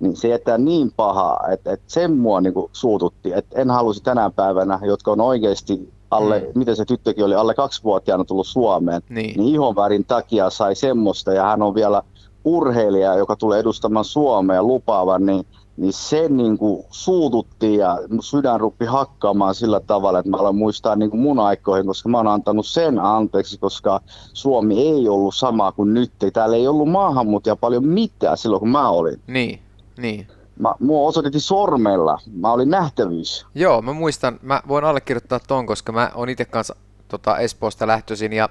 niin 0.00 0.16
se 0.16 0.28
jättää 0.28 0.58
niin 0.58 0.92
pahaa, 0.96 1.48
että, 1.52 1.72
että 1.72 1.84
sen 1.88 2.16
mua 2.16 2.40
niin 2.40 2.54
suututti, 2.72 3.32
että 3.32 3.60
en 3.60 3.70
halusi 3.70 4.02
tänä 4.02 4.30
päivänä, 4.30 4.78
jotka 4.82 5.12
on 5.12 5.20
oikeasti 5.20 5.92
alle, 6.16 6.38
Mm. 6.40 6.58
miten 6.58 6.76
se 6.76 6.84
tyttökin 6.84 7.24
oli, 7.24 7.34
alle 7.34 7.54
kaksivuotiaana 7.54 8.24
tullut 8.24 8.46
Suomeen, 8.46 9.02
Niin. 9.08 9.40
niin 9.40 9.54
ihonvärin 9.54 10.04
takia 10.04 10.50
sai 10.50 10.74
semmoista, 10.74 11.32
ja 11.32 11.42
hän 11.42 11.62
on 11.62 11.74
vielä 11.74 12.02
urheilija, 12.44 13.14
joka 13.14 13.36
tulee 13.36 13.60
edustamaan 13.60 14.04
Suomea 14.04 14.62
lupaavan, 14.62 15.26
niin, 15.26 15.46
niin 15.76 15.92
se 15.92 16.28
niin 16.28 16.58
kuin 16.58 16.84
suututti 16.90 17.76
ja 17.76 17.98
sydän 18.20 18.60
ruppi 18.60 18.84
hakkaamaan 18.84 19.54
sillä 19.54 19.80
tavalla, 19.80 20.18
että 20.18 20.30
mä 20.30 20.36
aloin 20.36 20.56
muistaa 20.56 20.96
niin 20.96 21.10
kuin 21.10 21.20
mun 21.20 21.40
aikoihin, 21.40 21.86
koska 21.86 22.08
mä 22.08 22.16
oon 22.16 22.28
antanut 22.28 22.66
sen 22.66 22.98
anteeksi, 22.98 23.58
koska 23.58 24.00
Suomi 24.32 24.80
ei 24.88 25.08
ollut 25.08 25.34
sama 25.34 25.72
kuin 25.72 25.94
nyt. 25.94 26.12
Täällä 26.32 26.56
ei 26.56 26.68
ollut 26.68 26.88
maahanmuuttajia 26.88 27.56
paljon 27.56 27.86
mitään 27.86 28.38
silloin, 28.38 28.60
kun 28.60 28.68
mä 28.68 28.88
olin. 28.88 29.20
Niin, 29.26 29.58
niin. 29.98 30.26
Mä, 30.58 30.74
mua 30.80 31.08
osoitettiin 31.08 31.40
sormella. 31.40 32.18
Mä 32.32 32.52
olin 32.52 32.70
nähtävyys. 32.70 33.46
Joo, 33.54 33.82
mä 33.82 33.92
muistan, 33.92 34.38
mä 34.42 34.62
voin 34.68 34.84
allekirjoittaa 34.84 35.40
ton, 35.40 35.66
koska 35.66 35.92
mä 35.92 36.10
oon 36.14 36.28
itse 36.28 36.44
kanssa 36.44 36.76
tota, 37.08 37.38
Espoosta 37.38 37.86
lähtöisin 37.86 38.32
ja 38.32 38.48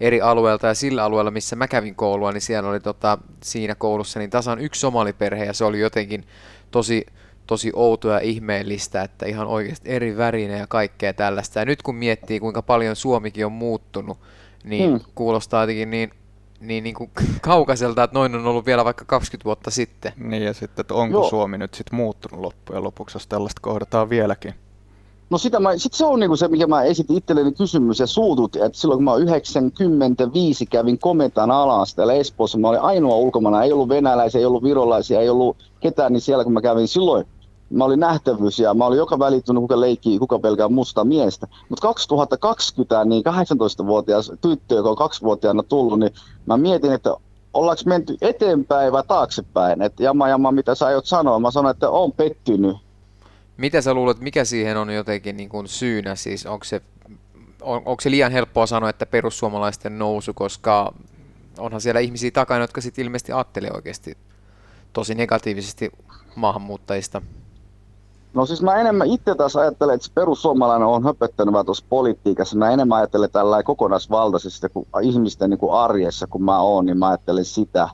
eri 0.00 0.20
alueelta 0.20 0.66
ja 0.66 0.74
sillä 0.74 1.04
alueella, 1.04 1.30
missä 1.30 1.56
mä 1.56 1.68
kävin 1.68 1.94
koulua, 1.94 2.32
niin 2.32 2.40
siellä 2.40 2.70
oli 2.70 2.80
tota, 2.80 3.18
siinä 3.42 3.74
koulussa 3.74 4.18
niin 4.18 4.30
tasan 4.30 4.58
yksi 4.58 4.80
somaliperhe 4.80 5.44
ja 5.44 5.52
se 5.52 5.64
oli 5.64 5.80
jotenkin 5.80 6.24
tosi, 6.70 7.06
tosi 7.46 7.72
outoa 7.74 8.12
ja 8.12 8.20
ihmeellistä, 8.20 9.02
että 9.02 9.26
ihan 9.26 9.46
oikeasti 9.46 9.90
eri 9.90 10.16
värinen 10.16 10.58
ja 10.58 10.66
kaikkea 10.66 11.14
tällaista. 11.14 11.58
Ja 11.58 11.64
nyt 11.64 11.82
kun 11.82 11.94
miettii, 11.94 12.40
kuinka 12.40 12.62
paljon 12.62 12.96
Suomikin 12.96 13.46
on 13.46 13.52
muuttunut, 13.52 14.18
niin 14.64 14.90
Hmm. 14.90 15.00
kuulostaa 15.14 15.62
jotenkin 15.62 15.90
niin, 15.90 16.10
niin, 16.68 16.84
niin 16.84 16.94
kuin 16.94 17.10
kaukaiselta, 17.40 18.02
että 18.02 18.18
noin 18.18 18.34
on 18.34 18.46
ollut 18.46 18.66
vielä 18.66 18.84
vaikka 18.84 19.04
20 19.04 19.44
vuotta 19.44 19.70
sitten. 19.70 20.12
Niin 20.16 20.42
ja 20.42 20.52
sitten, 20.52 20.80
että 20.80 20.94
onko 20.94 21.18
Joo. 21.18 21.30
Suomi 21.30 21.58
nyt 21.58 21.74
sitten 21.74 21.96
muuttunut 21.96 22.40
loppujen 22.40 22.84
lopuksi, 22.84 23.16
jos 23.16 23.26
tällaista 23.26 23.60
kohdataan 23.62 24.08
vieläkin. 24.10 24.54
No 25.30 25.38
sitä 25.38 25.60
mä, 25.60 25.78
sit 25.78 25.94
se 25.94 26.04
on 26.04 26.20
niinku 26.20 26.36
se, 26.36 26.48
mikä 26.48 26.66
mä 26.66 26.82
esitin 26.82 27.16
itselleni 27.16 27.52
kysymys 27.52 28.00
ja 28.00 28.06
suututin, 28.06 28.64
että 28.64 28.78
silloin 28.78 28.98
kun 28.98 29.04
mä 29.04 29.16
95 29.16 30.66
kävin 30.66 30.98
komentaan 30.98 31.50
alas 31.50 31.94
täällä 31.94 32.14
Espoossa, 32.14 32.58
mä 32.58 32.68
olin 32.68 32.80
ainoa 32.80 33.16
ulkomana, 33.16 33.62
ei 33.62 33.72
ollut 33.72 33.88
venäläisiä, 33.88 34.38
ei 34.38 34.44
ollut 34.44 34.62
virolaisia, 34.62 35.20
ei 35.20 35.28
ollut 35.28 35.56
ketään, 35.80 36.12
niin 36.12 36.20
siellä 36.20 36.44
kun 36.44 36.52
mä 36.52 36.60
kävin 36.60 36.88
silloin, 36.88 37.26
mä 37.74 37.84
olin 37.84 38.00
nähtävyys 38.00 38.58
ja 38.58 38.74
mä 38.74 38.86
olin 38.86 38.98
joka 38.98 39.18
välittynyt, 39.18 39.60
kuka 39.60 39.80
leikkii, 39.80 40.18
kuka 40.18 40.38
pelkää 40.38 40.68
musta 40.68 41.04
miestä. 41.04 41.46
Mutta 41.68 41.82
2020, 41.82 43.04
niin 43.04 43.24
18-vuotias 43.26 44.32
tyttö, 44.40 44.74
joka 44.74 44.90
on 44.90 44.96
kaksivuotiaana 44.96 45.62
tullut, 45.62 45.98
niin 45.98 46.12
mä 46.46 46.56
mietin, 46.56 46.92
että 46.92 47.16
ollaanko 47.54 47.82
menty 47.86 48.16
eteenpäin 48.20 48.92
vai 48.92 49.02
taaksepäin. 49.08 49.82
Että 49.82 50.02
jama 50.02 50.28
jama, 50.28 50.52
mitä 50.52 50.74
sä 50.74 50.86
aiot 50.86 51.06
sanoa? 51.06 51.38
Mä 51.38 51.50
sanoin, 51.50 51.74
että 51.74 51.90
on 51.90 52.12
pettynyt. 52.12 52.76
Mitä 53.56 53.80
sä 53.80 53.94
luulet, 53.94 54.20
mikä 54.20 54.44
siihen 54.44 54.76
on 54.76 54.94
jotenkin 54.94 55.36
niin 55.36 55.48
kuin 55.48 55.68
syynä? 55.68 56.14
Siis 56.14 56.46
onko 56.46 56.64
se, 56.64 56.80
on, 57.62 57.76
onko 57.76 58.00
se 58.00 58.10
liian 58.10 58.32
helppoa 58.32 58.66
sanoa, 58.66 58.90
että 58.90 59.06
perussuomalaisten 59.06 59.98
nousu, 59.98 60.34
koska 60.34 60.94
onhan 61.58 61.80
siellä 61.80 62.00
ihmisiä 62.00 62.30
takana, 62.30 62.60
jotka 62.60 62.80
sitten 62.80 63.04
ilmeisesti 63.04 63.32
ajattelee 63.32 63.70
oikeasti 63.74 64.16
tosi 64.92 65.14
negatiivisesti 65.14 65.90
maahanmuuttajista. 66.34 67.22
No 68.34 68.46
siis 68.46 68.62
mä 68.62 68.74
enemmän 68.74 69.06
itse 69.06 69.34
taas 69.34 69.56
ajattelen, 69.56 69.94
että 69.94 70.08
perussuomalainen 70.14 70.88
on 70.88 71.04
höpöttänyt 71.04 71.54
tuossa 71.66 71.86
politiikassa. 71.88 72.56
Mä 72.56 72.70
enemmän 72.70 72.98
ajattelen 72.98 73.30
tällä 73.30 73.62
kokonaisvaltaisesti 73.62 74.68
kuin 74.68 74.86
ihmisten 75.02 75.50
niin 75.50 75.58
kuin 75.58 75.72
arjessa, 75.72 76.26
kun 76.26 76.44
mä 76.44 76.60
oon, 76.60 76.86
niin 76.86 76.98
mä 76.98 77.08
ajattelen 77.08 77.44
sitä, 77.44 77.88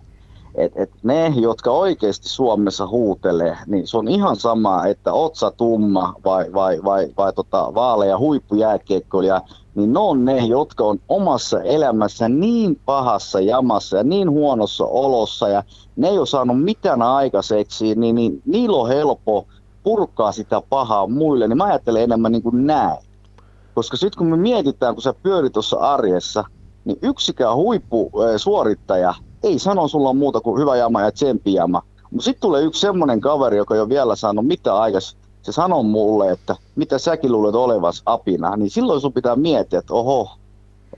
että 0.55 0.83
et 0.83 0.90
ne, 1.03 1.33
jotka 1.37 1.70
oikeasti 1.70 2.29
Suomessa 2.29 2.87
huutelee, 2.87 3.57
niin 3.66 3.87
se 3.87 3.96
on 3.96 4.09
ihan 4.09 4.37
sama, 4.37 4.87
että 4.87 5.12
otsa 5.12 5.50
tumma 5.50 6.14
vai, 6.24 6.53
vai, 6.53 6.81
vai, 6.85 7.09
vai 7.16 7.33
tota, 7.33 7.74
vaaleja 7.74 8.18
huippujääkiekkoilija, 8.18 9.40
niin 9.74 9.92
ne 9.92 9.98
on 9.98 10.24
ne, 10.24 10.38
jotka 10.38 10.85
on 10.85 10.98
omassa 11.09 11.62
elämässä 11.62 12.29
niin 12.29 12.81
pahassa 12.85 13.40
jamassa 13.40 13.96
ja 13.96 14.05
niin 14.05 14.31
huonossa 14.31 14.85
olossa 14.85 15.48
ja 15.48 15.62
ne 15.96 16.09
ei 16.09 16.18
ole 16.18 16.26
saanut 16.26 16.62
mitään 16.64 17.03
aikaiseksi, 17.03 17.94
niin, 17.94 18.14
niin 18.14 18.42
niillä 18.46 18.76
on 18.76 18.88
helppo 18.88 19.46
purkaa 19.83 20.33
sitä 20.33 20.62
pahaa 20.69 21.07
muille, 21.07 21.49
niin 21.49 21.57
mä 21.57 21.64
ajattelen 21.64 22.03
enemmän 22.03 22.33
niin 22.33 22.43
kuin 22.43 22.66
näin. 22.66 22.99
Koska 23.75 23.97
sitten 23.97 24.19
kun 24.19 24.27
me 24.27 24.37
mietitään, 24.37 24.95
kun 24.95 25.03
sä 25.03 25.14
pyörit 25.23 25.53
tuossa 25.53 25.77
arjessa, 25.77 26.45
niin 26.85 26.99
yksikään 27.03 27.57
huippusuorittaja 27.57 29.14
ei 29.43 29.59
sano 29.59 29.88
sulla 29.88 30.12
muuta 30.12 30.40
kuin 30.40 30.61
hyvä 30.61 30.77
jama 30.77 31.03
ja 31.03 31.12
tsemppi 31.12 31.55
jama. 31.55 31.83
Mutta 32.11 32.25
sitten 32.25 32.40
tulee 32.40 32.62
yksi 32.62 32.81
semmoinen 32.81 33.21
kaveri, 33.21 33.57
joka 33.57 33.75
ei 33.75 33.81
ole 33.81 33.88
vielä 33.88 34.16
saanut 34.16 34.47
mitään 34.47 34.77
aikas. 34.77 35.16
Se 35.43 35.53
sanoo 35.53 35.83
mulle, 35.83 36.33
että 36.33 36.57
mitä 36.77 36.99
säkin 36.99 37.33
luulet 37.33 37.55
olevas 37.55 38.03
apina. 38.07 38.57
Niin 38.57 38.71
silloin 38.71 39.01
sun 39.01 39.12
pitää 39.12 39.37
miettiä, 39.37 39.79
että 39.79 39.95
oho, 39.95 40.31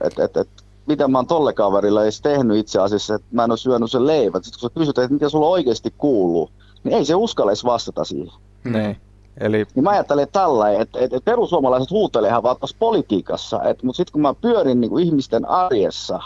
että 0.03 0.23
et, 0.23 0.37
et, 0.37 0.49
mitä 0.85 1.07
mä 1.07 1.17
oon 1.17 1.27
tolle 1.27 1.53
kaverille 1.53 2.03
edes 2.03 2.21
tehnyt 2.21 2.57
itse 2.57 2.79
asiassa, 2.79 3.15
että 3.15 3.27
mä 3.31 3.43
en 3.43 3.51
ole 3.51 3.57
syönyt 3.57 3.91
sen 3.91 4.07
leivät. 4.07 4.43
Sitten 4.43 4.59
kun 4.59 4.69
sä 4.69 4.79
kysyt, 4.79 4.97
että 4.97 5.13
mitä 5.13 5.29
sulla 5.29 5.47
oikeasti 5.47 5.93
kuuluu, 5.97 6.49
niin 6.83 6.93
ei 6.93 7.05
se 7.05 7.15
uskalla 7.15 7.51
edes 7.51 7.65
vastata 7.65 8.03
siihen. 8.03 8.33
Niin. 8.63 8.97
Eli 9.37 9.65
Niin 9.75 9.83
mä 9.83 9.89
ajattelen 9.89 10.27
tällä, 10.31 10.71
että, 10.71 10.99
että, 10.99 11.17
että 11.17 11.31
perussuomalaiset 11.31 11.91
huutelehan 11.91 12.43
vaan 12.43 12.57
tuossa 12.59 12.77
politiikassa, 12.79 13.63
että, 13.63 13.85
mutta 13.85 13.97
sitten 13.97 14.11
kun 14.11 14.21
mä 14.21 14.33
pyörin 14.33 14.81
niin 14.81 14.89
kuin 14.89 15.05
ihmisten 15.05 15.49
arjessa, 15.49 16.19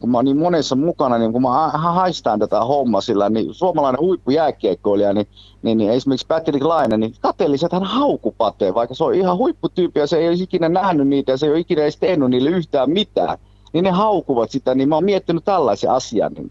kun 0.00 0.10
mä 0.10 0.18
oon 0.18 0.24
niin 0.24 0.38
monessa 0.38 0.76
mukana, 0.76 1.18
niin 1.18 1.32
kun 1.32 1.42
mä 1.42 1.48
ha- 1.48 1.78
haistaan 1.78 2.38
tätä 2.38 2.64
hommaa 2.64 3.00
sillä, 3.00 3.30
niin 3.30 3.54
suomalainen 3.54 4.00
huippujääkiekkoilija, 4.00 5.12
niin, 5.12 5.26
niin, 5.62 5.78
niin 5.78 5.90
esimerkiksi 5.90 6.26
Patrick 6.26 6.64
Laine, 6.64 6.96
niin 6.96 7.14
kateelliset 7.20 7.72
hän 7.72 7.84
haukupatee, 7.84 8.74
vaikka 8.74 8.94
se 8.94 9.04
on 9.04 9.14
ihan 9.14 9.36
huipputyyppi 9.36 10.00
ja 10.00 10.06
se 10.06 10.18
ei 10.18 10.28
olisi 10.28 10.44
ikinä 10.44 10.68
nähnyt 10.68 11.08
niitä 11.08 11.32
ja 11.32 11.36
se 11.36 11.46
ei 11.46 11.52
ole 11.52 11.58
ikinä 11.58 11.82
edes 11.82 11.96
tehnyt 11.96 12.30
niille 12.30 12.50
yhtään 12.50 12.90
mitään. 12.90 13.38
Niin 13.72 13.84
ne 13.84 13.90
haukuvat 13.90 14.50
sitä, 14.50 14.74
niin 14.74 14.88
mä 14.88 14.94
oon 14.94 15.04
miettinyt 15.04 15.44
tällaisen 15.44 15.90
asian. 15.90 16.32
Niin. 16.32 16.50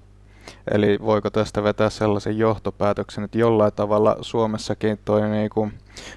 Eli 0.72 1.00
voiko 1.06 1.30
tästä 1.30 1.64
vetää 1.64 1.90
sellaisen 1.90 2.38
johtopäätöksen, 2.38 3.24
että 3.24 3.38
jollain 3.38 3.74
tavalla 3.76 4.18
Suomessakin 4.22 5.00
toi 5.06 5.30
niinku 5.30 5.70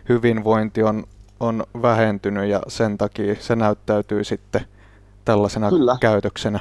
hyvinvointi 0.09 0.83
on 0.83 1.05
on 1.43 1.65
vähentynyt 1.83 2.49
ja 2.51 2.61
sen 2.69 2.99
takia 2.99 3.35
se 3.41 3.57
näyttäytyy 3.57 4.25
sitten 4.25 4.61
tällaisena 5.25 5.69
Kyllä. 5.69 5.97
käytöksenä. 6.01 6.61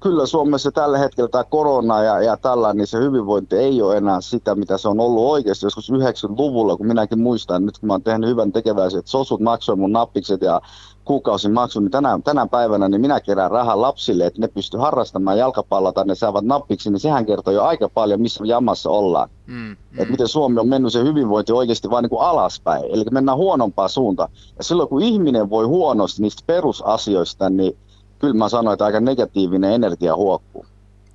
kyllä 0.00 0.26
Suomessa 0.26 0.72
tällä 0.72 0.98
hetkellä 0.98 1.28
tämä 1.28 1.44
korona 1.44 2.02
ja, 2.02 2.22
ja 2.22 2.36
tällainen, 2.36 2.76
niin 2.76 2.86
se 2.86 2.98
hyvinvointi 2.98 3.56
ei 3.56 3.82
ole 3.82 3.96
enää 3.96 4.20
sitä, 4.20 4.54
mitä 4.54 4.78
se 4.78 4.88
on 4.88 5.00
ollut 5.00 5.30
oikeasti 5.30 5.66
joskus 5.66 5.92
90-luvulla, 5.92 6.76
kun 6.76 6.86
minäkin 6.86 7.18
muistan, 7.18 7.66
nyt 7.66 7.78
kun 7.78 7.86
mä 7.86 7.92
oon 7.92 8.02
tehnyt 8.02 8.30
hyvän 8.30 8.52
tekeväisiä, 8.52 8.98
että 8.98 9.10
sosut 9.10 9.40
maksoi 9.40 9.76
mun 9.76 9.92
nappikset 9.92 10.42
ja 10.42 10.60
kuukausin 11.04 11.52
maksu, 11.52 11.80
niin 11.80 11.90
tänä, 11.90 12.18
tänä 12.24 12.46
päivänä 12.46 12.88
niin 12.88 13.00
minä 13.00 13.20
kerään 13.20 13.50
rahaa 13.50 13.80
lapsille, 13.80 14.26
että 14.26 14.40
ne 14.40 14.48
pysty 14.48 14.78
harrastamaan 14.78 15.38
jalkapalloa 15.38 15.92
tai 15.92 16.04
ne 16.04 16.14
saavat 16.14 16.44
nappiksi, 16.44 16.90
niin 16.90 17.00
sehän 17.00 17.26
kertoo 17.26 17.52
jo 17.52 17.64
aika 17.64 17.88
paljon, 17.88 18.20
missä 18.20 18.44
jamassa 18.46 18.90
ollaan. 18.90 19.28
Mm, 19.46 19.54
mm. 19.54 19.76
Että 19.98 20.10
miten 20.10 20.28
Suomi 20.28 20.60
on 20.60 20.68
mennyt 20.68 20.92
se 20.92 21.02
hyvinvointi 21.02 21.52
oikeasti 21.52 21.90
vain 21.90 22.02
niin 22.02 22.10
kuin 22.10 22.22
alaspäin, 22.22 22.84
eli 22.84 23.04
mennään 23.10 23.38
huonompaa 23.38 23.88
suuntaan. 23.88 24.28
Ja 24.58 24.64
silloin 24.64 24.88
kun 24.88 25.02
ihminen 25.02 25.50
voi 25.50 25.64
huonosti 25.64 26.22
niistä 26.22 26.42
perusasioista, 26.46 27.50
niin 27.50 27.76
kyllä 28.18 28.34
mä 28.34 28.48
sanoin, 28.48 28.72
että 28.72 28.84
aika 28.84 29.00
negatiivinen 29.00 29.72
energia 29.72 30.16
huokkuu. 30.16 30.66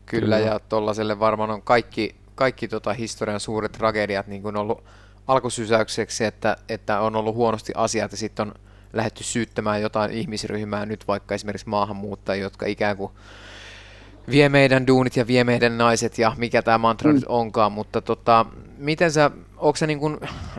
Kyllä, 0.06 0.40
ja 0.40 0.60
tollaselle 0.70 1.20
varmaan 1.20 1.52
on 1.52 1.62
kaikki, 1.62 2.16
kaikki 2.36 2.68
tota 2.68 2.94
historian 2.94 3.40
suuret 3.40 3.72
tragediat 3.72 4.28
niin 4.28 4.42
kuin 4.42 4.58
ollut 4.58 4.84
alkusysäykseksi, 5.28 6.26
että, 6.26 6.58
että 6.70 7.00
on 7.02 7.16
ollut 7.16 7.36
huonosti 7.36 7.74
asiat 7.76 8.12
ja 8.12 8.18
sitten 8.18 8.48
on 8.48 8.54
lähdetty 8.94 9.24
syyttämään 9.24 9.82
jotain 9.82 10.12
ihmisryhmää, 10.12 10.86
nyt 10.86 11.08
vaikka 11.08 11.36
esimerkiksi 11.36 11.70
maahanmuuttajia, 11.70 12.44
jotka 12.44 12.66
ikään 12.66 12.98
kuin 12.98 13.12
vie 14.32 14.50
meidän 14.50 14.88
duunit 14.88 15.16
ja 15.16 15.28
vie 15.28 15.44
meidän 15.44 15.78
naiset 15.78 16.18
ja 16.18 16.32
mikä 16.38 16.62
tämä 16.62 16.78
mantra 16.78 17.12
mm. 17.12 17.16
nyt 17.16 17.26
onkaan, 17.28 17.72
mutta 17.72 18.02
tota, 18.02 18.46
miten 18.78 19.12
sä, 19.12 19.32
onko 19.58 19.76
se, 19.76 19.88
niin 19.88 20.00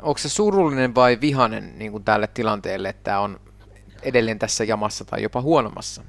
onko 0.03 0.19
se 0.19 0.29
surullinen 0.29 0.95
vai 0.95 1.19
vihanen 1.21 1.79
niin 1.79 1.93
kuin 1.93 2.05
tälle 2.05 2.29
tilanteelle, 2.35 2.89
että 2.89 3.05
tämä 3.05 3.21
on 3.21 3.41
edelleen 4.03 4.39
tässä 4.39 4.65
jamassa 4.65 5.05
tai 5.05 5.23
jopa 5.23 5.43
huonommassa? 5.43 6.03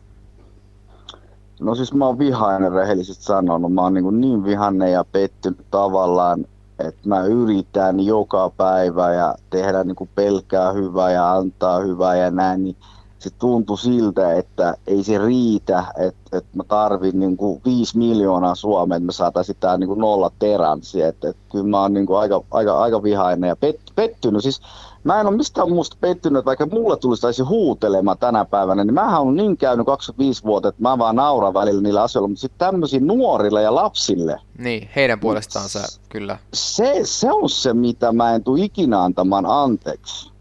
No 1.59 1.75
siis 1.75 1.93
mä 1.93 2.05
oon 2.05 2.19
vihainen 2.19 2.71
rehellisesti 2.71 3.23
sanonut. 3.23 3.73
Mä 3.73 3.81
oon 3.81 3.93
niin, 3.93 4.21
niin 4.21 4.43
vihainen 4.43 4.91
ja 4.91 5.03
pettynyt 5.03 5.65
tavallaan, 5.71 6.45
että 6.79 7.09
mä 7.09 7.23
yritän 7.23 7.99
joka 7.99 8.51
päivä 8.57 9.13
ja 9.13 9.35
tehdä 9.49 9.83
niin 9.83 9.95
kuin 9.95 10.09
pelkää 10.15 10.71
hyvää 10.71 11.11
ja 11.11 11.31
antaa 11.31 11.79
hyvää 11.79 12.15
ja 12.15 12.31
näin, 12.31 12.63
niin 12.63 12.75
se 13.19 13.29
tuntui 13.29 13.77
siltä, 13.77 14.33
että 14.33 14.75
ei 14.87 15.03
se 15.03 15.17
riitä, 15.17 15.83
että, 15.97 16.37
että 16.37 16.57
mä 16.57 16.63
tarvin 16.63 17.19
niin 17.19 17.37
kuin 17.37 17.61
5 17.65 17.97
miljoonaa 17.97 18.55
Suomeen, 18.55 18.97
että 18.97 19.05
me 19.05 19.11
saataisiin 19.11 19.57
tämä 19.59 19.77
niin 19.77 19.87
kuin 19.87 19.99
nolla 19.99 20.31
teranssi. 20.39 21.01
Että, 21.01 21.29
että 21.29 21.41
kyllä 21.51 21.67
mä 21.67 21.81
oon 21.81 21.93
niin 21.93 22.05
kuin 22.05 22.19
aika, 22.19 22.43
aika, 22.51 22.79
aika 22.79 23.03
vihainen 23.03 23.47
ja 23.47 23.55
pet, 23.55 23.79
pettynyt. 23.95 24.43
Siis 24.43 24.61
mä 25.03 25.19
en 25.19 25.27
ole 25.27 25.35
mistään 25.35 25.69
muusta 25.69 25.97
pettynyt, 26.01 26.45
vaikka 26.45 26.65
mulle 26.65 26.97
tulisi 26.97 27.21
taisi 27.21 27.43
huutelemaan 27.43 28.17
tänä 28.17 28.45
päivänä, 28.45 28.83
niin 28.83 28.93
mähän 28.93 29.21
on 29.21 29.35
niin 29.35 29.57
käynyt 29.57 29.85
25 29.85 30.43
vuotta, 30.43 30.69
että 30.69 30.81
mä 30.81 30.97
vaan 30.97 31.15
nauran 31.15 31.53
välillä 31.53 31.81
niillä 31.81 32.03
asioilla, 32.03 32.27
mutta 32.27 32.41
sitten 32.41 32.67
tämmöisiin 32.67 33.07
nuorille 33.07 33.61
ja 33.61 33.75
lapsille. 33.75 34.41
Niin, 34.57 34.89
heidän 34.95 35.19
puolestaan 35.19 35.69
sä 35.69 35.79
kyllä. 36.09 36.37
Se, 36.53 36.99
se 37.03 37.31
on 37.31 37.49
se, 37.49 37.73
mitä 37.73 38.11
mä 38.11 38.35
en 38.35 38.43
tule 38.43 38.61
ikinä 38.61 39.03
antamaan 39.03 39.45
anteeksi. 39.45 40.31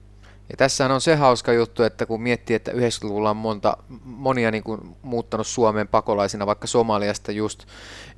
Ja 0.50 0.56
tässähän 0.56 0.92
on 0.92 1.00
se 1.00 1.16
hauska 1.16 1.52
juttu, 1.52 1.82
että 1.82 2.06
kun 2.06 2.22
miettii, 2.22 2.56
että 2.56 2.72
90-luvulla 2.72 3.30
on 3.30 3.36
monta, 3.36 3.76
monia 4.04 4.50
niin 4.50 4.62
kuin 4.62 4.96
muuttanut 5.02 5.46
Suomeen 5.46 5.88
pakolaisina, 5.88 6.46
vaikka 6.46 6.66
Somaliasta 6.66 7.32
just, 7.32 7.64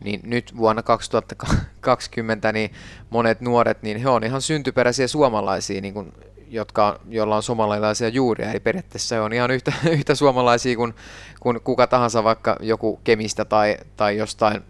niin 0.04 0.20
nyt 0.24 0.56
vuonna 0.56 0.82
2020 0.82 2.52
niin 2.52 2.70
monet 3.10 3.40
nuoret, 3.40 3.82
niin 3.82 3.96
he 3.96 4.08
on 4.08 4.24
ihan 4.24 4.42
syntyperäisiä 4.42 5.08
suomalaisia, 5.08 5.80
niin 5.80 5.94
kuin, 5.94 6.12
jotka, 6.50 7.00
joilla 7.08 7.36
on 7.36 7.42
somalilaisia 7.42 8.08
juuria, 8.08 8.50
eli 8.50 8.60
periaatteessa 8.60 9.22
on 9.22 9.32
ihan 9.32 9.50
yhtä, 9.50 9.72
yhtä 9.98 10.14
suomalaisia 10.14 10.76
kuin, 10.76 10.94
kuin 11.40 11.60
kuka 11.64 11.86
tahansa, 11.86 12.24
vaikka 12.24 12.56
joku 12.60 13.00
kemistä 13.04 13.44
tai, 13.44 13.76
tai 13.96 14.16
jostain, 14.16 14.62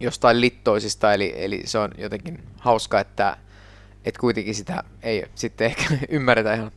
jostain 0.00 0.40
littoisista, 0.40 1.12
eli, 1.12 1.34
eli 1.36 1.62
se 1.64 1.78
on 1.78 1.90
jotenkin 1.98 2.42
hauska, 2.58 3.00
että 3.00 3.36
että 4.04 4.20
kuitenkin 4.20 4.54
sitä 4.54 4.82
ei 5.02 5.24
sitten 5.34 5.66
ehkä 5.66 5.84
ymmärretä 6.08 6.54
ihan. 6.54 6.70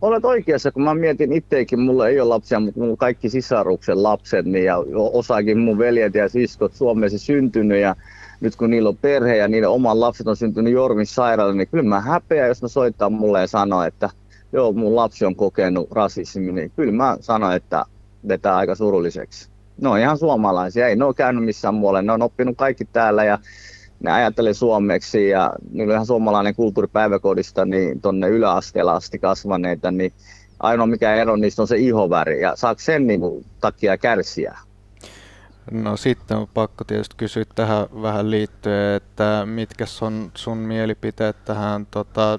Olet 0.00 0.24
oikeassa, 0.24 0.72
kun 0.72 0.82
mä 0.82 0.94
mietin 0.94 1.32
itsekin, 1.32 1.80
mulla 1.80 2.08
ei 2.08 2.20
ole 2.20 2.28
lapsia, 2.28 2.60
mutta 2.60 2.80
mulla 2.80 2.96
kaikki 2.96 3.28
sisaruksen 3.28 4.02
lapset 4.02 4.46
niin 4.46 4.64
ja 4.64 4.76
osaakin 4.96 5.58
mun 5.58 5.78
veljet 5.78 6.14
ja 6.14 6.28
siskot 6.28 6.74
Suomessa 6.74 7.18
syntynyt 7.18 7.80
ja 7.80 7.96
nyt 8.42 8.56
kun 8.56 8.70
niillä 8.70 8.88
on 8.88 8.96
perhe 8.96 9.36
ja 9.36 9.48
niiden 9.48 9.68
oman 9.68 10.00
lapset 10.00 10.28
on 10.28 10.36
syntynyt 10.36 10.72
Jormin 10.72 11.06
sairaala, 11.06 11.52
niin 11.52 11.68
kyllä 11.68 11.84
mä 11.84 12.00
häpeän, 12.00 12.48
jos 12.48 12.62
ne 12.62 12.68
soittaa 12.68 13.10
mulle 13.10 13.40
ja 13.40 13.46
sanoo, 13.46 13.82
että 13.82 14.10
joo, 14.52 14.72
mun 14.72 14.96
lapsi 14.96 15.24
on 15.24 15.36
kokenut 15.36 15.90
rasismin, 15.92 16.54
niin 16.54 16.72
kyllä 16.76 16.92
mä 16.92 17.16
sanon, 17.20 17.54
että 17.54 17.84
vetää 18.28 18.56
aika 18.56 18.74
surulliseksi. 18.74 19.48
Ne 19.80 19.88
on 19.88 19.98
ihan 19.98 20.18
suomalaisia, 20.18 20.88
ei 20.88 20.96
ne 20.96 21.04
ole 21.04 21.14
käynyt 21.14 21.44
missään 21.44 21.74
muualle, 21.74 22.02
ne 22.02 22.12
on 22.12 22.22
oppinut 22.22 22.56
kaikki 22.56 22.84
täällä 22.84 23.24
ja 23.24 23.38
ne 24.00 24.12
ajattelee 24.12 24.54
suomeksi 24.54 25.28
ja 25.28 25.52
niillä 25.70 25.92
on 25.92 25.94
ihan 25.94 26.06
suomalainen 26.06 26.54
kulttuuripäiväkodista 26.54 27.64
niin 27.64 28.00
tuonne 28.00 28.28
yläasteella 28.28 28.92
asti 28.92 29.18
kasvaneita, 29.18 29.90
niin 29.90 30.12
ainoa 30.60 30.86
mikä 30.86 31.14
ero 31.14 31.36
niistä 31.36 31.62
on 31.62 31.68
se 31.68 31.76
ihoväri 31.76 32.40
ja 32.40 32.56
saako 32.56 32.80
sen 32.80 33.06
niin 33.06 33.20
takia 33.60 33.98
kärsiä? 33.98 34.58
No 35.70 35.96
sitten 35.96 36.36
on 36.36 36.48
pakko 36.54 36.84
tietysti 36.84 37.16
kysyä 37.16 37.44
tähän 37.54 37.86
vähän 38.02 38.30
liittyen, 38.30 38.96
että 38.96 39.42
mitkä 39.46 39.84
on 40.00 40.30
sun 40.34 40.58
mielipiteet 40.58 41.36
tähän 41.44 41.86
tota, 41.86 42.38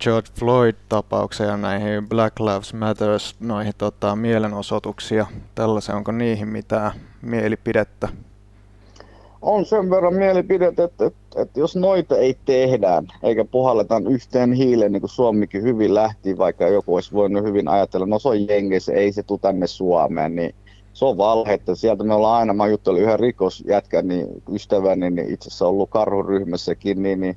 George 0.00 0.28
Floyd-tapaukseen 0.38 1.50
ja 1.50 1.56
näihin 1.56 2.08
Black 2.08 2.40
Lives 2.40 2.74
Matters 2.74 3.36
noihin 3.40 3.72
tota, 3.78 4.16
mielenosoituksia. 4.16 5.26
Tällaisen, 5.54 5.94
onko 5.94 6.12
niihin 6.12 6.48
mitään 6.48 6.92
mielipidettä? 7.22 8.08
on 9.42 9.66
sen 9.66 9.90
verran 9.90 10.14
mielipide, 10.14 10.66
että, 10.66 10.84
että, 10.84 11.10
että 11.36 11.60
jos 11.60 11.76
noita 11.76 12.16
ei 12.16 12.36
tehdä, 12.44 13.02
eikä 13.22 13.44
puhalleta 13.44 14.02
yhteen 14.10 14.52
hiileen, 14.52 14.92
niin 14.92 15.00
kuin 15.00 15.10
Suomikin 15.10 15.62
hyvin 15.62 15.94
lähti, 15.94 16.38
vaikka 16.38 16.68
joku 16.68 16.94
olisi 16.94 17.12
voinut 17.12 17.44
hyvin 17.44 17.68
ajatella, 17.68 18.06
no 18.06 18.18
se 18.18 18.28
on 18.28 18.48
jengessä, 18.48 18.92
ei 18.92 19.12
se 19.12 19.22
tule 19.22 19.38
tänne 19.42 19.66
Suomeen, 19.66 20.36
niin 20.36 20.54
se 20.92 21.04
on 21.04 21.16
valhetta. 21.16 21.74
Sieltä 21.74 22.04
me 22.04 22.14
ollaan 22.14 22.38
aina, 22.38 22.52
mä 22.52 22.66
juttelin 22.66 23.02
yhden 23.02 23.20
rikosjätkän 23.20 24.08
niin 24.08 24.26
ystäväni, 24.52 25.10
niin 25.10 25.30
itse 25.34 25.48
asiassa 25.48 25.68
ollut 25.68 25.90
karhuryhmässäkin, 25.90 27.02
niin, 27.02 27.20
niin 27.20 27.36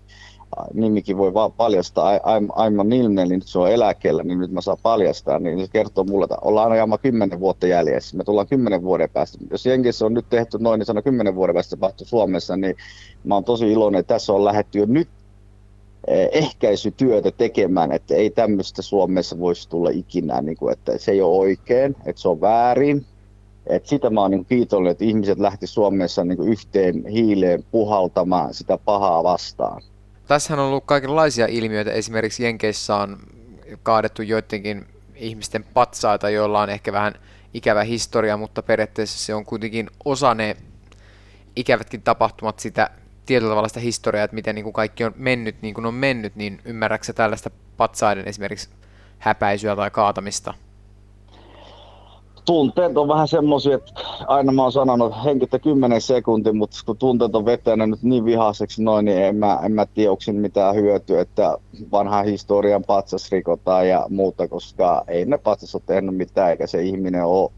nimikin 0.73 1.17
voi 1.17 1.33
vaan 1.33 1.51
paljastaa, 1.51 2.19
Aiman 2.49 2.89
Nilnen, 2.89 3.27
niin 3.27 3.39
nyt 3.39 3.47
se 3.47 3.59
on 3.59 3.71
eläkkeellä, 3.71 4.23
niin 4.23 4.39
nyt 4.39 4.51
mä 4.51 4.61
saan 4.61 4.77
paljastaa, 4.83 5.39
niin 5.39 5.59
se 5.59 5.67
kertoo 5.73 6.03
mulle, 6.03 6.23
että 6.23 6.37
ollaan 6.41 6.71
aina 6.71 6.97
kymmenen 6.97 7.39
vuotta 7.39 7.67
jäljessä. 7.67 8.17
Me 8.17 8.23
tullaan 8.23 8.47
kymmenen 8.47 8.83
vuoden 8.83 9.09
päästä. 9.09 9.37
Jos 9.51 9.65
Jenkissä 9.65 10.05
on 10.05 10.13
nyt 10.13 10.29
tehty 10.29 10.57
noin, 10.59 10.79
niin 10.79 10.85
sanoo 10.85 11.03
kymmenen 11.03 11.35
vuoden 11.35 11.55
päästä 11.55 11.75
tapahtuu 11.75 12.07
Suomessa, 12.07 12.57
niin 12.57 12.75
mä 13.23 13.33
oon 13.33 13.43
tosi 13.43 13.71
iloinen, 13.71 13.99
että 13.99 14.13
tässä 14.13 14.33
on 14.33 14.45
lähdetty 14.45 14.79
jo 14.79 14.85
nyt 14.87 15.09
eh, 16.07 16.29
ehkäisytyötä 16.31 17.31
tekemään, 17.31 17.91
että 17.91 18.15
ei 18.15 18.29
tämmöistä 18.29 18.81
Suomessa 18.81 19.39
voisi 19.39 19.69
tulla 19.69 19.89
ikinä, 19.89 20.41
niin 20.41 20.57
kuin, 20.57 20.73
että 20.73 20.97
se 20.97 21.11
ei 21.11 21.21
ole 21.21 21.37
oikein, 21.37 21.95
että 22.05 22.21
se 22.21 22.29
on 22.29 22.41
väärin. 22.41 23.05
Et 23.67 23.85
sitä 23.85 24.09
mä 24.09 24.21
oon 24.21 24.31
niin 24.31 24.45
kiitollinen, 24.45 24.91
että 24.91 25.05
ihmiset 25.05 25.39
lähti 25.39 25.67
Suomessa 25.67 26.23
niin 26.23 26.47
yhteen 26.47 27.05
hiileen 27.05 27.63
puhaltamaan 27.71 28.53
sitä 28.53 28.77
pahaa 28.77 29.23
vastaan 29.23 29.81
tässähän 30.27 30.59
on 30.59 30.69
ollut 30.69 30.85
kaikenlaisia 30.85 31.47
ilmiöitä. 31.47 31.91
Esimerkiksi 31.91 32.43
Jenkeissä 32.43 32.95
on 32.95 33.17
kaadettu 33.83 34.21
joidenkin 34.21 34.85
ihmisten 35.15 35.63
patsaita, 35.73 36.29
joilla 36.29 36.61
on 36.61 36.69
ehkä 36.69 36.93
vähän 36.93 37.13
ikävä 37.53 37.83
historia, 37.83 38.37
mutta 38.37 38.63
periaatteessa 38.63 39.25
se 39.25 39.35
on 39.35 39.45
kuitenkin 39.45 39.89
osa 40.05 40.33
ne 40.33 40.57
ikävätkin 41.55 42.01
tapahtumat 42.01 42.59
sitä 42.59 42.89
tietyllä 43.25 43.51
tavalla 43.51 43.67
sitä 43.67 43.79
historiaa, 43.79 44.23
että 44.23 44.35
miten 44.35 44.55
niin 44.55 44.63
kuin 44.63 44.73
kaikki 44.73 45.03
on 45.03 45.13
mennyt 45.15 45.55
niin 45.61 45.73
kuin 45.73 45.85
on 45.85 45.93
mennyt, 45.93 46.35
niin 46.35 46.61
ymmärrätkö 46.65 47.13
tällaista 47.13 47.51
patsaiden 47.77 48.27
esimerkiksi 48.27 48.69
häpäisyä 49.19 49.75
tai 49.75 49.91
kaatamista? 49.91 50.53
Tunteet 52.45 52.97
on 52.97 53.07
vähän 53.07 53.27
semmoisia, 53.27 53.75
että 53.75 53.91
aina 54.27 54.51
mä 54.51 54.61
oon 54.61 54.71
sanonut 54.71 55.13
henkitä 55.25 55.59
10 55.59 56.01
sekuntia, 56.01 56.53
mutta 56.53 56.77
kun 56.85 56.97
tunteet 56.97 57.35
on 57.35 57.45
vetänyt 57.45 57.89
nyt 57.89 58.03
niin 58.03 58.25
vihaiseksi 58.25 58.83
noin, 58.83 59.05
niin 59.05 59.17
en 59.17 59.35
mä, 59.35 59.59
en 59.63 59.71
mä 59.71 59.85
tiedä, 59.85 60.11
onko 60.11 60.23
mitään 60.31 60.75
hyötyä, 60.75 61.21
että 61.21 61.57
vanha 61.91 62.23
historian 62.23 62.83
patsas 62.83 63.31
rikotaan 63.31 63.89
ja 63.89 64.05
muuta, 64.09 64.47
koska 64.47 65.03
ei 65.07 65.25
ne 65.25 65.37
patsas 65.37 65.75
ole 65.75 65.83
tehnyt 65.85 66.17
mitään, 66.17 66.49
eikä 66.49 66.67
se 66.67 66.83
ihminen 66.83 67.25
ole 67.25 67.51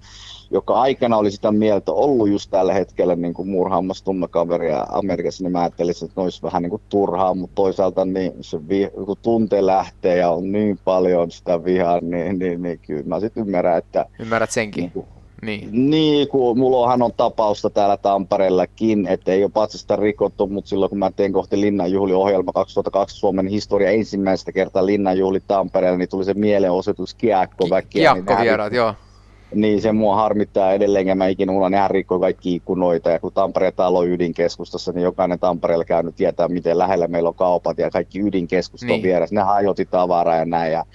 joka 0.52 0.82
aikana 0.82 1.18
oli 1.18 1.32
sitä 1.32 1.52
mieltä 1.52 1.92
ollut 1.92 2.30
just 2.30 2.52
tällä 2.52 2.74
hetkellä 2.74 3.16
niin 3.16 3.34
kuin 3.34 3.50
murhaamassa 3.50 4.06
tummekaveria 4.06 4.86
Amerikassa, 4.92 5.44
niin 5.44 5.52
mä 5.52 5.62
ajattelisin, 5.62 6.06
että 6.08 6.22
ne 6.22 6.24
olisi 6.24 6.44
vähän 6.44 6.62
niin 6.62 6.70
kuin 6.70 6.82
turhaa, 6.90 7.34
mutta 7.34 7.56
toisaalta 7.56 8.06
niin 8.06 8.34
se 8.42 8.68
vi, 8.70 8.90
kun 9.06 9.18
tunte 9.22 9.66
lähtee 9.66 10.18
ja 10.18 10.30
on 10.30 10.52
niin 10.52 10.80
paljon 10.84 11.32
sitä 11.32 11.64
vihaa, 11.64 12.00
niin, 12.02 12.40
niin, 12.40 12.62
niin 12.62 12.80
kyllä 12.80 13.04
mä 13.06 13.20
sitten 13.20 13.44
ymmärrän, 13.46 13.78
että... 13.78 14.06
Ymmärrät 14.20 14.52
senkin? 14.52 14.82
Niin 14.82 14.92
kuin, 14.92 15.06
Niin. 15.42 15.90
Niin, 15.90 16.28
kun 16.28 16.58
mullahan 16.58 17.02
on 17.02 17.12
tapausta 17.18 17.70
täällä 17.70 17.98
Tampereellakin, 17.98 19.08
että 19.08 19.32
ei 19.32 19.44
ole 19.44 19.52
patsasta 19.54 19.96
rikottu, 19.96 20.48
mutta 20.48 20.70
silloin 20.70 20.90
kun 20.90 21.00
mä 21.00 21.12
tein 21.12 21.34
kohti 21.34 21.62
Linnanjuhli-ohjelma 21.62 22.54
2002 22.54 23.18
Suomen 23.18 23.48
historia 23.48 23.92
ensimmäistä 23.92 24.52
kertaa 24.52 24.86
Linnanjuhli 24.86 25.40
Tampereella, 25.48 25.98
niin 25.98 26.10
tuli 26.10 26.26
se 26.26 26.34
mielenosoitus 26.34 27.14
kiekkoväkiä. 27.14 28.14
Niin 28.14 28.26
Kiekkovieraat, 28.26 28.74
joo. 28.74 28.94
Niin 29.56 29.82
se 29.82 29.92
mua 29.92 30.16
harmittaa 30.16 30.74
edelleen, 30.74 31.08
ja 31.08 31.16
mä 31.16 31.28
ikinä 31.28 31.52
unohdan, 31.52 31.72
nehän 31.72 31.92
rikkoi 31.92 32.20
kaikki 32.20 32.56
ikkunoita, 32.56 33.10
ja 33.10 33.20
kun 33.20 33.34
Tampereen 33.34 33.74
talo 33.76 34.00
on 34.00 34.08
ydinkeskustassa, 34.08 34.92
niin 34.92 35.04
jokainen 35.04 35.40
Tampereella 35.40 35.86
käynyt 35.86 36.16
tietää, 36.16 36.48
miten 36.48 36.78
lähellä 36.78 37.08
meillä 37.08 37.30
on 37.30 37.36
kaupat, 37.36 37.78
ja 37.78 37.90
kaikki 37.90 38.20
ydinkeskusta 38.20 38.86
Niin. 38.86 38.96
on 38.96 39.04
vieressä, 39.04 39.36
ne 39.36 39.42
hajoti 39.42 39.86
tavaraa 39.86 40.36
ja 40.36 40.46
näin, 40.46 40.72
ja 40.72 40.86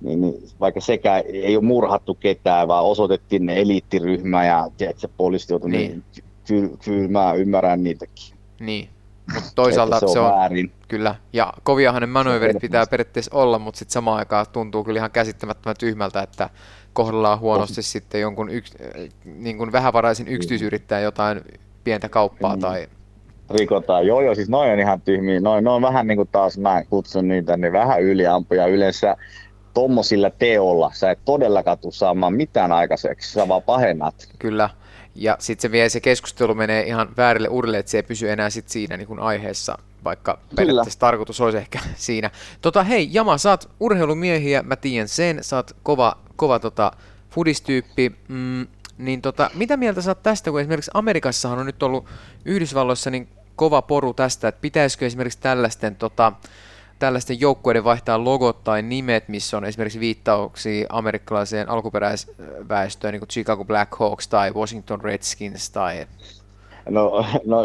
niin, 0.00 0.20
niin, 0.20 0.34
vaikka 0.60 0.80
sekään 0.80 1.22
ei 1.26 1.56
ole 1.56 1.64
murhattu 1.64 2.14
ketään, 2.14 2.68
vaan 2.68 2.84
osoitettiin 2.84 3.46
ne 3.46 3.60
eliittiryhmä 3.60 4.44
ja 4.44 4.68
tiedätkö, 4.76 5.08
poliisit 5.16 5.50
joutui, 5.50 5.70
Niin. 5.70 5.90
niin. 5.90 6.02
kyllä, 6.48 6.68
kyllä 6.84 7.08
mä 7.08 7.32
ymmärrän 7.32 7.84
niitäkin. 7.84 8.34
Niin. 8.60 8.88
Mutta 9.34 9.50
toisaalta 9.54 9.96
että 9.96 10.12
se 10.12 10.18
on, 10.20 10.32
väärin. 10.32 10.72
kyllä, 10.88 11.14
ja 11.32 11.52
koviahan 11.62 12.02
ne 12.02 12.06
manöverit 12.06 12.58
pitää 12.60 12.86
periaatteessa 12.90 13.36
olla, 13.36 13.58
mutta 13.58 13.78
sitten 13.78 13.92
samaan 13.92 14.18
aikaan 14.18 14.46
tuntuu 14.52 14.84
kyllä 14.84 14.98
ihan 14.98 15.10
käsittämättömän 15.10 15.76
tyhmältä, 15.78 16.22
että 16.22 16.50
kohdellaan 16.98 17.40
huonosti 17.40 17.82
sitten 17.82 18.20
jonkun 18.20 18.50
yks, 18.50 18.72
äh, 18.80 19.08
niin 19.24 19.58
kuin 19.58 19.72
vähävaraisen 19.72 20.28
yksityisyrittäjän 20.28 21.02
jotain 21.02 21.40
pientä 21.84 22.08
kauppaa 22.08 22.54
Mm. 22.56 22.60
tai 22.60 22.86
Rikotaan, 23.50 24.06
joo 24.06 24.20
joo, 24.20 24.34
siis 24.34 24.48
noin 24.48 24.72
on 24.72 24.80
ihan 24.80 25.00
tyhmiä, 25.00 25.40
noin, 25.40 25.64
noin 25.64 25.82
vähän 25.82 26.06
niin 26.06 26.16
kuin 26.16 26.28
taas 26.32 26.58
mä 26.58 26.84
kutsun 26.84 27.28
niitä, 27.28 27.56
niin 27.56 27.72
vähän 27.72 28.02
yliampuja 28.02 28.66
yleensä 28.66 29.16
tommosilla 29.74 30.30
teolla, 30.30 30.90
sä 30.94 31.10
et 31.10 31.18
todellakaan 31.24 31.78
tuu 31.78 31.92
saamaan 31.92 32.34
mitään 32.34 32.72
aikaiseksi, 32.72 33.32
sä 33.32 33.48
vaan 33.48 33.62
pahennat. 33.62 34.28
Kyllä. 34.38 34.70
Ja 35.14 35.36
sitten 35.38 35.62
se 35.62 35.72
vie 35.72 35.88
se 35.88 36.00
keskustelu 36.00 36.54
menee 36.54 36.82
ihan 36.82 37.08
väärille 37.16 37.48
urille, 37.48 37.78
että 37.78 37.90
se 37.90 37.98
ei 37.98 38.02
pysy 38.02 38.30
enää 38.30 38.50
sit 38.50 38.68
siinä 38.68 38.96
niin 38.96 39.06
kuin 39.08 39.20
aiheessa, 39.20 39.78
vaikka 40.04 40.38
periaatteessa 40.56 41.00
tarkoitus 41.00 41.40
olisi 41.40 41.58
ehkä 41.58 41.78
siinä. 41.96 42.30
Tota, 42.62 42.82
hei, 42.82 43.08
Jama, 43.10 43.38
sä 43.38 43.50
oot 43.50 43.70
urheilumiehiä, 43.80 44.62
mä 44.62 44.76
tiedän 44.76 45.08
sen, 45.08 45.38
sä 45.44 45.56
oot 45.56 45.70
kova, 45.82 46.16
kova 46.38 46.58
tota, 46.58 46.92
fudistyyppi, 47.30 48.12
mm, 48.28 48.66
niin 48.98 49.22
tota, 49.22 49.50
mitä 49.54 49.76
mieltä 49.76 50.00
oot 50.08 50.22
tästä, 50.22 50.50
kun 50.50 50.60
esimerkiksi 50.60 50.90
Amerikassahan 50.94 51.58
on 51.58 51.66
nyt 51.66 51.82
ollut 51.82 52.04
Yhdysvalloissa 52.44 53.10
niin 53.10 53.28
kova 53.56 53.82
poru 53.82 54.14
tästä, 54.14 54.48
että 54.48 54.60
pitäisikö 54.60 55.06
esimerkiksi 55.06 55.38
tällaisten 55.40 55.96
tota, 55.96 56.32
tällaisten 56.98 57.40
joukkueiden 57.40 57.84
vaihtaa 57.84 58.24
logot 58.24 58.64
tai 58.64 58.82
nimet, 58.82 59.28
missä 59.28 59.56
on 59.56 59.64
esimerkiksi 59.64 60.00
viittauksia 60.00 60.86
amerikkalaiseen 60.90 61.68
alkuperäisväestöön, 61.68 63.12
niin 63.12 63.20
kuin 63.20 63.28
Chicago 63.28 63.64
Blackhawks 63.64 64.28
tai 64.28 64.50
Washington 64.52 65.00
Redskins 65.00 65.70
tai... 65.70 66.06
No, 66.90 67.24
no 67.44 67.64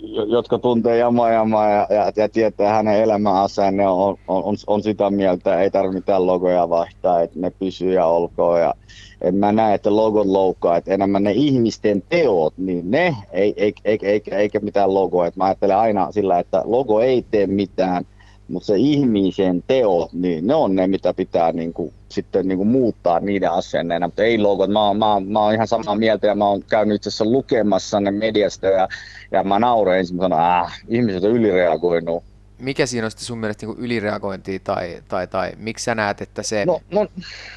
jo- 0.00 0.24
jotka 0.24 0.58
tuntee 0.58 0.98
Jama 0.98 1.30
ja, 1.30 1.46
ja, 1.90 2.12
ja, 2.16 2.28
tietää 2.28 2.72
hänen 2.72 3.02
elämäaseen, 3.02 3.76
ne 3.76 3.88
on, 3.88 4.18
on, 4.28 4.44
on, 4.44 4.56
on, 4.66 4.82
sitä 4.82 5.10
mieltä, 5.10 5.36
että 5.36 5.60
ei 5.60 5.70
tarvitse 5.70 5.98
mitään 5.98 6.26
logoja 6.26 6.68
vaihtaa, 6.68 7.22
että 7.22 7.40
ne 7.40 7.50
pysyy 7.50 7.92
ja 7.92 8.06
olkoon. 8.06 8.60
Ja 8.60 8.74
en 9.20 9.34
mä 9.34 9.52
näe, 9.52 9.74
että 9.74 9.96
logot 9.96 10.26
loukkaa, 10.26 10.76
että 10.76 10.94
enemmän 10.94 11.22
ne 11.22 11.32
ihmisten 11.32 12.02
teot, 12.08 12.54
niin 12.56 12.90
ne, 12.90 13.16
ei, 13.32 13.54
ei, 13.56 13.74
ei, 13.84 13.98
eikä, 14.02 14.36
eikä 14.36 14.60
mitään 14.60 14.94
logoa. 14.94 15.30
Mä 15.36 15.44
ajattelen 15.44 15.76
aina 15.76 16.12
sillä, 16.12 16.38
että 16.38 16.62
logo 16.64 17.00
ei 17.00 17.24
tee 17.30 17.46
mitään, 17.46 18.06
mutta 18.48 18.66
se 18.66 18.76
ihmisen 18.76 19.64
teot, 19.66 20.12
niin 20.12 20.46
ne 20.46 20.54
on 20.54 20.74
ne, 20.74 20.86
mitä 20.86 21.14
pitää 21.14 21.52
niin 21.52 21.72
kuin, 21.72 21.92
sitten 22.08 22.48
niin 22.48 22.58
kuin 22.58 22.68
muuttaa 22.68 23.20
niiden 23.20 23.50
asenneena, 23.50 24.06
mutta 24.06 24.22
ei 24.22 24.38
logot. 24.38 24.70
Mä, 24.70 24.86
oon- 24.86 24.98
mä, 24.98 25.12
oon- 25.12 25.28
mä 25.28 25.40
oon 25.40 25.54
ihan 25.54 25.68
samaa 25.68 25.94
mieltä 25.96 26.26
ja 26.26 26.34
mä 26.34 26.48
oon 26.48 26.62
käynyt 26.70 26.94
itse 26.96 27.08
asiassa 27.08 27.24
lukemassa 27.24 28.00
ne 28.00 28.10
mediasta 28.10 28.66
ja, 28.66 28.88
ja 29.30 29.44
mä 29.44 29.58
nauroin 29.58 29.98
ensin, 29.98 30.16
mä 30.16 30.22
sanoin, 30.22 30.42
ah, 30.42 30.80
ihmiset 30.88 31.24
on 31.24 31.30
ylireagoinut. 31.30 32.22
Mikä 32.58 32.86
siinä 32.86 33.04
on 33.04 33.10
sitten 33.10 33.26
sun 33.26 33.38
mielestä 33.38 33.66
niin 33.66 33.78
ylireagointia 33.78 34.58
tai, 34.64 35.02
tai, 35.08 35.26
tai 35.26 35.52
miksi 35.56 35.84
sä 35.84 35.94
näet, 35.94 36.20
että 36.20 36.42
se... 36.42 36.64
No, 36.66 36.80
no 36.92 37.06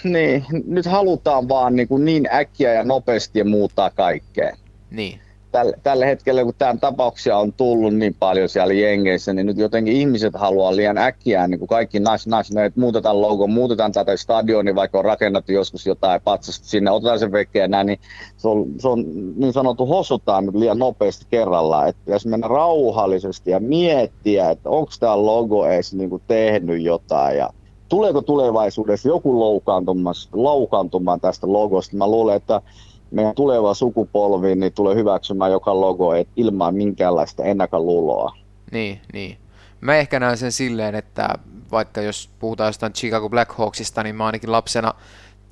niin, 0.04 0.46
nyt 0.68 0.86
halutaan 0.86 1.50
vaan 1.50 1.76
niin, 1.76 1.88
kuin 1.88 2.06
niin 2.06 2.28
äkkiä 2.34 2.74
ja 2.74 2.84
nopeasti 2.84 3.44
muuttaa 3.44 3.90
kaikkea. 3.90 4.58
Niin, 4.92 5.20
Tällä, 5.52 5.74
tällä 5.84 6.06
hetkellä, 6.06 6.44
kun 6.44 6.54
tämän 6.58 6.80
tapauksia 6.80 7.38
on 7.38 7.54
tullut 7.54 7.96
niin 7.96 8.16
paljon 8.20 8.50
siellä 8.50 8.74
jengeissä, 8.74 9.34
niin 9.34 9.46
nyt 9.46 9.58
jotenkin 9.58 9.96
ihmiset 9.96 10.34
haluaa 10.36 10.76
liian 10.76 10.98
äkkiä, 10.98 11.48
niin 11.48 11.60
kuin 11.60 11.68
kaikki 11.68 12.00
nas, 12.00 12.28
ne, 12.54 12.66
että 12.66 12.80
muutetaan 12.80 13.22
logo, 13.22 13.48
muutetaan 13.48 13.92
tätä 13.92 14.18
stadioni, 14.18 14.76
vaikka 14.76 15.00
on 15.00 15.06
rakennettu 15.06 15.52
joskus 15.52 15.86
jotain 15.86 16.22
patsasta 16.22 16.68
sinne, 16.68 16.92
otetaan 16.92 17.20
se 17.20 17.32
vekeä 17.32 17.68
näin, 17.68 17.88
niin 17.88 18.00
se 18.38 18.48
on, 18.48 18.66
se 18.80 18.88
on 18.88 19.06
niin 19.36 19.54
sanottu 19.54 19.86
hosutaan 19.86 20.46
nyt 20.46 20.56
liian 20.56 20.80
nopeasti 20.80 21.26
kerrallaan. 21.30 21.90
Että 21.90 22.02
pitäisi 22.06 22.28
mennä 22.28 22.48
rauhallisesti 22.48 23.52
ja 23.52 23.60
miettiä, 23.60 24.50
että 24.50 24.70
onko 24.70 24.92
tämä 25.00 25.26
logo 25.26 25.66
edes 25.66 25.94
niin 25.94 26.10
kuin 26.10 26.22
tehnyt 26.28 26.82
jotain 26.82 27.38
ja 27.38 27.50
tuleeko 27.90 28.22
tulevaisuudessa 28.22 29.10
joku 29.10 29.40
loukaantumaan 30.34 31.22
tästä 31.22 31.54
logosta. 31.54 31.98
Mä 31.98 32.08
luulen, 32.08 32.36
että 32.36 32.62
meidän 33.12 33.36
tuleva 33.36 33.74
sukupolvi 33.74 34.56
niin 34.56 34.74
tulee 34.74 34.96
hyväksymään 34.96 35.52
joka 35.52 35.82
logo 35.82 36.14
et 36.14 36.28
ilman 36.36 36.76
minkäänlaista 36.76 37.44
ennakkoluuloa. 37.44 38.38
niin, 38.72 39.02
niin. 39.14 39.38
Mä 39.82 39.96
ehkä 39.96 40.20
näen 40.20 40.38
sen 40.38 40.52
silleen, 40.52 40.96
että 40.96 41.36
vaikka 41.72 42.02
jos 42.02 42.30
puhutaan 42.40 42.68
jostain 42.68 42.94
Chicago 42.94 43.30
Blackhawksista, 43.30 44.04
niin 44.04 44.16
mä 44.16 44.26
ainakin 44.26 44.52
lapsena 44.52 44.94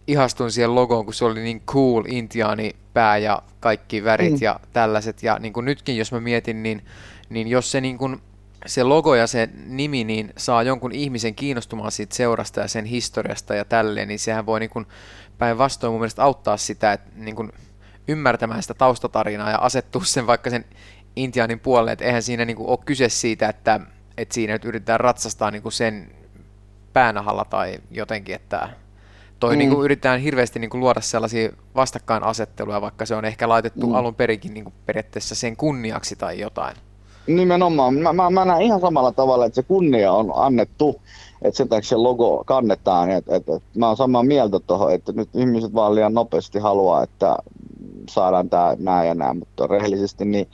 ihastuin 0.08 0.52
siihen 0.52 0.76
logoon, 0.76 1.06
kun 1.06 1.14
se 1.14 1.26
oli 1.26 1.40
niin 1.40 1.62
cool, 1.68 2.04
intiaani 2.08 2.76
pää 2.94 3.18
ja 3.18 3.42
kaikki 3.60 4.04
värit 4.04 4.32
Mm. 4.32 4.38
ja 4.42 4.60
tällaiset. 4.74 5.24
Ja 5.24 5.40
niin 5.40 5.54
kuin 5.54 5.66
nytkin, 5.66 5.98
jos 5.98 6.12
mä 6.12 6.20
mietin, 6.20 6.64
niin, 6.64 6.82
niin 7.30 7.48
jos 7.48 7.72
se, 7.72 7.82
niin 7.82 7.98
kuin, 7.98 8.22
se 8.66 8.84
logo 8.84 9.16
ja 9.16 9.28
se 9.28 9.50
nimi 9.66 10.04
niin 10.04 10.34
saa 10.38 10.64
jonkun 10.64 10.92
ihmisen 10.92 11.36
kiinnostumaan 11.36 11.92
siitä 11.92 12.16
seurasta 12.16 12.60
ja 12.60 12.68
sen 12.68 12.86
historiasta 12.86 13.56
ja 13.56 13.66
tälleen, 13.66 14.08
niin 14.08 14.20
sehän 14.20 14.46
voi 14.46 14.60
niin 14.60 14.88
päinvastoin 15.38 15.92
mun 15.94 16.00
mielestä 16.02 16.24
auttaa 16.24 16.58
sitä, 16.58 16.94
että 16.94 17.10
niin 17.16 17.36
kuin 17.36 17.52
ymmärtämään 18.08 18.62
sitä 18.62 18.74
taustatarinaa 18.74 19.52
ja 19.52 19.58
asettua 19.58 20.04
sen 20.04 20.28
vaikka 20.28 20.50
sen 20.50 20.66
intiaanin 21.16 21.60
puolelle, 21.60 21.92
että 21.92 22.06
eihän 22.06 22.24
siinä 22.24 22.46
niin 22.46 22.58
kuin 22.58 22.70
ole 22.70 22.80
kyse 22.86 23.10
siitä, 23.10 23.50
että, 23.50 23.80
että 24.18 24.34
siinä 24.34 24.54
nyt 24.54 24.66
yritetään 24.66 25.00
ratsastaa 25.00 25.52
niin 25.52 25.62
kuin 25.62 25.72
sen 25.74 26.12
päänahalla 26.94 27.46
tai 27.46 27.80
jotenkin, 27.92 28.36
että 28.36 28.70
toi 29.40 29.56
Mm. 29.56 29.58
niin 29.60 29.70
kuin 29.70 29.86
yritetään 29.86 30.20
hirveästi 30.20 30.60
niin 30.60 30.70
kuin 30.70 30.82
luoda 30.82 31.02
sellaisia 31.02 31.50
vastakkainasetteluja, 31.76 32.82
vaikka 32.82 33.06
se 33.06 33.16
on 33.16 33.26
ehkä 33.26 33.50
laitettu 33.50 33.88
Mm. 33.88 33.94
alun 33.96 34.16
perinkin 34.16 34.54
niin 34.54 34.64
kuin 34.64 34.74
periaatteessa 34.86 35.36
sen 35.36 35.58
kunniaksi 35.58 36.16
tai 36.16 36.40
jotain. 36.40 36.76
Nimenomaan. 37.36 37.94
Mä, 37.94 38.14
mä, 38.14 38.30
mä 38.30 38.46
näen 38.46 38.62
ihan 38.62 38.82
samalla 38.82 39.12
tavalla, 39.12 39.46
että 39.46 39.56
se 39.56 39.64
kunnia 39.64 40.14
on 40.14 40.32
annettu, 40.36 41.02
että 41.42 41.58
sen 41.58 41.70
takia 41.70 41.90
se 41.90 41.96
logo 41.96 42.44
kannetaan. 42.46 43.10
Et, 43.10 43.26
et, 43.30 43.50
et, 43.50 43.64
mä 43.76 43.88
oon 43.88 43.98
samaa 43.98 44.24
mieltä 44.24 44.60
tuohon, 44.60 44.94
että 44.94 45.12
nyt 45.12 45.30
ihmiset 45.36 45.74
vaan 45.74 45.96
liian 45.96 46.14
nopeasti 46.14 46.60
haluaa, 46.60 47.04
että 47.04 47.38
saadaan 48.10 48.50
tämä 48.50 48.76
näin 48.80 49.08
ja 49.08 49.14
näin, 49.14 49.38
mutta 49.38 49.68
rehellisesti 49.68 50.26
niin 50.26 50.48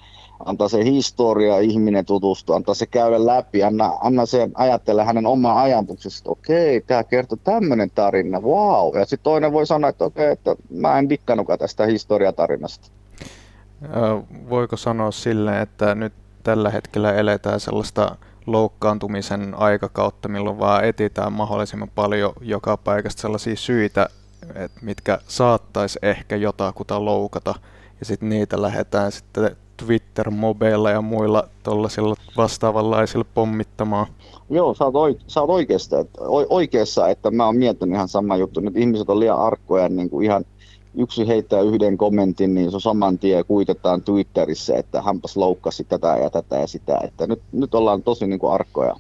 antaa 0.46 0.70
se 0.70 0.84
historia, 0.84 1.60
ihminen 1.60 2.06
tutustua, 2.06 2.56
antaa 2.56 2.76
se 2.76 2.86
käydä 2.86 3.26
läpi, 3.26 3.64
anna, 3.64 3.92
anna 4.02 4.26
se 4.26 4.50
ajatella 4.54 5.04
hänen 5.04 5.26
omaa 5.26 5.62
ajatuksesta, 5.62 6.18
että 6.18 6.32
okei, 6.32 6.82
tämä 6.82 7.04
kertoo 7.04 7.38
tämmöinen 7.44 7.92
tarina, 7.96 8.40
wow. 8.40 8.98
Ja 8.98 9.06
sitten 9.06 9.24
toinen 9.24 9.52
voi 9.52 9.66
sanoa, 9.66 9.90
että 9.90 10.06
okei, 10.06 10.32
että 10.32 10.56
mä 10.70 11.00
en 11.00 11.10
dikkannutkaan 11.10 11.60
tästä 11.60 11.86
historiatarinasta. 11.86 12.88
Voiko 14.50 14.78
sanoa 14.78 15.12
silleen, 15.12 15.62
että 15.62 15.96
nyt 15.96 16.14
tällä 16.46 16.70
hetkellä 16.70 17.14
eletään 17.14 17.60
sellaista 17.60 18.16
loukkaantumisen 18.46 19.56
aikakautta, 19.58 20.28
milloin 20.28 20.60
vaan 20.60 20.86
etitään 20.86 21.34
mahdollisimman 21.34 21.92
paljon 21.96 22.34
joka 22.42 22.78
paikasta 22.78 23.22
sellaisia 23.22 23.56
syitä, 23.56 24.10
että 24.56 24.80
mitkä 24.82 25.20
saattaisi 25.28 26.00
ehkä 26.02 26.36
jotakuta 26.36 27.06
loukata, 27.06 27.56
ja 28.00 28.06
sitten 28.06 28.30
niitä 28.30 28.62
lähdetään 28.62 29.12
sitten 29.12 29.56
Twitter-mobeilla 29.78 30.92
ja 30.92 31.02
muilla 31.02 31.48
tuollaisilla 31.64 32.16
vastaavanlaisilla 32.38 33.26
pommittamaan. 33.34 34.08
Joo, 34.50 34.74
sä 34.74 34.86
oot, 34.86 34.96
oik- 34.96 35.24
sä 35.28 35.42
oot 35.42 35.50
oikeassa, 35.50 36.00
että, 36.00 36.22
o- 36.22 36.56
oikeassa, 36.56 37.08
että 37.08 37.32
mä 37.32 37.46
oon 37.46 37.58
miettinyt 37.58 37.96
ihan 37.96 38.08
sama 38.08 38.38
juttu. 38.38 38.60
Nyt 38.60 38.78
ihmiset 38.78 39.10
on 39.10 39.20
liian 39.20 39.40
arkkoja, 39.40 39.90
niin 39.90 40.10
kuin 40.10 40.26
ihan 40.26 40.46
yksi 40.98 41.28
heittää 41.28 41.62
yhden 41.62 41.98
kommentin, 41.98 42.54
niin 42.54 42.72
se 42.72 42.80
saman 42.80 43.20
tien 43.20 43.46
kuitetaan 43.46 44.02
Twitterissä, 44.02 44.78
että 44.78 45.02
hänpäs 45.02 45.38
loukkasi 45.38 45.84
tätä 45.84 46.18
ja 46.18 46.30
tätä 46.30 46.56
ja 46.56 46.68
sitä. 46.68 47.00
Että 47.04 47.28
nyt, 47.28 47.42
nyt 47.52 47.76
ollaan 47.76 48.04
tosi 48.04 48.28
niin 48.28 48.40
kuin 48.40 48.54
arkkoja. 48.54 48.96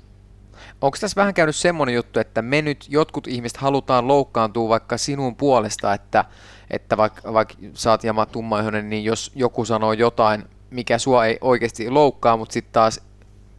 Onko 0.82 0.98
tässä 1.02 1.16
vähän 1.16 1.34
käynyt 1.34 1.56
semmoinen 1.56 1.96
juttu, 1.96 2.20
että 2.20 2.42
me 2.42 2.62
nyt 2.62 2.86
jotkut 2.90 3.28
ihmiset 3.28 3.58
halutaan 3.58 4.08
loukkaantua 4.08 4.70
vaikka 4.70 4.98
sinun 4.98 5.36
puolesta, 5.36 5.94
että, 5.94 6.26
että 6.70 6.98
vaikka, 6.98 7.34
vaikka 7.34 7.56
sä 7.74 7.92
oot 7.92 8.04
jama 8.04 8.26
tummaihoinen, 8.26 8.90
niin 8.90 9.04
jos 9.04 9.32
joku 9.36 9.66
sanoo 9.66 9.94
jotain, 9.94 10.44
mikä 10.70 10.98
sua 10.98 11.26
ei 11.26 11.38
oikeasti 11.42 11.90
loukkaa, 11.90 12.38
mutta 12.38 12.54
sitten 12.54 12.74
taas 12.74 13.02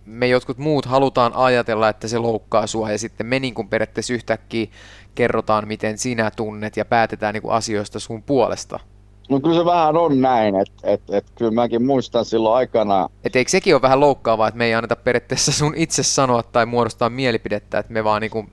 me 0.07 0.29
jotkut 0.29 0.59
muut 0.59 0.87
halutaan 0.87 1.33
ajatella, 1.35 1.89
että 1.89 2.09
se 2.09 2.19
loukkaa 2.19 2.67
sua, 2.67 2.91
ja 2.91 2.99
sitten 2.99 3.27
me 3.27 3.39
niin 3.41 3.55
kuin 3.55 3.69
periaatteessa 3.69 4.15
yhtäkkiä 4.15 4.67
kerrotaan, 5.15 5.69
miten 5.69 5.99
sinä 5.99 6.31
tunnet, 6.31 6.77
ja 6.77 6.85
päätetään 6.85 7.35
niin 7.35 7.43
kuin 7.43 7.55
asioista 7.55 8.01
sun 8.01 8.23
puolesta. 8.23 8.81
No 9.29 9.41
kyllä 9.41 9.59
se 9.59 9.65
vähän 9.65 9.97
on 9.97 10.21
näin, 10.21 10.55
että 10.55 10.73
et, 10.83 11.01
et, 11.11 11.27
kyllä 11.35 11.51
mäkin 11.51 11.85
muistan 11.87 12.25
silloin 12.25 12.57
aikana, 12.57 13.09
Et 13.25 13.37
eikö 13.37 13.51
sekin 13.51 13.75
ole 13.75 13.83
vähän 13.83 14.01
loukkaavaa, 14.01 14.49
että 14.49 14.59
me 14.59 14.65
ei 14.65 14.75
anneta 14.75 14.97
periaatteessa 14.97 15.53
sun 15.53 15.75
itse 15.77 16.03
sanoa 16.03 16.43
tai 16.43 16.67
muodostaa 16.67 17.11
mielipidettä, 17.11 17.79
että 17.79 17.93
me 17.93 18.05
vaan 18.05 18.23
niinku 18.23 18.47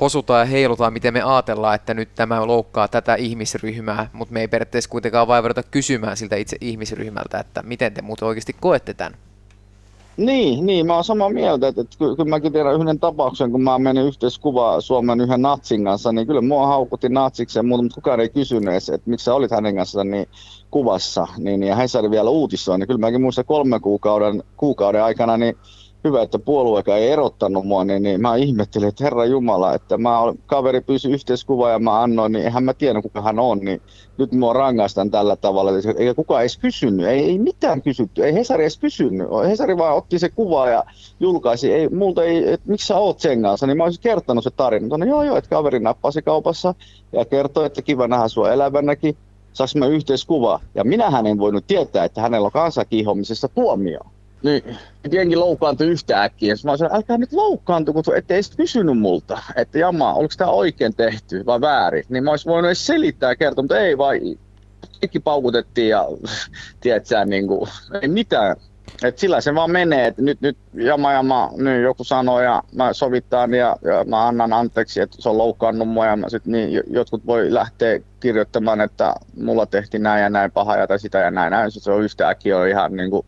hosutaan 0.00 0.40
ja 0.40 0.46
heilutaan, 0.46 0.92
miten 0.92 1.14
me 1.14 1.22
ajatellaan, 1.22 1.74
että 1.74 1.94
nyt 1.94 2.14
tämä 2.14 2.46
loukkaa 2.46 2.88
tätä 2.88 3.14
ihmisryhmää, 3.14 4.10
mutta 4.12 4.34
me 4.34 4.40
ei 4.40 4.48
periaatteessa 4.48 4.90
kuitenkaan 4.90 5.28
vaivauduta 5.28 5.62
kysymään 5.62 6.16
siltä 6.16 6.36
itse 6.36 6.56
ihmisryhmältä, 6.60 7.38
että 7.38 7.62
miten 7.62 7.94
te 7.94 8.02
muuten 8.02 8.28
oikeasti 8.28 8.56
koette 8.60 8.94
tämän. 8.94 9.16
Niin, 10.16 10.66
niin, 10.66 10.86
mä 10.86 10.94
oon 10.94 11.04
samaa 11.04 11.30
mieltä, 11.30 11.68
että, 11.68 11.80
että 11.80 11.96
kyllä, 11.98 12.24
mäkin 12.24 12.52
tiedän 12.52 12.74
yhden 12.74 13.00
tapauksen, 13.00 13.50
kun 13.50 13.62
mä 13.62 13.78
menin 13.78 14.04
yhteiskuvaa 14.04 14.80
Suomen 14.80 15.20
yhden 15.20 15.42
natsin 15.42 15.84
kanssa, 15.84 16.12
niin 16.12 16.26
kyllä 16.26 16.40
mua 16.40 16.66
haukutti 16.66 17.08
natsiksi 17.08 17.58
ja 17.58 17.62
muuta, 17.62 17.82
mutta 17.82 17.94
kukaan 17.94 18.20
ei 18.20 18.28
kysynyt 18.28 18.68
edes, 18.68 18.88
että 18.88 19.10
miksi 19.10 19.24
sä 19.24 19.34
olit 19.34 19.50
hänen 19.50 19.76
kanssaan 19.76 20.10
niin 20.10 20.26
kuvassa, 20.70 21.26
niin, 21.38 21.62
ja 21.62 21.76
hän 21.76 21.88
sai 21.88 22.10
vielä 22.10 22.30
uutisoi, 22.30 22.78
niin 22.78 22.86
kyllä 22.86 23.00
mäkin 23.00 23.20
muistan 23.20 23.44
kolmen 23.44 23.80
kuukauden, 23.80 24.42
kuukauden 24.56 25.04
aikana, 25.04 25.36
niin 25.36 25.56
hyvä, 26.04 26.22
että 26.22 26.38
puolueeka 26.38 26.96
ei 26.96 27.10
erottanut 27.10 27.66
mua, 27.66 27.84
niin, 27.84 28.02
niin 28.02 28.20
mä 28.20 28.36
ihmettelin, 28.36 28.88
että 28.88 29.04
herra 29.04 29.24
Jumala, 29.24 29.74
että 29.74 29.98
mä 29.98 30.18
olen, 30.18 30.38
kaveri 30.46 30.80
pyysi 30.80 31.10
yhteiskuvaa 31.10 31.70
ja 31.70 31.78
mä 31.78 32.02
annoin, 32.02 32.32
niin 32.32 32.44
eihän 32.44 32.64
mä 32.64 32.74
tiedä 32.74 33.02
kuka 33.02 33.22
hän 33.22 33.38
on, 33.38 33.58
niin 33.58 33.82
nyt 34.18 34.32
mua 34.32 34.52
rangaistaan 34.52 35.10
tällä 35.10 35.36
tavalla. 35.36 35.70
Eikä 35.96 36.14
kukaan 36.14 36.40
edes 36.40 36.58
kysynyt, 36.58 37.06
ei, 37.06 37.24
ei 37.24 37.38
mitään 37.38 37.82
kysytty, 37.82 38.24
ei 38.24 38.34
Hesari 38.34 38.64
edes 38.64 38.78
kysynyt. 38.78 39.28
Hesari 39.48 39.78
vaan 39.78 39.96
otti 39.96 40.18
se 40.18 40.28
kuva 40.28 40.68
ja 40.68 40.84
julkaisi, 41.20 41.72
ei, 41.72 41.88
multa 41.88 42.24
ei, 42.24 42.52
että 42.52 42.70
miksi 42.70 42.86
sä 42.86 42.96
oot 42.96 43.20
sen 43.20 43.42
kanssa, 43.42 43.66
niin 43.66 43.76
mä 43.76 43.84
olisin 43.84 44.02
kertonut 44.02 44.44
se 44.44 44.50
tarina. 44.50 44.96
No 44.98 45.06
joo 45.06 45.22
joo, 45.22 45.36
että 45.36 45.50
kaveri 45.50 45.80
nappasi 45.80 46.22
kaupassa 46.22 46.74
ja 47.12 47.24
kertoi, 47.24 47.66
että 47.66 47.82
kiva 47.82 48.08
nähdä 48.08 48.28
sua 48.28 48.52
elävänäkin, 48.52 49.16
saaks 49.52 49.76
mä 49.76 49.86
yhteiskuva. 49.86 50.60
Ja 50.74 50.84
minähän 50.84 51.26
en 51.26 51.38
voinut 51.38 51.66
tietää, 51.66 52.04
että 52.04 52.20
hänellä 52.20 52.46
on 52.46 52.52
kansakihomisessa 52.52 53.48
tuomio 53.48 54.00
niin 54.44 54.76
jengi 55.12 55.36
loukkaantui 55.36 55.86
yhtä 55.86 56.22
äkkiä. 56.22 56.54
Mä 56.64 56.76
sanoin, 56.76 56.96
älkää 56.96 57.18
nyt 57.18 57.32
loukkaantu, 57.32 57.92
kun 57.92 58.02
ette 58.16 58.34
edes 58.34 58.56
kysynyt 58.56 58.98
multa, 58.98 59.42
että 59.56 59.78
jamaa, 59.78 60.14
oliko 60.14 60.34
tämä 60.36 60.50
oikein 60.50 60.94
tehty 60.94 61.46
vai 61.46 61.60
väärin. 61.60 62.04
Niin 62.08 62.24
mä 62.24 62.30
olisin 62.30 62.50
voinut 62.50 62.68
edes 62.68 62.86
selittää 62.86 63.30
ja 63.30 63.36
kertoa, 63.36 63.62
mutta 63.62 63.80
ei 63.80 63.98
vai 63.98 64.20
kaikki 65.00 65.20
paukutettiin 65.20 65.88
ja 65.88 66.08
tiedätkö, 66.80 67.24
niin 67.24 67.46
kuin, 67.48 67.70
ei 68.02 68.08
mitään. 68.08 68.56
Et 69.02 69.18
sillä 69.18 69.40
se 69.40 69.54
vaan 69.54 69.70
menee, 69.70 70.06
että 70.06 70.22
nyt, 70.22 70.40
nyt 70.40 70.56
jama 70.74 71.12
jama, 71.12 71.50
nyt 71.56 71.82
joku 71.82 72.04
sanoo 72.04 72.40
ja 72.40 72.62
mä 72.74 72.92
sovittaan 72.92 73.54
ja, 73.54 73.76
ja 73.82 74.04
mä 74.04 74.28
annan 74.28 74.52
anteeksi, 74.52 75.00
että 75.00 75.16
se 75.20 75.28
on 75.28 75.38
loukkaannut 75.38 75.88
mua 75.88 76.06
ja 76.06 76.16
mä 76.16 76.28
sit, 76.28 76.46
niin 76.46 76.82
jotkut 76.86 77.26
voi 77.26 77.54
lähteä 77.54 78.00
kirjoittamaan, 78.20 78.80
että 78.80 79.14
mulla 79.36 79.66
tehtiin 79.66 80.02
näin 80.02 80.22
ja 80.22 80.30
näin 80.30 80.52
pahaa 80.52 80.76
ja 80.76 80.86
tai 80.86 80.98
sitä 80.98 81.18
ja 81.18 81.30
näin. 81.30 81.50
näin. 81.50 81.70
Se 81.70 81.90
on 81.90 82.02
yhtäkkiä 82.02 82.66
ihan 82.66 82.96
niin 82.96 83.10
kuin, 83.10 83.26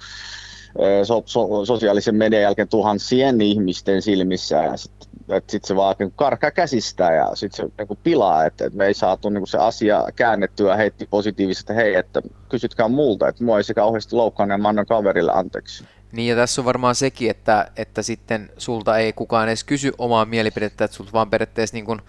so, 1.04 1.22
so, 1.26 1.64
sosiaalisen 1.64 2.14
median 2.14 2.42
jälkeen 2.42 2.68
tuhansien 2.68 3.40
ihmisten 3.40 4.02
silmissä 4.02 4.56
ja 4.56 4.76
sitten 4.76 5.08
sit 5.48 5.64
se 5.64 5.76
vaan 5.76 5.96
niin 5.98 6.12
karkaa 6.16 6.50
käsistä 6.50 7.12
ja 7.12 7.30
sitten 7.34 7.56
se 7.56 7.72
niin 7.78 7.98
pilaa, 8.02 8.44
että, 8.44 8.66
että 8.66 8.76
me 8.76 8.86
ei 8.86 8.94
saatu 8.94 9.28
niin 9.28 9.46
se 9.46 9.58
asia 9.58 10.04
käännettyä 10.16 10.76
heitti 10.76 11.06
positiivisesti, 11.10 11.72
että 11.72 11.82
hei, 11.82 11.94
että 11.94 12.22
kysytkää 12.48 12.88
multa, 12.88 13.28
että 13.28 13.44
mua 13.44 13.56
ei 13.58 13.64
se 13.64 13.74
kauheasti 13.74 14.16
loukkaan 14.16 14.50
ja 14.50 14.58
mä 14.58 14.68
annan 14.68 14.86
kaverille 14.86 15.32
anteeksi. 15.34 15.84
Niin 16.12 16.28
ja 16.28 16.36
tässä 16.36 16.60
on 16.60 16.64
varmaan 16.64 16.94
sekin, 16.94 17.30
että, 17.30 17.70
että 17.76 18.02
sitten 18.02 18.50
sulta 18.58 18.98
ei 18.98 19.12
kukaan 19.12 19.48
edes 19.48 19.64
kysy 19.64 19.92
omaa 19.98 20.24
mielipidettä, 20.24 20.84
että 20.84 20.96
sulta 20.96 21.12
vaan 21.12 21.30
periaatteessa 21.30 21.76
niin 21.76 21.84
kuin 21.84 22.00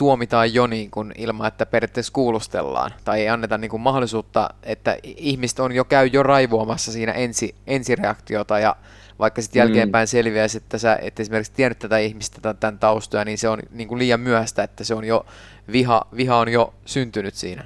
tuomitaan 0.00 0.54
jo 0.54 0.66
niin 0.66 0.90
kuin 0.90 1.12
ilman, 1.18 1.48
että 1.48 1.66
periaatteessa 1.66 2.12
kuulustellaan. 2.12 2.90
Tai 3.04 3.20
ei 3.20 3.28
anneta 3.28 3.58
niin 3.58 3.70
kuin 3.70 3.80
mahdollisuutta, 3.80 4.50
että 4.62 4.96
ihmiset 5.04 5.60
on 5.60 5.72
jo 5.72 5.84
käy 5.84 6.06
jo 6.06 6.22
raivoamassa 6.22 6.92
siinä 6.92 7.12
ensi, 7.12 7.54
ensireaktiota 7.66 8.58
ja 8.58 8.76
vaikka 9.18 9.42
sitten 9.42 9.62
mm. 9.62 9.66
jälkeenpäin 9.66 10.06
selviäisi, 10.06 10.58
että 10.58 10.78
sä 10.78 10.98
et 11.02 11.20
esimerkiksi 11.20 11.52
tiennyt 11.52 11.78
tätä 11.78 11.98
ihmistä 11.98 12.54
tämän 12.54 12.78
taustoja, 12.78 13.24
niin 13.24 13.38
se 13.38 13.48
on 13.48 13.58
niin 13.70 13.88
kuin 13.88 13.98
liian 13.98 14.20
myöhäistä, 14.20 14.62
että 14.62 14.84
se 14.84 14.94
on 14.94 15.04
jo, 15.04 15.26
viha, 15.72 16.06
viha 16.16 16.36
on 16.36 16.48
jo 16.48 16.74
syntynyt 16.84 17.34
siinä. 17.34 17.64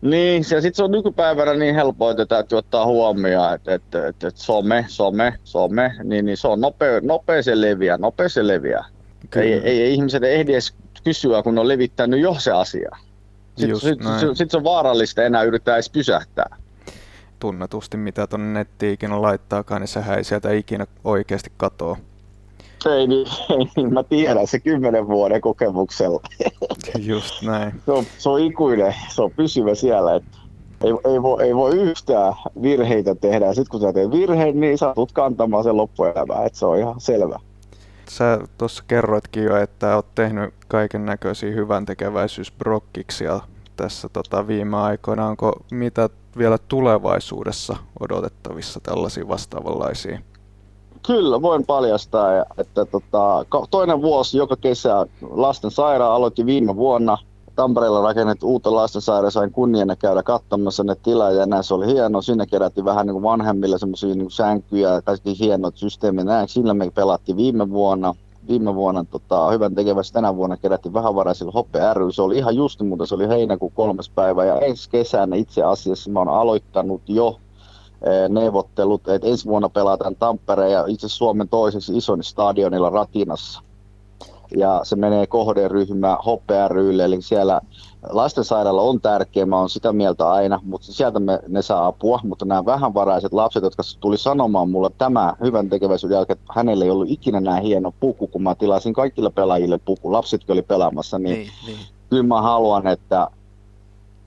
Niin, 0.00 0.44
ja 0.50 0.60
sitten 0.60 0.74
se 0.74 0.84
on 0.84 0.90
nykypäivänä 0.90 1.54
niin 1.54 1.74
helppoa, 1.74 2.10
että 2.10 2.26
täytyy 2.26 2.58
ottaa 2.58 2.86
huomioon, 2.86 3.54
että, 3.54 3.74
että, 3.74 4.08
että, 4.08 4.28
että 4.28 4.42
some, 4.42 4.84
some, 4.88 5.34
some, 5.44 5.92
niin, 6.04 6.26
niin 6.26 6.36
se 6.36 6.48
on 6.48 6.60
nopea, 6.60 7.00
nopea 7.02 7.42
se 7.42 7.60
leviää, 7.60 7.96
nopea 7.96 8.28
se 8.28 8.46
leviää. 8.46 8.84
Ei, 9.36 9.52
ei, 9.52 9.82
ei 9.82 9.94
ihmiset 9.94 10.22
ehdi 10.24 10.52
edes 10.52 10.74
kysyä, 11.04 11.42
kun 11.42 11.58
on 11.58 11.68
levittänyt 11.68 12.20
jo 12.20 12.34
se 12.38 12.52
asia. 12.52 12.90
Sitten 13.56 13.80
sit, 13.80 13.98
sit, 14.20 14.36
sit 14.36 14.50
se 14.50 14.56
on 14.56 14.64
vaarallista 14.64 15.22
enää 15.22 15.42
yrittää 15.42 15.76
edes 15.76 15.90
pysähtää. 15.90 16.56
Tunnetusti 17.38 17.96
mitä 17.96 18.26
tuonne 18.26 18.58
nettiin 18.58 18.92
ikinä 18.92 19.22
laittaakaan, 19.22 19.80
niin 19.80 19.88
sehän 19.88 20.18
ei 20.18 20.24
sieltä 20.24 20.52
ikinä 20.52 20.86
oikeasti 21.04 21.52
katoa. 21.56 21.96
Ei 22.86 23.06
niin, 23.06 23.26
ei 23.58 23.66
niin, 23.76 23.92
mä 23.92 24.02
tiedän 24.02 24.46
se 24.46 24.60
kymmenen 24.60 25.08
vuoden 25.08 25.40
kokemuksella. 25.40 26.20
Just 26.98 27.42
näin. 27.42 27.80
Se 27.86 27.92
on, 27.92 28.04
se 28.18 28.28
on 28.28 28.40
ikuinen, 28.40 28.94
se 29.14 29.22
on 29.22 29.30
pysyvä 29.30 29.74
siellä, 29.74 30.14
että 30.14 30.38
ei, 30.84 31.12
ei, 31.12 31.22
voi, 31.22 31.44
ei 31.44 31.56
voi 31.56 31.76
yhtään 31.76 32.34
virheitä 32.62 33.14
tehdä. 33.14 33.54
Sitten 33.54 33.70
kun 33.70 33.80
sä 33.80 33.92
teet 33.92 34.10
virheen, 34.10 34.60
niin 34.60 34.78
sä 34.78 34.92
tulet 34.94 35.12
kantamaan 35.12 35.64
sen 35.64 35.76
loppuelämää, 35.76 36.44
että 36.44 36.58
se 36.58 36.66
on 36.66 36.78
ihan 36.78 37.00
selvä. 37.00 37.38
Sä 38.12 38.38
tuossa 38.58 38.84
kerroitkin 38.88 39.44
jo, 39.44 39.56
että 39.56 39.96
oot 39.96 40.14
tehnyt 40.14 40.54
kaiken 40.68 41.06
näköisiä 41.06 41.52
hyvän 41.52 41.84
tekeväisyysbrokkiksia 41.84 43.40
tässä 43.76 44.08
tota, 44.08 44.46
viime 44.46 44.76
aikoina. 44.76 45.26
Onko 45.26 45.52
mitä 45.70 46.10
vielä 46.38 46.58
tulevaisuudessa 46.58 47.76
odotettavissa 48.00 48.80
tällaisia 48.80 49.28
vastaavanlaisia? 49.28 50.18
Kyllä, 51.06 51.42
voin 51.42 51.66
paljastaa, 51.66 52.28
että 52.58 52.84
tota, 52.84 53.44
toinen 53.70 54.02
vuosi 54.02 54.38
joka 54.38 54.56
kesä 54.56 55.06
lasten 55.30 55.70
sairaan 55.70 56.12
aloitti 56.12 56.46
viime 56.46 56.76
vuonna. 56.76 57.18
Tampereella 57.56 58.02
rakennettu 58.02 58.48
uutta 58.48 58.74
lastensairaan, 58.74 59.32
sain 59.32 59.52
kunniana 59.52 59.96
käydä 59.96 60.22
katsomassa 60.22 60.84
ne 60.84 60.94
tilaa 60.94 61.30
ja 61.30 61.46
näin 61.46 61.64
se 61.64 61.74
oli 61.74 61.86
hieno. 61.86 62.22
Sinne 62.22 62.46
kerättiin 62.46 62.84
vähän 62.84 63.06
niin 63.06 63.14
kuin 63.14 63.22
vanhemmille 63.22 63.78
semmoisia 63.78 64.14
niin 64.14 64.30
sänkyjä 64.30 64.88
ja 64.88 65.02
kaikki 65.02 65.38
hienot 65.38 65.76
systeemit. 65.76 66.24
Näin 66.24 66.48
sillä 66.48 66.74
me 66.74 66.90
pelattiin 66.94 67.36
viime 67.36 67.70
vuonna 67.70 68.14
viime 68.48 68.74
vuonna 68.74 69.04
tota, 69.10 69.50
hyvän 69.50 69.74
tekevässä 69.74 70.12
tänä 70.12 70.36
vuonna 70.36 70.56
kerättiin 70.56 70.92
vähävaraisilla 70.92 71.52
Hoppe 71.52 71.78
ry. 71.94 72.12
Se 72.12 72.22
oli 72.22 72.38
ihan 72.38 72.56
just, 72.56 72.80
mutta 72.80 73.06
se 73.06 73.14
oli 73.14 73.28
heinäkuun 73.28 73.72
kolmas 73.72 74.10
päivä. 74.10 74.44
Ja 74.44 74.58
ensi 74.60 74.90
kesänä 74.90 75.36
itse 75.36 75.62
asiassa 75.62 76.10
mä 76.10 76.18
oon 76.18 76.28
aloittanut 76.28 77.02
jo 77.08 77.38
eh, 78.02 78.28
neuvottelut, 78.28 79.08
että 79.08 79.28
ensi 79.28 79.46
vuonna 79.46 79.68
pelataan 79.68 80.16
Tampereen 80.16 80.72
ja 80.72 80.84
itse 80.86 81.08
Suomen 81.08 81.48
toiseksi 81.48 81.96
ison 81.96 82.24
stadionilla 82.24 82.90
Ratinassa. 82.90 83.62
Ja 84.56 84.80
se 84.82 84.96
menee 84.96 85.26
kohderyhmä 85.26 86.18
Hoppe 86.26 86.68
rylle, 86.68 87.04
eli 87.04 87.22
siellä 87.22 87.60
lastensairaala 88.10 88.82
on 88.82 89.00
tärkeä, 89.00 89.46
mä 89.46 89.58
oon 89.58 89.70
sitä 89.70 89.92
mieltä 89.92 90.30
aina, 90.30 90.60
mutta 90.64 90.92
sieltä 90.92 91.20
me, 91.20 91.38
ne 91.48 91.62
saa 91.62 91.86
apua, 91.86 92.20
mutta 92.24 92.44
nämä 92.44 92.64
vähänvaraiset 92.64 93.32
lapset, 93.32 93.62
jotka 93.62 93.82
tuli 94.00 94.18
sanomaan 94.18 94.70
mulle 94.70 94.90
tämä 94.98 95.34
hyvän 95.40 95.68
tekeväisyyden 95.68 96.16
jälkeen, 96.16 96.38
että 96.38 96.52
hänellä 96.56 96.84
ei 96.84 96.90
ollut 96.90 97.10
ikinä 97.10 97.40
näin 97.40 97.62
hieno 97.62 97.94
puku, 98.00 98.26
kun 98.26 98.42
mä 98.42 98.54
tilasin 98.54 98.94
kaikille 98.94 99.30
pelaajille 99.30 99.78
puku, 99.78 100.12
lapsetkin 100.12 100.52
oli 100.52 100.62
pelaamassa, 100.62 101.18
niin, 101.18 101.36
niin, 101.36 101.50
niin. 101.66 101.78
kyllä 102.10 102.22
mä 102.22 102.42
haluan, 102.42 102.86
että 102.86 103.28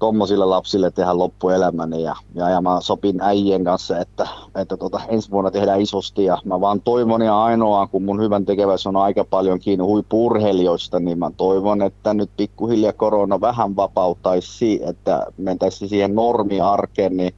tuommoisille 0.06 0.46
lapsille 0.46 0.92
tehdä 0.92 1.18
loppuelämäni 1.18 2.04
ja, 2.04 2.16
ja, 2.36 2.50
ja 2.50 2.62
mä 2.62 2.82
sopin 2.82 3.22
äijien 3.22 3.64
kanssa, 3.64 4.00
että, 4.00 4.28
että 4.56 4.78
tota, 4.78 5.02
ensi 5.08 5.32
vuonna 5.32 5.52
tehdään 5.52 5.82
isosti 5.82 6.24
ja 6.24 6.38
mä 6.46 6.62
vaan 6.62 6.82
toivon 6.82 7.22
ja 7.22 7.44
ainoa, 7.44 7.88
kun 7.88 8.04
mun 8.04 8.22
hyvän 8.22 8.46
tekeväys 8.46 8.88
on 8.88 8.96
aika 8.96 9.24
paljon 9.24 9.60
kiinni 9.60 9.86
huippurheilijoista, 9.86 11.00
niin 11.00 11.20
mä 11.20 11.32
toivon, 11.38 11.82
että 11.82 12.14
nyt 12.14 12.30
pikkuhiljaa 12.38 12.94
korona 12.94 13.42
vähän 13.42 13.76
vapauttaisi, 13.76 14.80
että 14.84 15.26
mentäisiin 15.38 15.90
siihen 15.90 16.16
normiarkeen, 16.16 17.18
niin 17.18 17.34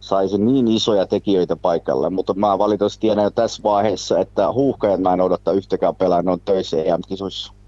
saisi 0.00 0.38
niin 0.38 0.68
isoja 0.68 1.06
tekijöitä 1.06 1.56
paikalle, 1.56 2.10
mutta 2.10 2.34
mä 2.34 2.58
valitettavasti 2.58 3.00
tiedän 3.00 3.24
jo 3.24 3.30
tässä 3.30 3.62
vaiheessa, 3.62 4.18
että 4.18 4.52
huuhkajat 4.52 5.00
mä 5.00 5.12
en 5.12 5.20
odottaa 5.20 5.54
yhtäkään 5.54 5.96
pelaa, 5.96 6.22
ne 6.22 6.30
on 6.30 6.40
töissä 6.44 6.82
EM-kisoissa 6.82 7.59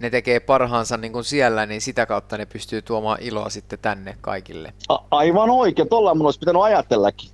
ne 0.00 0.10
tekee 0.10 0.40
parhaansa 0.40 0.96
niin 0.96 1.12
kuin 1.12 1.24
siellä, 1.24 1.66
niin 1.66 1.80
sitä 1.80 2.06
kautta 2.06 2.38
ne 2.38 2.46
pystyy 2.46 2.82
tuomaan 2.82 3.18
iloa 3.20 3.50
sitten 3.50 3.78
tänne 3.82 4.16
kaikille. 4.20 4.72
A- 4.88 4.98
aivan 5.10 5.50
oikein, 5.50 5.88
tuolla 5.88 6.14
mun 6.14 6.26
olisi 6.26 6.38
pitänyt 6.38 6.62
ajatellakin. 6.62 7.30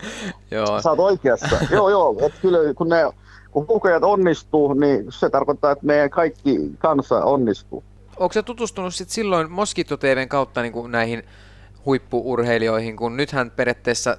joo. 0.50 0.82
Sä 0.82 0.90
oot 0.90 0.98
oikeassa. 0.98 1.56
joo, 1.70 1.90
joo, 1.90 2.16
että 2.26 2.40
kyllä 2.40 2.74
kun 2.74 2.88
ne 2.88 2.96
kun 3.50 3.68
hukajat 3.68 4.04
onnistuu, 4.04 4.74
niin 4.74 5.04
se 5.08 5.30
tarkoittaa, 5.30 5.72
että 5.72 5.86
meidän 5.86 6.10
kaikki 6.10 6.58
kansa 6.78 7.24
onnistuu. 7.24 7.84
Onko 8.16 8.32
se 8.32 8.42
tutustunut 8.42 8.94
sitten 8.94 9.14
silloin 9.14 9.50
Moskito 9.50 9.96
TVn 9.96 10.28
kautta 10.28 10.62
niin 10.62 10.72
kuin 10.72 10.92
näihin 10.92 11.22
huippuurheilijoihin, 11.86 12.96
kun 12.96 13.16
nythän 13.16 13.50
periaatteessa 13.50 14.18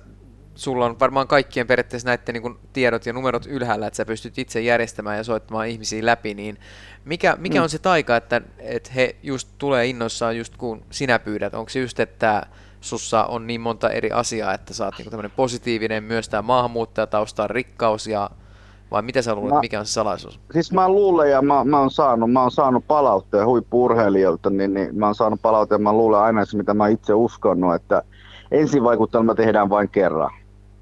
sulla 0.57 0.85
on 0.85 0.99
varmaan 0.99 1.27
kaikkien 1.27 1.67
periaatteessa 1.67 2.07
näiden 2.07 2.33
niin 2.33 2.41
kuin 2.41 2.57
tiedot 2.73 3.05
ja 3.05 3.13
numerot 3.13 3.45
ylhäällä, 3.45 3.87
että 3.87 3.97
sä 3.97 4.05
pystyt 4.05 4.37
itse 4.37 4.61
järjestämään 4.61 5.17
ja 5.17 5.23
soittamaan 5.23 5.67
ihmisiä 5.67 6.05
läpi, 6.05 6.33
niin 6.33 6.57
mikä, 7.05 7.37
mikä 7.39 7.59
mm. 7.59 7.63
on 7.63 7.69
se 7.69 7.79
taika, 7.79 8.15
että, 8.15 8.41
että 8.59 8.91
he 8.95 9.15
just 9.23 9.49
tulee 9.57 9.85
innoissaan 9.85 10.37
just 10.37 10.57
kun 10.57 10.81
sinä 10.89 11.19
pyydät? 11.19 11.53
Onko 11.53 11.69
se 11.69 11.79
just, 11.79 11.99
että 11.99 12.43
sussa 12.81 13.23
on 13.23 13.47
niin 13.47 13.61
monta 13.61 13.89
eri 13.89 14.11
asiaa, 14.11 14.53
että 14.53 14.73
sä 14.73 14.85
oot 14.85 14.93
niinku 14.97 15.09
tämmöinen 15.09 15.31
positiivinen, 15.35 16.03
myös 16.03 16.29
tämä 16.29 16.41
maahanmuuttajataustan 16.41 17.49
rikkaus 17.49 18.07
ja 18.07 18.29
vai 18.91 19.01
mitä 19.01 19.21
sä 19.21 19.35
luulet, 19.35 19.53
Mä- 19.53 19.59
mikä 19.59 19.79
on 19.79 19.85
se 19.85 19.91
salaisuus? 19.91 20.39
Siis 20.51 20.71
mä 20.71 20.89
luulen 20.89 21.31
ja 21.31 21.41
mä, 21.41 21.63
mä 21.63 21.79
oon 21.79 21.91
saanut, 21.91 22.31
mä 22.31 22.41
oon 22.41 22.51
saanut 22.51 22.83
palautteen 22.87 23.45
huippu-urheilijoilta, 23.45 24.49
niin, 24.49 24.73
niin 24.73 24.97
mä 24.97 25.05
oon 25.05 25.15
saanut 25.15 25.41
palautteen, 25.41 25.81
mä 25.81 25.93
luulen 25.93 26.19
aina 26.19 26.45
se, 26.45 26.57
mitä 26.57 26.73
mä 26.73 26.87
itse 26.87 27.13
uskonnut, 27.13 27.75
että 27.75 28.03
ensivaikuttelma 28.51 29.35
tehdään 29.35 29.69
vain 29.69 29.89
kerran. 29.89 30.31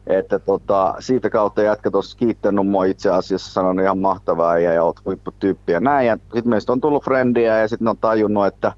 Että 0.08 0.40
tota, 0.40 0.96
siitä 1.00 1.30
kautta 1.30 1.62
jätkät 1.62 1.96
on 1.96 2.04
kiittänyt 2.18 2.68
mua 2.68 2.86
itse 2.86 3.10
asiassa, 3.10 3.54
sanonut 3.54 3.84
ihan 3.84 3.98
mahtavaa 3.98 4.60
ja, 4.60 4.74
ja 4.74 4.84
oot 4.84 5.06
huipputyyppi 5.06 5.72
ja 5.72 5.80
näin. 5.80 6.08
Ja 6.08 6.18
sitten 6.18 6.50
meistä 6.50 6.72
on 6.72 6.82
tullut 6.82 7.04
frendiä 7.04 7.58
ja 7.58 7.68
sitten 7.68 7.88
on 7.88 7.98
tajunnut, 7.98 8.46
että 8.46 8.74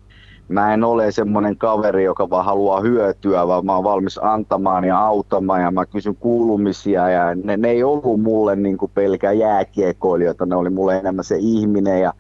mä 0.49 0.73
en 0.73 0.84
ole 0.84 1.11
semmoinen 1.11 1.57
kaveri, 1.57 2.03
joka 2.03 2.30
vaan 2.30 2.45
haluaa 2.45 2.82
hyötyä, 2.82 3.47
vaan 3.47 3.65
mä 3.65 3.75
oon 3.75 3.84
valmis 3.84 4.19
antamaan 4.23 4.84
ja 4.84 4.99
auttamaan 4.99 5.61
ja 5.61 5.71
mä 5.71 5.86
kysyn 5.86 6.15
kuulumisia 6.15 7.09
ja 7.09 7.36
ne, 7.36 7.57
ne 7.57 7.69
ei 7.69 7.84
ollut 7.84 8.21
mulle 8.21 8.55
niin 8.55 8.78
kuin 8.78 8.91
pelkää 8.93 9.34
jääkiekoilijoita, 9.34 10.45
ne 10.45 10.55
oli 10.55 10.69
mulle 10.69 10.97
enemmän 10.97 11.25
se 11.25 11.38
ihminen 11.39 12.01
ja 12.01 12.13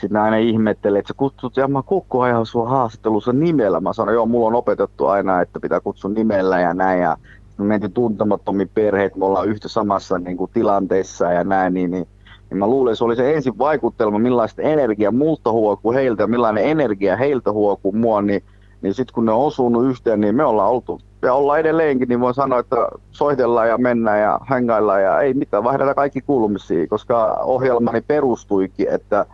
sitten 0.00 0.20
aina 0.20 0.36
ihmettelee, 0.36 0.98
että 0.98 1.08
sä 1.08 1.14
kutsut 1.16 1.56
ja 1.56 1.68
mä 1.68 1.82
koko 1.82 2.20
ajan 2.20 2.46
sua 2.46 2.68
haastattelussa 2.68 3.32
nimellä. 3.32 3.80
Mä 3.80 3.92
sanoin, 3.92 4.14
joo, 4.14 4.26
mulla 4.26 4.46
on 4.46 4.54
opetettu 4.54 5.06
aina, 5.06 5.40
että 5.40 5.60
pitää 5.60 5.80
kutsua 5.80 6.10
nimellä 6.10 6.60
ja 6.60 6.74
näin 6.74 7.00
ja 7.00 7.16
me 7.58 7.64
mentiin 7.64 7.92
tuntemattomiin 7.92 8.70
perheet, 8.74 9.16
me 9.16 9.24
ollaan 9.24 9.48
yhtä 9.48 9.68
samassa 9.68 10.18
niin 10.18 10.36
kuin, 10.36 10.50
tilanteessa 10.54 11.32
ja 11.32 11.44
näin, 11.44 11.74
niin, 11.74 11.90
niin, 11.90 12.06
niin 12.50 12.58
mä 12.58 12.66
luulen, 12.66 12.92
että 12.92 12.98
se 12.98 13.04
oli 13.04 13.16
se 13.16 13.34
ensin 13.34 13.58
vaikutelma, 13.58 14.18
millaista 14.18 14.62
energia 14.62 15.10
multa 15.10 15.52
huokuu 15.52 15.92
heiltä 15.92 16.22
ja 16.22 16.26
millainen 16.26 16.64
energia 16.64 17.16
heiltä 17.16 17.52
huokuu 17.52 17.92
mua, 17.92 18.22
niin, 18.22 18.42
niin 18.82 18.94
sitten 18.94 19.14
kun 19.14 19.26
ne 19.26 19.32
on 19.32 19.46
osunut 19.46 19.84
yhteen, 19.84 20.20
niin 20.20 20.34
me 20.34 20.44
ollaan 20.44 20.70
oltu 20.70 21.00
ja 21.22 21.34
ollaan 21.34 21.60
edelleenkin, 21.60 22.08
niin 22.08 22.20
voin 22.20 22.34
sanoa, 22.34 22.58
että 22.58 22.76
soitellaan 23.10 23.68
ja 23.68 23.78
mennään 23.78 24.20
ja 24.20 24.40
hengaillaan 24.50 25.02
ja 25.02 25.20
ei 25.20 25.34
mitään, 25.34 25.64
vaihdetaan 25.64 25.94
kaikki 25.94 26.20
kuulumisia, 26.20 26.86
koska 26.86 27.38
ohjelmani 27.44 28.00
perustuikin, 28.00 28.88
että 28.90 29.26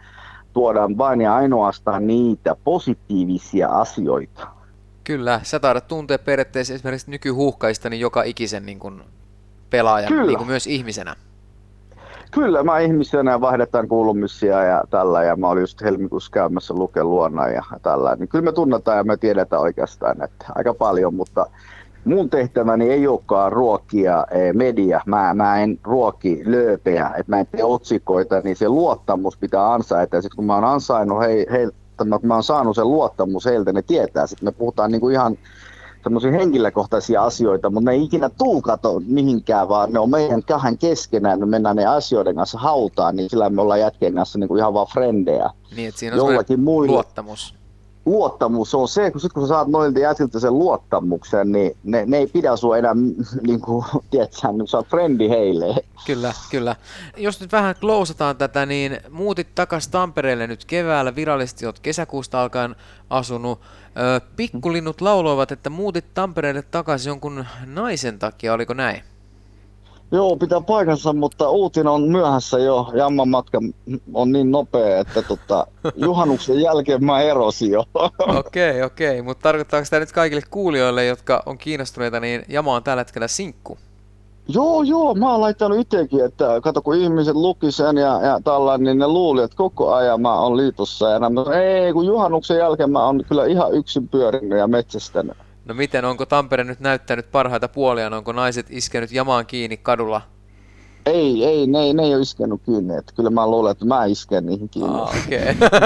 tuodaan 0.53 0.99
vain 0.99 1.21
ja 1.21 1.35
ainoastaan 1.35 2.07
niitä 2.07 2.57
positiivisia 2.65 3.69
asioita. 3.69 4.60
Kyllä, 5.11 5.41
sä 5.43 5.61
taidat 5.61 5.89
tuntea 5.89 6.19
periaatteessa 6.19 6.75
esimerkiksi 6.75 7.11
nykyhuhkaista 7.11 7.91
niin 7.91 8.01
joka 8.01 8.23
ikisen 8.23 8.67
niin 8.67 8.79
kuin 8.79 9.03
pelaajan, 9.71 10.09
Kyllä. 10.09 10.27
niin 10.27 10.39
kuin 10.39 10.49
myös 10.49 10.67
ihmisenä. 10.67 11.17
Kyllä, 12.31 12.63
mä 12.63 12.79
ihmisenä 12.79 13.41
vaihdetaan 13.41 13.89
kuulumisia 13.89 14.63
ja 14.63 14.85
tällä, 14.91 15.25
ja 15.25 15.37
mä 15.37 15.49
olin 15.49 15.61
just 15.61 15.83
helmikuussa 15.83 16.31
käymässä 16.33 16.75
Luken 16.75 17.11
luona 17.11 17.49
ja 17.49 17.63
tällä, 17.83 18.17
niin 18.17 18.29
kyllä 18.29 18.45
me 18.45 18.53
tunnetaan 18.53 18.97
ja 18.97 19.05
me 19.05 19.17
tiedetään 19.17 19.63
oikeastaan, 19.63 20.25
että 20.25 20.47
aika 20.55 20.75
paljon, 20.75 21.15
mutta 21.15 21.47
mun 22.05 22.31
tehtäväni 22.31 22.91
ei 22.91 23.07
olekaan 23.07 23.53
ruokia 23.53 24.27
eh, 24.31 24.55
media, 24.55 25.01
mä, 25.07 25.35
mä 25.35 25.61
en 25.61 25.79
ruoki 25.85 26.43
lööpeä, 26.45 27.07
että 27.07 27.33
mä 27.33 27.41
en 27.41 27.47
tee 27.47 27.65
otsikoita, 27.65 28.41
niin 28.41 28.57
se 28.57 28.69
luottamus 28.69 29.37
pitää 29.37 29.73
ansaita, 29.73 30.17
ja 30.17 30.23
sitten 30.23 30.37
kun 30.37 30.47
mä 30.47 30.55
oon 30.55 30.65
ansainnut 30.65 31.21
he, 31.21 31.69
heiltä, 32.05 32.19
kun 32.19 32.29
mä 32.29 32.35
oon 32.35 32.43
saanut 32.43 32.77
sen 32.77 32.89
luottamus 32.89 33.45
heiltä, 33.45 33.73
ne 33.73 33.83
tietää, 33.83 34.27
sitten 34.27 34.47
me 34.47 34.53
puhutaan 34.53 34.91
niinku 34.91 35.09
ihan 35.09 35.39
semmoisia 36.03 36.31
henkilökohtaisia 36.31 37.23
asioita, 37.23 37.71
mutta 37.71 37.91
ne 37.91 37.97
ei 37.97 38.03
ikinä 38.03 38.31
tuu 38.39 38.61
kato 38.61 39.03
mihinkään, 39.07 39.69
vaan 39.69 39.93
ne 39.93 39.99
on 39.99 40.11
meidän 40.11 40.43
kahden 40.43 40.79
keskenään, 40.79 41.41
me 41.41 41.47
mennään 41.47 41.77
ne 41.77 41.87
asioiden 41.87 42.37
kanssa 42.37 42.59
hautaan, 42.59 43.17
niin 43.17 43.31
sillä 43.31 43.51
me 43.51 43.63
ollaan 43.63 43.81
jätkien 43.81 44.15
kanssa 44.15 44.39
niin 44.39 44.49
kuin 44.49 44.59
ihan 44.59 44.75
vaan 44.75 44.87
frendejä. 44.93 45.51
Niin, 45.77 45.89
että 45.89 45.99
siinä 45.99 46.15
on 46.15 46.19
Jollakin 46.19 46.61
muilla 46.61 46.93
luottamus. 46.93 47.60
Luottamus 48.07 48.75
on 48.75 48.89
se, 48.89 49.11
kun, 49.11 49.21
sit 49.21 49.33
kun 49.33 49.43
sä 49.43 49.49
saat 49.49 49.69
noilta 49.69 49.99
jätkiltä 49.99 50.41
sen 50.41 50.59
luottamuksen, 50.59 51.53
niin 51.53 51.77
ne, 51.85 52.05
ne 52.07 52.17
ei 52.17 52.27
pidä 52.27 52.57
sua 52.57 52.79
enää, 52.79 52.95
niin 53.47 53.61
kuin, 53.61 53.85
tiedätkö, 54.11 54.49
niin 54.53 54.69
sä 54.69 54.77
oot 54.77 54.87
frendi 54.87 55.29
heille. 55.29 55.75
Kyllä, 56.07 56.33
kyllä. 56.51 56.77
Jos 57.17 57.41
nyt 57.41 57.53
vähän 57.53 57.75
klousataan 57.81 58.37
tätä, 58.37 58.67
niin 58.67 59.01
muutit 59.11 59.55
takaisin 59.55 59.93
Tampereelle 59.93 60.47
nyt 60.47 60.65
keväällä, 60.65 61.15
virallisesti 61.15 61.67
olet 61.67 61.81
kesäkuusta 61.81 62.43
alkaen 62.43 62.77
asunut. 63.11 63.61
Pikkulinnut 64.37 65.01
lauloivat, 65.01 65.53
että 65.53 65.71
muutit 65.71 66.15
Tampereelle 66.15 66.63
takaisin 66.63 67.11
jonkun 67.11 67.45
naisen 67.67 68.19
takia, 68.19 68.53
oliko 68.53 68.75
näin? 68.75 69.10
Joo, 70.13 70.37
pitää 70.37 70.61
paikansa, 70.61 71.13
mutta 71.13 71.51
uutinen 71.51 71.93
on 71.93 72.03
myöhässä 72.03 72.59
jo. 72.59 72.91
Jamman 72.95 73.29
matka 73.29 73.59
on 74.15 74.33
niin 74.33 74.51
nopea, 74.51 74.99
että 74.99 75.23
tota, 75.23 75.67
juhannuksen 76.07 76.61
jälkeen 76.61 77.05
mä 77.05 77.21
erosin 77.21 77.71
jo. 77.71 77.85
Okei, 78.47 78.83
okei, 78.83 79.23
mutta 79.23 79.43
tarkoittaako 79.43 79.87
tämä 79.91 80.01
nyt 80.01 80.13
kaikille 80.13 80.43
kuulijoille, 80.51 81.05
jotka 81.07 81.43
on 81.47 81.59
kiinnostuneita, 81.59 82.21
niin 82.21 82.43
Jama 82.49 82.75
on 82.75 82.83
tällä 82.83 83.01
hetkellä 83.01 83.29
sinkku? 83.29 83.79
Joo, 84.49 84.83
joo, 84.83 85.15
mä 85.15 85.31
oon 85.31 85.41
laittanut 85.41 85.79
itsekin, 85.79 86.25
että 86.25 86.61
kato 86.63 86.83
kun 86.83 86.97
ihmiset 86.97 87.35
luki 87.35 87.73
sen 87.73 87.97
ja, 87.97 88.21
ja 88.23 88.41
tällainen, 88.45 88.85
niin 88.85 88.99
ne 88.99 89.09
luuli, 89.09 89.43
että 89.43 89.57
koko 89.57 89.95
ajan 89.95 90.21
mä 90.21 90.41
oon 90.41 90.57
liitossa. 90.57 91.11
Ja 91.11 91.19
nämä, 91.19 91.45
ei, 91.55 91.93
kun 91.93 92.07
juhannuksen 92.07 92.59
jälkeen 92.59 92.91
mä 92.91 93.07
oon 93.07 93.25
kyllä 93.29 93.47
ihan 93.47 93.75
yksin 93.75 94.09
pyörinyt 94.09 94.59
ja 94.59 94.67
metsästänyt. 94.67 95.37
No 95.65 95.75
miten, 95.75 96.05
onko 96.05 96.27
Tampere 96.27 96.65
nyt 96.65 96.81
näyttänyt 96.81 97.31
parhaita 97.31 97.69
puolia, 97.69 98.07
onko 98.17 98.33
naiset 98.33 98.67
iskenyt 98.71 99.13
Jamaan 99.13 99.47
kiinni 99.47 99.77
kadulla? 99.77 100.23
Ei, 101.07 101.45
ei, 101.45 101.67
ne, 101.67 101.79
ei- 101.79 101.95
ne 101.95 102.03
ei 102.03 102.15
ole 102.15 102.23
iskenut 102.23 102.61
kiinni. 102.67 102.97
Että 102.97 103.13
kyllä 103.17 103.31
mä 103.31 103.47
luulen, 103.47 103.73
että 103.73 103.85
mä 103.85 104.05
isken 104.05 104.47
niihin 104.47 104.69
kiinni. 104.69 105.01
Ah, 105.01 105.09
okei. 105.27 105.41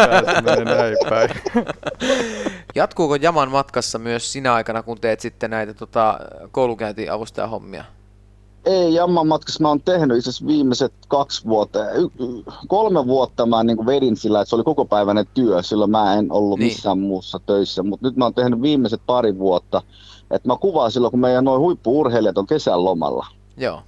Menee 0.44 0.64
näin 0.64 0.96
päin. 1.08 1.30
Jatkuuko 2.74 3.14
Jaman 3.16 3.50
matkassa 3.50 3.98
myös 3.98 4.32
sinä 4.32 4.54
aikana, 4.54 4.82
kun 4.82 5.00
teet 5.00 5.20
sitten 5.20 5.50
näitä 5.50 5.74
tota, 5.74 6.18
koulukäyntiavustajahommia? 6.50 7.84
Ei, 8.64 8.94
Jamman 8.94 9.26
matkassa 9.26 9.62
mä 9.62 9.68
oon 9.68 9.80
tehnyt 9.80 10.18
itse 10.18 10.30
asiassa 10.30 10.46
viimeiset 10.46 10.92
kaksi 11.08 11.44
vuotta. 11.44 11.90
Y- 11.90 12.08
kolme 12.68 13.06
vuotta 13.06 13.46
mä 13.46 13.64
niin 13.64 13.86
vedin 13.86 14.16
sillä, 14.16 14.40
että 14.40 14.50
se 14.50 14.56
oli 14.56 14.64
kokopäiväinen 14.64 15.26
työ. 15.34 15.62
Silloin 15.62 15.90
mä 15.90 16.14
en 16.14 16.32
ollut 16.32 16.58
Niin. 16.58 16.66
missään 16.72 16.98
muussa 16.98 17.40
töissä. 17.46 17.82
Mutta 17.82 18.06
nyt 18.06 18.16
mä 18.16 18.24
oon 18.24 18.34
tehnyt 18.34 18.62
viimeiset 18.62 19.00
pari 19.06 19.38
vuotta. 19.38 19.82
Että 20.30 20.48
mä 20.48 20.56
kuvaan 20.56 20.92
silloin, 20.92 21.10
kun 21.10 21.20
meidän 21.20 21.44
noin 21.44 21.60
huippuurheilijat 21.60 22.38
on 22.38 22.46
kesän 22.46 22.84
lomalla. 22.84 23.26
Joo. 23.56 23.80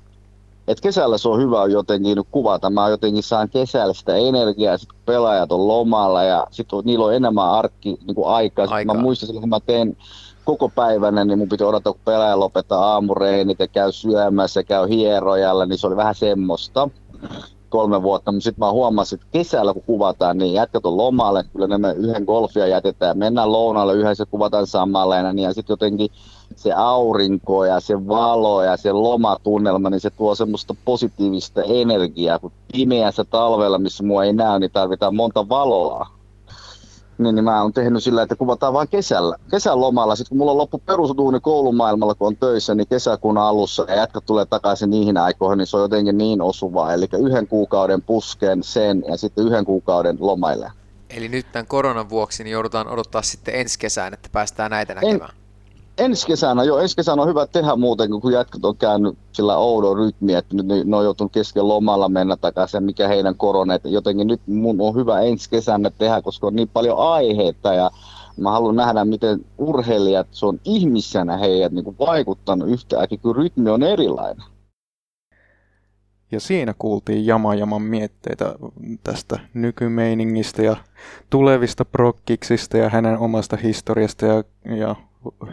Et 0.68 0.80
kesällä 0.80 1.18
se 1.18 1.28
on 1.28 1.40
hyvä 1.40 1.66
jotenkin 1.66 2.16
nyt 2.16 2.26
kuvata. 2.30 2.70
Mä 2.70 2.88
jotenkin 2.88 3.22
saan 3.22 3.48
kesällä 3.48 3.94
sitä 3.94 4.16
energiaa, 4.16 4.78
sit 4.78 4.92
kun 4.92 5.00
pelaajat 5.06 5.52
on 5.52 5.68
lomalla 5.68 6.22
ja 6.22 6.46
sit 6.50 6.72
on, 6.72 6.82
niillä 6.84 7.04
on 7.04 7.14
enemmän 7.14 7.50
arkki 7.50 7.98
niin 8.06 8.14
kuin 8.14 8.28
aikaa. 8.28 8.66
Aikaa. 8.70 8.94
Mä 8.94 9.02
muistan 9.02 9.26
silloin, 9.26 9.42
kun 9.42 9.48
mä 9.48 9.60
teen 9.60 9.96
koko 10.46 10.68
päivänä, 10.68 11.24
niin 11.24 11.38
mun 11.38 11.48
piti 11.48 11.64
odottaa, 11.64 11.92
kun 11.92 12.02
pelaaja 12.04 12.40
lopettaa 12.40 12.84
aamureenit 12.92 13.58
ja 13.58 13.68
käy 13.68 13.92
syömässä 13.92 14.60
ja 14.60 14.64
käy 14.64 14.88
hierojalla, 14.88 15.66
niin 15.66 15.78
se 15.78 15.86
oli 15.86 15.96
vähän 15.96 16.14
semmoista. 16.14 16.88
Kolme 17.68 18.02
vuotta, 18.02 18.32
mutta 18.32 18.44
sitten 18.44 18.66
mä 18.66 18.72
huomasin, 18.72 19.16
että 19.16 19.26
kesällä 19.32 19.72
kun 19.72 19.82
kuvataan, 19.86 20.38
niin 20.38 20.54
jätkät 20.54 20.86
on 20.86 20.96
lomalle, 20.96 21.44
kyllä 21.52 21.66
ne 21.66 21.78
me 21.78 21.92
yhden 21.92 22.24
golfia 22.24 22.66
jätetään, 22.66 23.18
mennään 23.18 23.52
lounalle 23.52 23.94
yhdessä, 23.94 24.26
kuvataan 24.26 24.66
samalla 24.66 25.16
ja, 25.16 25.32
niin, 25.32 25.44
ja 25.44 25.54
sitten 25.54 25.72
jotenkin 25.72 26.08
se 26.56 26.72
aurinko 26.72 27.64
ja 27.64 27.80
se 27.80 28.08
valo 28.08 28.62
ja 28.62 28.76
se 28.76 28.92
lomatunnelma, 28.92 29.90
niin 29.90 30.00
se 30.00 30.10
tuo 30.10 30.34
semmoista 30.34 30.74
positiivista 30.84 31.62
energiaa, 31.62 32.38
kun 32.38 32.52
pimeässä 32.72 33.24
talvella, 33.24 33.78
missä 33.78 34.04
mua 34.04 34.24
ei 34.24 34.32
näy, 34.32 34.60
niin 34.60 34.70
tarvitaan 34.70 35.16
monta 35.16 35.48
valoa. 35.48 36.15
Niin, 37.18 37.34
niin 37.34 37.44
mä 37.44 37.62
oon 37.62 37.72
tehnyt 37.72 38.02
sillä, 38.02 38.22
että 38.22 38.36
kuvataan 38.36 38.72
vain 38.72 38.88
kesällä. 38.88 39.36
Kesän 39.50 39.80
lomalla, 39.80 40.16
sitten 40.16 40.28
kun 40.28 40.38
mulla 40.38 40.52
on 40.52 40.58
loppu 40.58 40.78
perusduuni 40.78 41.40
koulumaailmalla, 41.40 42.14
kun 42.14 42.26
on 42.26 42.36
töissä, 42.36 42.74
niin 42.74 42.88
kesäkuun 42.88 43.38
alussa 43.38 43.84
ja 43.88 43.96
jätkät 43.96 44.26
tulee 44.26 44.46
takaisin 44.46 44.90
niihin 44.90 45.16
aikoihin, 45.16 45.58
niin 45.58 45.66
se 45.66 45.76
on 45.76 45.82
jotenkin 45.82 46.18
niin 46.18 46.42
osuvaa. 46.42 46.94
Eli 46.94 47.08
yhden 47.18 47.48
kuukauden 47.48 48.02
pusken 48.02 48.62
sen 48.62 49.04
ja 49.08 49.16
sitten 49.16 49.46
yhden 49.46 49.64
kuukauden 49.64 50.16
lomaille. 50.20 50.72
Eli 51.10 51.28
nyt 51.28 51.52
tämän 51.52 51.66
koronan 51.66 52.10
vuoksi 52.10 52.44
niin 52.44 52.52
joudutaan 52.52 52.88
odottaa 52.88 53.22
sitten 53.22 53.54
ensi 53.54 53.78
kesään, 53.78 54.14
että 54.14 54.28
päästään 54.32 54.70
näitä 54.70 54.94
näkemään. 54.94 55.45
Ensi 55.98 56.26
kesänä, 56.26 56.64
joo, 56.64 56.78
ensi 56.78 56.96
kesänä 56.96 57.22
on 57.22 57.28
hyvä 57.28 57.46
tehdä 57.46 57.76
muuten, 57.76 58.10
kun 58.20 58.32
jätkät 58.32 58.64
on 58.64 58.76
käynyt 58.76 59.18
sillä 59.32 59.56
oudon 59.56 59.96
rytmi, 59.96 60.34
että 60.34 60.56
nyt 60.56 60.66
ne, 60.66 60.96
on 60.96 61.04
joutunut 61.04 61.32
kesken 61.32 61.68
lomalla 61.68 62.08
mennä 62.08 62.36
takaisin, 62.36 62.82
mikä 62.82 63.08
heidän 63.08 63.34
korona, 63.34 63.74
että 63.74 63.88
jotenkin 63.88 64.26
nyt 64.26 64.40
mun 64.46 64.80
on 64.80 64.94
hyvä 64.94 65.20
ensi 65.20 65.50
kesänä 65.50 65.90
tehdä, 65.90 66.22
koska 66.22 66.46
on 66.46 66.56
niin 66.56 66.68
paljon 66.68 66.98
aiheita 66.98 67.74
ja 67.74 67.90
mä 68.36 68.50
haluan 68.50 68.76
nähdä, 68.76 69.04
miten 69.04 69.44
urheilijat, 69.58 70.26
se 70.30 70.46
on 70.46 70.60
ihmisenä 70.64 71.36
heidät 71.36 71.72
niin 71.72 71.84
kuin 71.84 71.96
vaikuttanut 71.98 72.68
yhtäkkiä, 72.68 73.18
kun 73.22 73.36
rytmi 73.36 73.70
on 73.70 73.82
erilainen. 73.82 74.44
Ja 76.32 76.40
siinä 76.40 76.74
kuultiin 76.78 77.26
Jama 77.26 77.54
Jaman 77.54 77.82
mietteitä 77.82 78.54
tästä 79.04 79.40
nykymeiningistä 79.54 80.62
ja 80.62 80.76
tulevista 81.30 81.84
prokkiksista 81.84 82.76
ja 82.76 82.88
hänen 82.88 83.18
omasta 83.18 83.56
historiasta 83.56 84.26
ja, 84.26 84.44
ja 84.76 84.96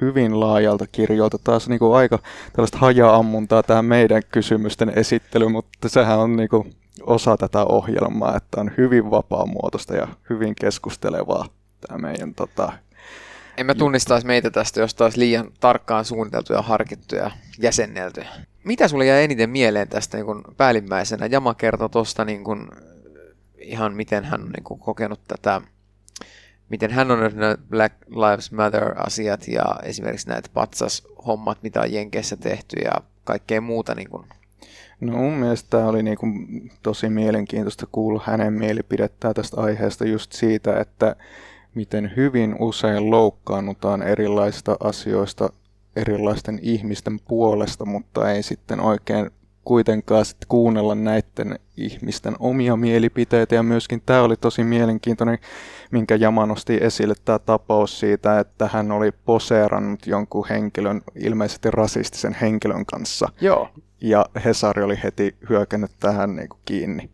hyvin 0.02 0.40
laajalta 0.40 0.86
kirjoilta. 0.92 1.38
Taas 1.44 1.70
niin 1.70 1.80
kuin 1.80 1.96
aika 1.96 2.20
tällaista 2.54 2.78
haja-ammuntaa 2.78 3.64
tämä 3.64 3.82
meidän 3.82 4.22
kysymysten 4.32 4.94
esittely, 4.96 5.48
mutta 5.48 5.90
sehän 5.90 6.20
on 6.20 6.36
niin 6.36 6.50
kuin 6.50 6.76
osa 7.02 7.38
tätä 7.38 7.66
ohjelmaa, 7.66 8.38
että 8.38 8.62
on 8.62 8.72
hyvin 8.78 9.12
vapaamuotoista 9.12 9.96
ja 9.96 10.08
hyvin 10.30 10.56
keskustelevaa 10.62 11.46
tämä 11.88 11.98
meidän 11.98 12.36
tota, 12.36 12.74
En 13.58 13.66
mä 13.66 13.76
tunnistaisi 13.76 14.28
meitä 14.28 14.52
tästä, 14.52 14.80
jos 14.80 14.96
taas 14.96 15.18
liian 15.18 15.52
tarkkaan 15.60 16.06
suunniteltu 16.06 16.54
ja 16.54 16.62
harkittu 16.62 17.16
ja 17.16 17.32
jäsennelty. 17.60 18.24
Mitä 18.64 18.88
sulle 18.88 19.06
jäi 19.06 19.24
eniten 19.24 19.50
mieleen 19.50 19.90
tästä 19.90 20.18
niin 20.18 20.44
päällimmäisenä? 20.58 21.26
Jama 21.26 21.54
kertoi 21.54 21.90
tuosta 21.90 22.26
niin 22.26 22.44
ihan 23.58 23.94
miten 23.94 24.24
hän 24.24 24.42
on 24.42 24.50
niin 24.50 24.80
kokenut 24.80 25.20
tätä, 25.28 25.62
miten 26.74 26.92
hän 26.92 27.12
on 27.12 27.20
nähnyt 27.20 27.70
Black 27.70 27.96
Lives 28.10 28.52
Matter-asiat 28.52 29.48
ja 29.48 29.64
esimerkiksi 29.84 30.30
näitä 30.30 30.50
patsashommat, 30.54 31.58
mitä 31.64 31.82
on 31.82 31.94
Jenkeissä 31.94 32.38
tehty 32.38 32.76
ja 32.80 32.92
kaikkea 33.24 33.62
muuta. 33.62 33.96
Niin 33.96 34.10
kun. 34.10 34.26
No 35.02 35.18
mun 35.18 35.34
mielestä 35.34 35.70
tämä 35.70 35.88
oli 35.88 36.04
niinku 36.04 36.26
tosi 36.84 37.10
mielenkiintoista 37.10 37.88
kuulla 37.92 38.24
hänen 38.26 38.54
mielipidettään 38.54 39.34
tästä 39.34 39.62
aiheesta 39.62 40.06
just 40.08 40.32
siitä, 40.32 40.80
että 40.80 41.16
miten 41.76 42.12
hyvin 42.16 42.56
usein 42.60 43.12
loukkaannutaan 43.12 44.04
erilaisista 44.04 44.78
asioista 44.80 45.50
erilaisten 45.96 46.60
ihmisten 46.62 47.20
puolesta, 47.28 47.86
mutta 47.86 48.32
ei 48.32 48.44
sitten 48.44 48.80
oikein 48.80 49.32
kuitenkaan 49.66 50.26
sit 50.26 50.38
kuunnella 50.48 50.96
näiden 50.96 51.60
ihmisten 51.78 52.36
omia 52.40 52.76
mielipiteitä. 52.76 53.56
Ja 53.56 53.64
myöskin 53.64 54.02
tämä 54.06 54.22
oli 54.22 54.36
tosi 54.38 54.64
mielenkiintoinen, 54.64 55.38
minkä 55.92 56.16
Jama 56.16 56.46
nosti 56.46 56.78
esille, 56.82 57.16
tämä 57.26 57.40
tapaus 57.40 58.00
siitä, 58.00 58.40
että 58.40 58.70
hän 58.74 58.92
oli 58.92 59.12
poseerannut 59.12 60.08
jonkun 60.08 60.48
henkilön, 60.50 61.02
ilmeisesti 61.16 61.72
rasistisen 61.72 62.34
henkilön 62.42 62.86
kanssa. 62.86 63.30
Joo. 63.42 63.70
Ja 64.02 64.26
Hesari 64.46 64.84
oli 64.84 65.00
heti 65.04 65.36
hyökännyt 65.50 65.92
tähän 66.00 66.36
niin 66.36 66.50
kuin 66.50 66.62
kiinni. 66.66 67.10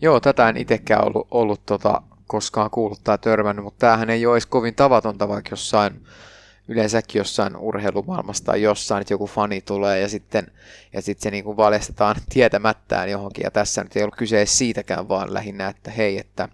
Joo, 0.00 0.20
tätä 0.20 0.48
en 0.48 0.56
itsekään 0.56 1.06
ollut, 1.06 1.28
ollut 1.30 1.66
tota, 1.66 2.02
koskaan 2.26 2.70
kuullut 2.70 3.00
tai 3.04 3.18
törmännyt, 3.18 3.64
mutta 3.64 3.86
tämähän 3.86 4.10
ei 4.10 4.26
ole 4.26 4.34
edes 4.34 4.46
kovin 4.46 4.74
tavatonta, 4.74 5.28
vaikka 5.28 5.50
jossain 5.52 6.02
yleensäkin 6.68 7.20
jossain 7.20 7.56
urheilumaailmassa 7.56 8.44
tai 8.44 8.62
jossain, 8.62 9.00
että 9.00 9.14
joku 9.14 9.26
fani 9.26 9.60
tulee 9.60 10.00
ja 10.00 10.08
sitten, 10.08 10.46
ja 10.92 11.02
sitten 11.02 11.22
se 11.22 11.30
niin 11.30 11.44
kuin 11.44 11.56
valjastetaan 11.56 12.16
tietämättään 12.32 13.10
johonkin. 13.10 13.44
Ja 13.44 13.50
tässä 13.50 13.82
nyt 13.82 13.96
ei 13.96 14.02
ollut 14.02 14.16
kyse 14.16 14.46
siitäkään, 14.46 15.08
vaan 15.08 15.34
lähinnä, 15.34 15.68
että 15.68 15.90
hei, 15.90 16.18
että 16.18 16.48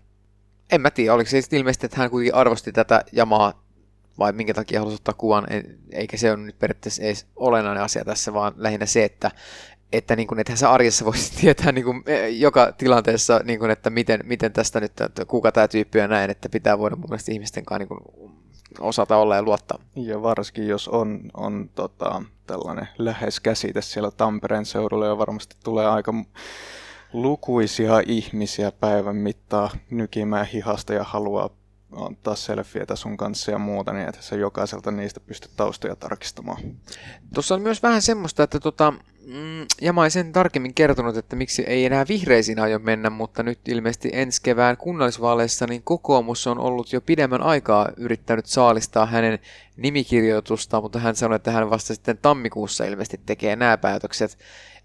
en 0.73 0.81
mä 0.81 0.91
tiedä, 0.91 1.15
oliko 1.15 1.31
se 1.31 1.41
ilmeisesti, 1.53 1.87
että 1.87 1.99
hän 1.99 2.11
kuitenkin 2.11 2.35
arvosti 2.35 2.73
tätä 2.73 3.05
jamaa 3.13 3.63
vai 4.19 4.33
minkä 4.33 4.55
takia 4.55 4.81
halusi 4.81 4.95
ottaa 4.95 5.15
kuvan, 5.15 5.47
eikä 5.93 6.17
se 6.17 6.31
ole 6.31 6.41
nyt 6.41 6.59
periaatteessa 6.59 7.03
edes 7.03 7.27
olennainen 7.37 7.83
asia 7.83 8.05
tässä, 8.05 8.35
vaan 8.35 8.53
lähinnä 8.57 8.87
se, 8.87 9.05
että, 9.05 9.31
että, 9.93 10.17
niin 10.17 10.27
kuin, 10.27 10.41
että 10.41 10.57
sä 10.57 10.71
arjessa 10.71 11.05
voisi 11.05 11.33
tietää 11.41 11.73
niin 11.73 11.85
kuin, 11.85 12.03
e, 12.07 12.29
joka 12.29 12.73
tilanteessa, 12.73 13.41
niin 13.45 13.59
kuin, 13.59 13.71
että 13.71 13.91
miten, 13.91 14.21
miten 14.25 14.53
tästä 14.53 14.81
nyt, 14.81 15.01
että 15.01 15.25
kuka 15.25 15.53
tämä 15.53 15.69
tyyppi 15.69 16.01
on 16.01 16.11
näin, 16.11 16.31
että 16.31 16.49
pitää 16.49 16.79
voida 16.79 16.97
mun 16.97 17.11
mielestä 17.11 17.33
ihmisten 17.33 17.65
kanssa 17.65 17.79
niin 17.79 17.89
kuin, 17.89 18.32
osata 18.81 19.17
olla 19.17 19.37
ja 19.37 19.43
luottaa. 19.43 19.79
Ja 19.97 20.23
varsinkin 20.23 20.69
jos 20.69 20.89
on, 20.89 21.21
on 21.35 21.71
tota, 21.75 22.23
tällainen 22.47 22.89
lähes 22.99 23.41
käsite 23.41 23.83
siellä 23.83 24.11
Tampereen 24.11 24.67
seudulla 24.67 25.07
ja 25.07 25.19
varmasti 25.19 25.57
tulee 25.65 25.87
aika 25.87 26.15
lukuisia 27.13 28.03
ihmisiä 28.07 28.73
päivän 28.73 29.17
mittaa 29.17 29.71
nykimään 29.91 30.47
hihasta 30.47 30.93
ja 30.93 31.05
haluaa 31.05 31.51
ottaa 31.93 32.35
selfieitä 32.35 32.97
sun 32.97 33.17
kanssa 33.17 33.51
ja 33.51 33.59
muuta, 33.59 33.93
niin 33.93 34.09
että 34.09 34.23
sä 34.23 34.37
jokaiselta 34.37 34.91
niistä 34.91 35.21
pystyt 35.21 35.51
taustoja 35.57 35.97
tarkistamaan. 35.97 36.63
Tuossa 37.35 37.55
on 37.55 37.63
myös 37.63 37.83
vähän 37.83 38.03
semmoista, 38.03 38.43
että 38.43 38.61
tota, 38.61 38.91
mm, 39.27 39.67
Jama 39.81 40.05
ei 40.05 40.11
sen 40.11 40.33
tarkemmin 40.33 40.75
kertonut, 40.75 41.17
että 41.17 41.37
miksi 41.37 41.63
ei 41.63 41.85
enää 41.87 42.05
vihreisiin 42.09 42.61
aio 42.61 42.79
mennä, 42.79 43.11
mutta 43.11 43.43
nyt 43.43 43.69
ilmeisesti 43.69 44.11
ensi 44.13 44.43
kevään 44.43 44.77
kunnallisvaaleissa 44.77 45.67
niin 45.67 45.83
kokoomus 45.83 46.47
on 46.47 46.59
ollut 46.59 46.93
jo 46.93 47.01
pidemmän 47.01 47.43
aikaa 47.43 47.89
yrittänyt 47.97 48.47
saalistaa 48.47 49.07
hänen 49.07 49.39
nimikirjoitustaan, 49.77 50.83
mutta 50.83 50.99
hän 50.99 51.17
sanoi, 51.17 51.37
että 51.37 51.51
hän 51.51 51.71
vasta 51.71 51.95
sitten 51.95 52.19
tammikuussa 52.23 52.85
ilmeisesti 52.85 53.21
tekee 53.27 53.57
nämä 53.57 53.79
päätökset. 53.79 54.39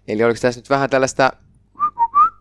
Eli 0.08 0.24
oliko 0.24 0.38
tässä 0.40 0.60
nyt 0.60 0.70
vähän 0.70 0.90
tällaista 0.90 1.32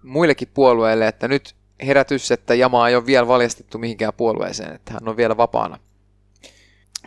muillekin 0.04 0.48
puolueille, 0.54 1.08
että 1.08 1.28
nyt 1.28 1.56
herätys, 1.86 2.32
että 2.32 2.56
Jama 2.56 2.90
ei 2.90 2.96
ole 2.96 3.06
vielä 3.06 3.28
valjastettu 3.28 3.78
mihinkään 3.78 4.14
puolueeseen, 4.18 4.76
että 4.76 4.94
hän 4.94 5.10
on 5.10 5.18
vielä 5.18 5.38
vapaana. 5.38 5.80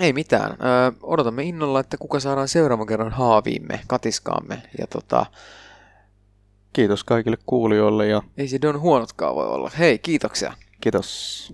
Ei 0.00 0.12
mitään. 0.12 0.50
Ö, 0.50 0.92
odotamme 1.02 1.42
innolla, 1.42 1.80
että 1.80 1.96
kuka 1.96 2.20
saadaan 2.20 2.48
seuraavan 2.48 2.86
kerran 2.86 3.12
haaviimme, 3.12 3.80
katiskaamme. 3.86 4.62
Ja 4.78 4.86
tota, 4.86 5.26
Kiitos 6.72 7.04
kaikille 7.04 7.38
kuulijoille 7.46 8.06
ja 8.06 8.22
ei 8.36 8.48
se 8.48 8.58
Don 8.62 8.80
huonotkaan 8.80 9.34
voi 9.34 9.46
olla. 9.46 9.70
Hei, 9.78 9.98
kiitoksia. 9.98 10.52
kiitos. 10.80 11.52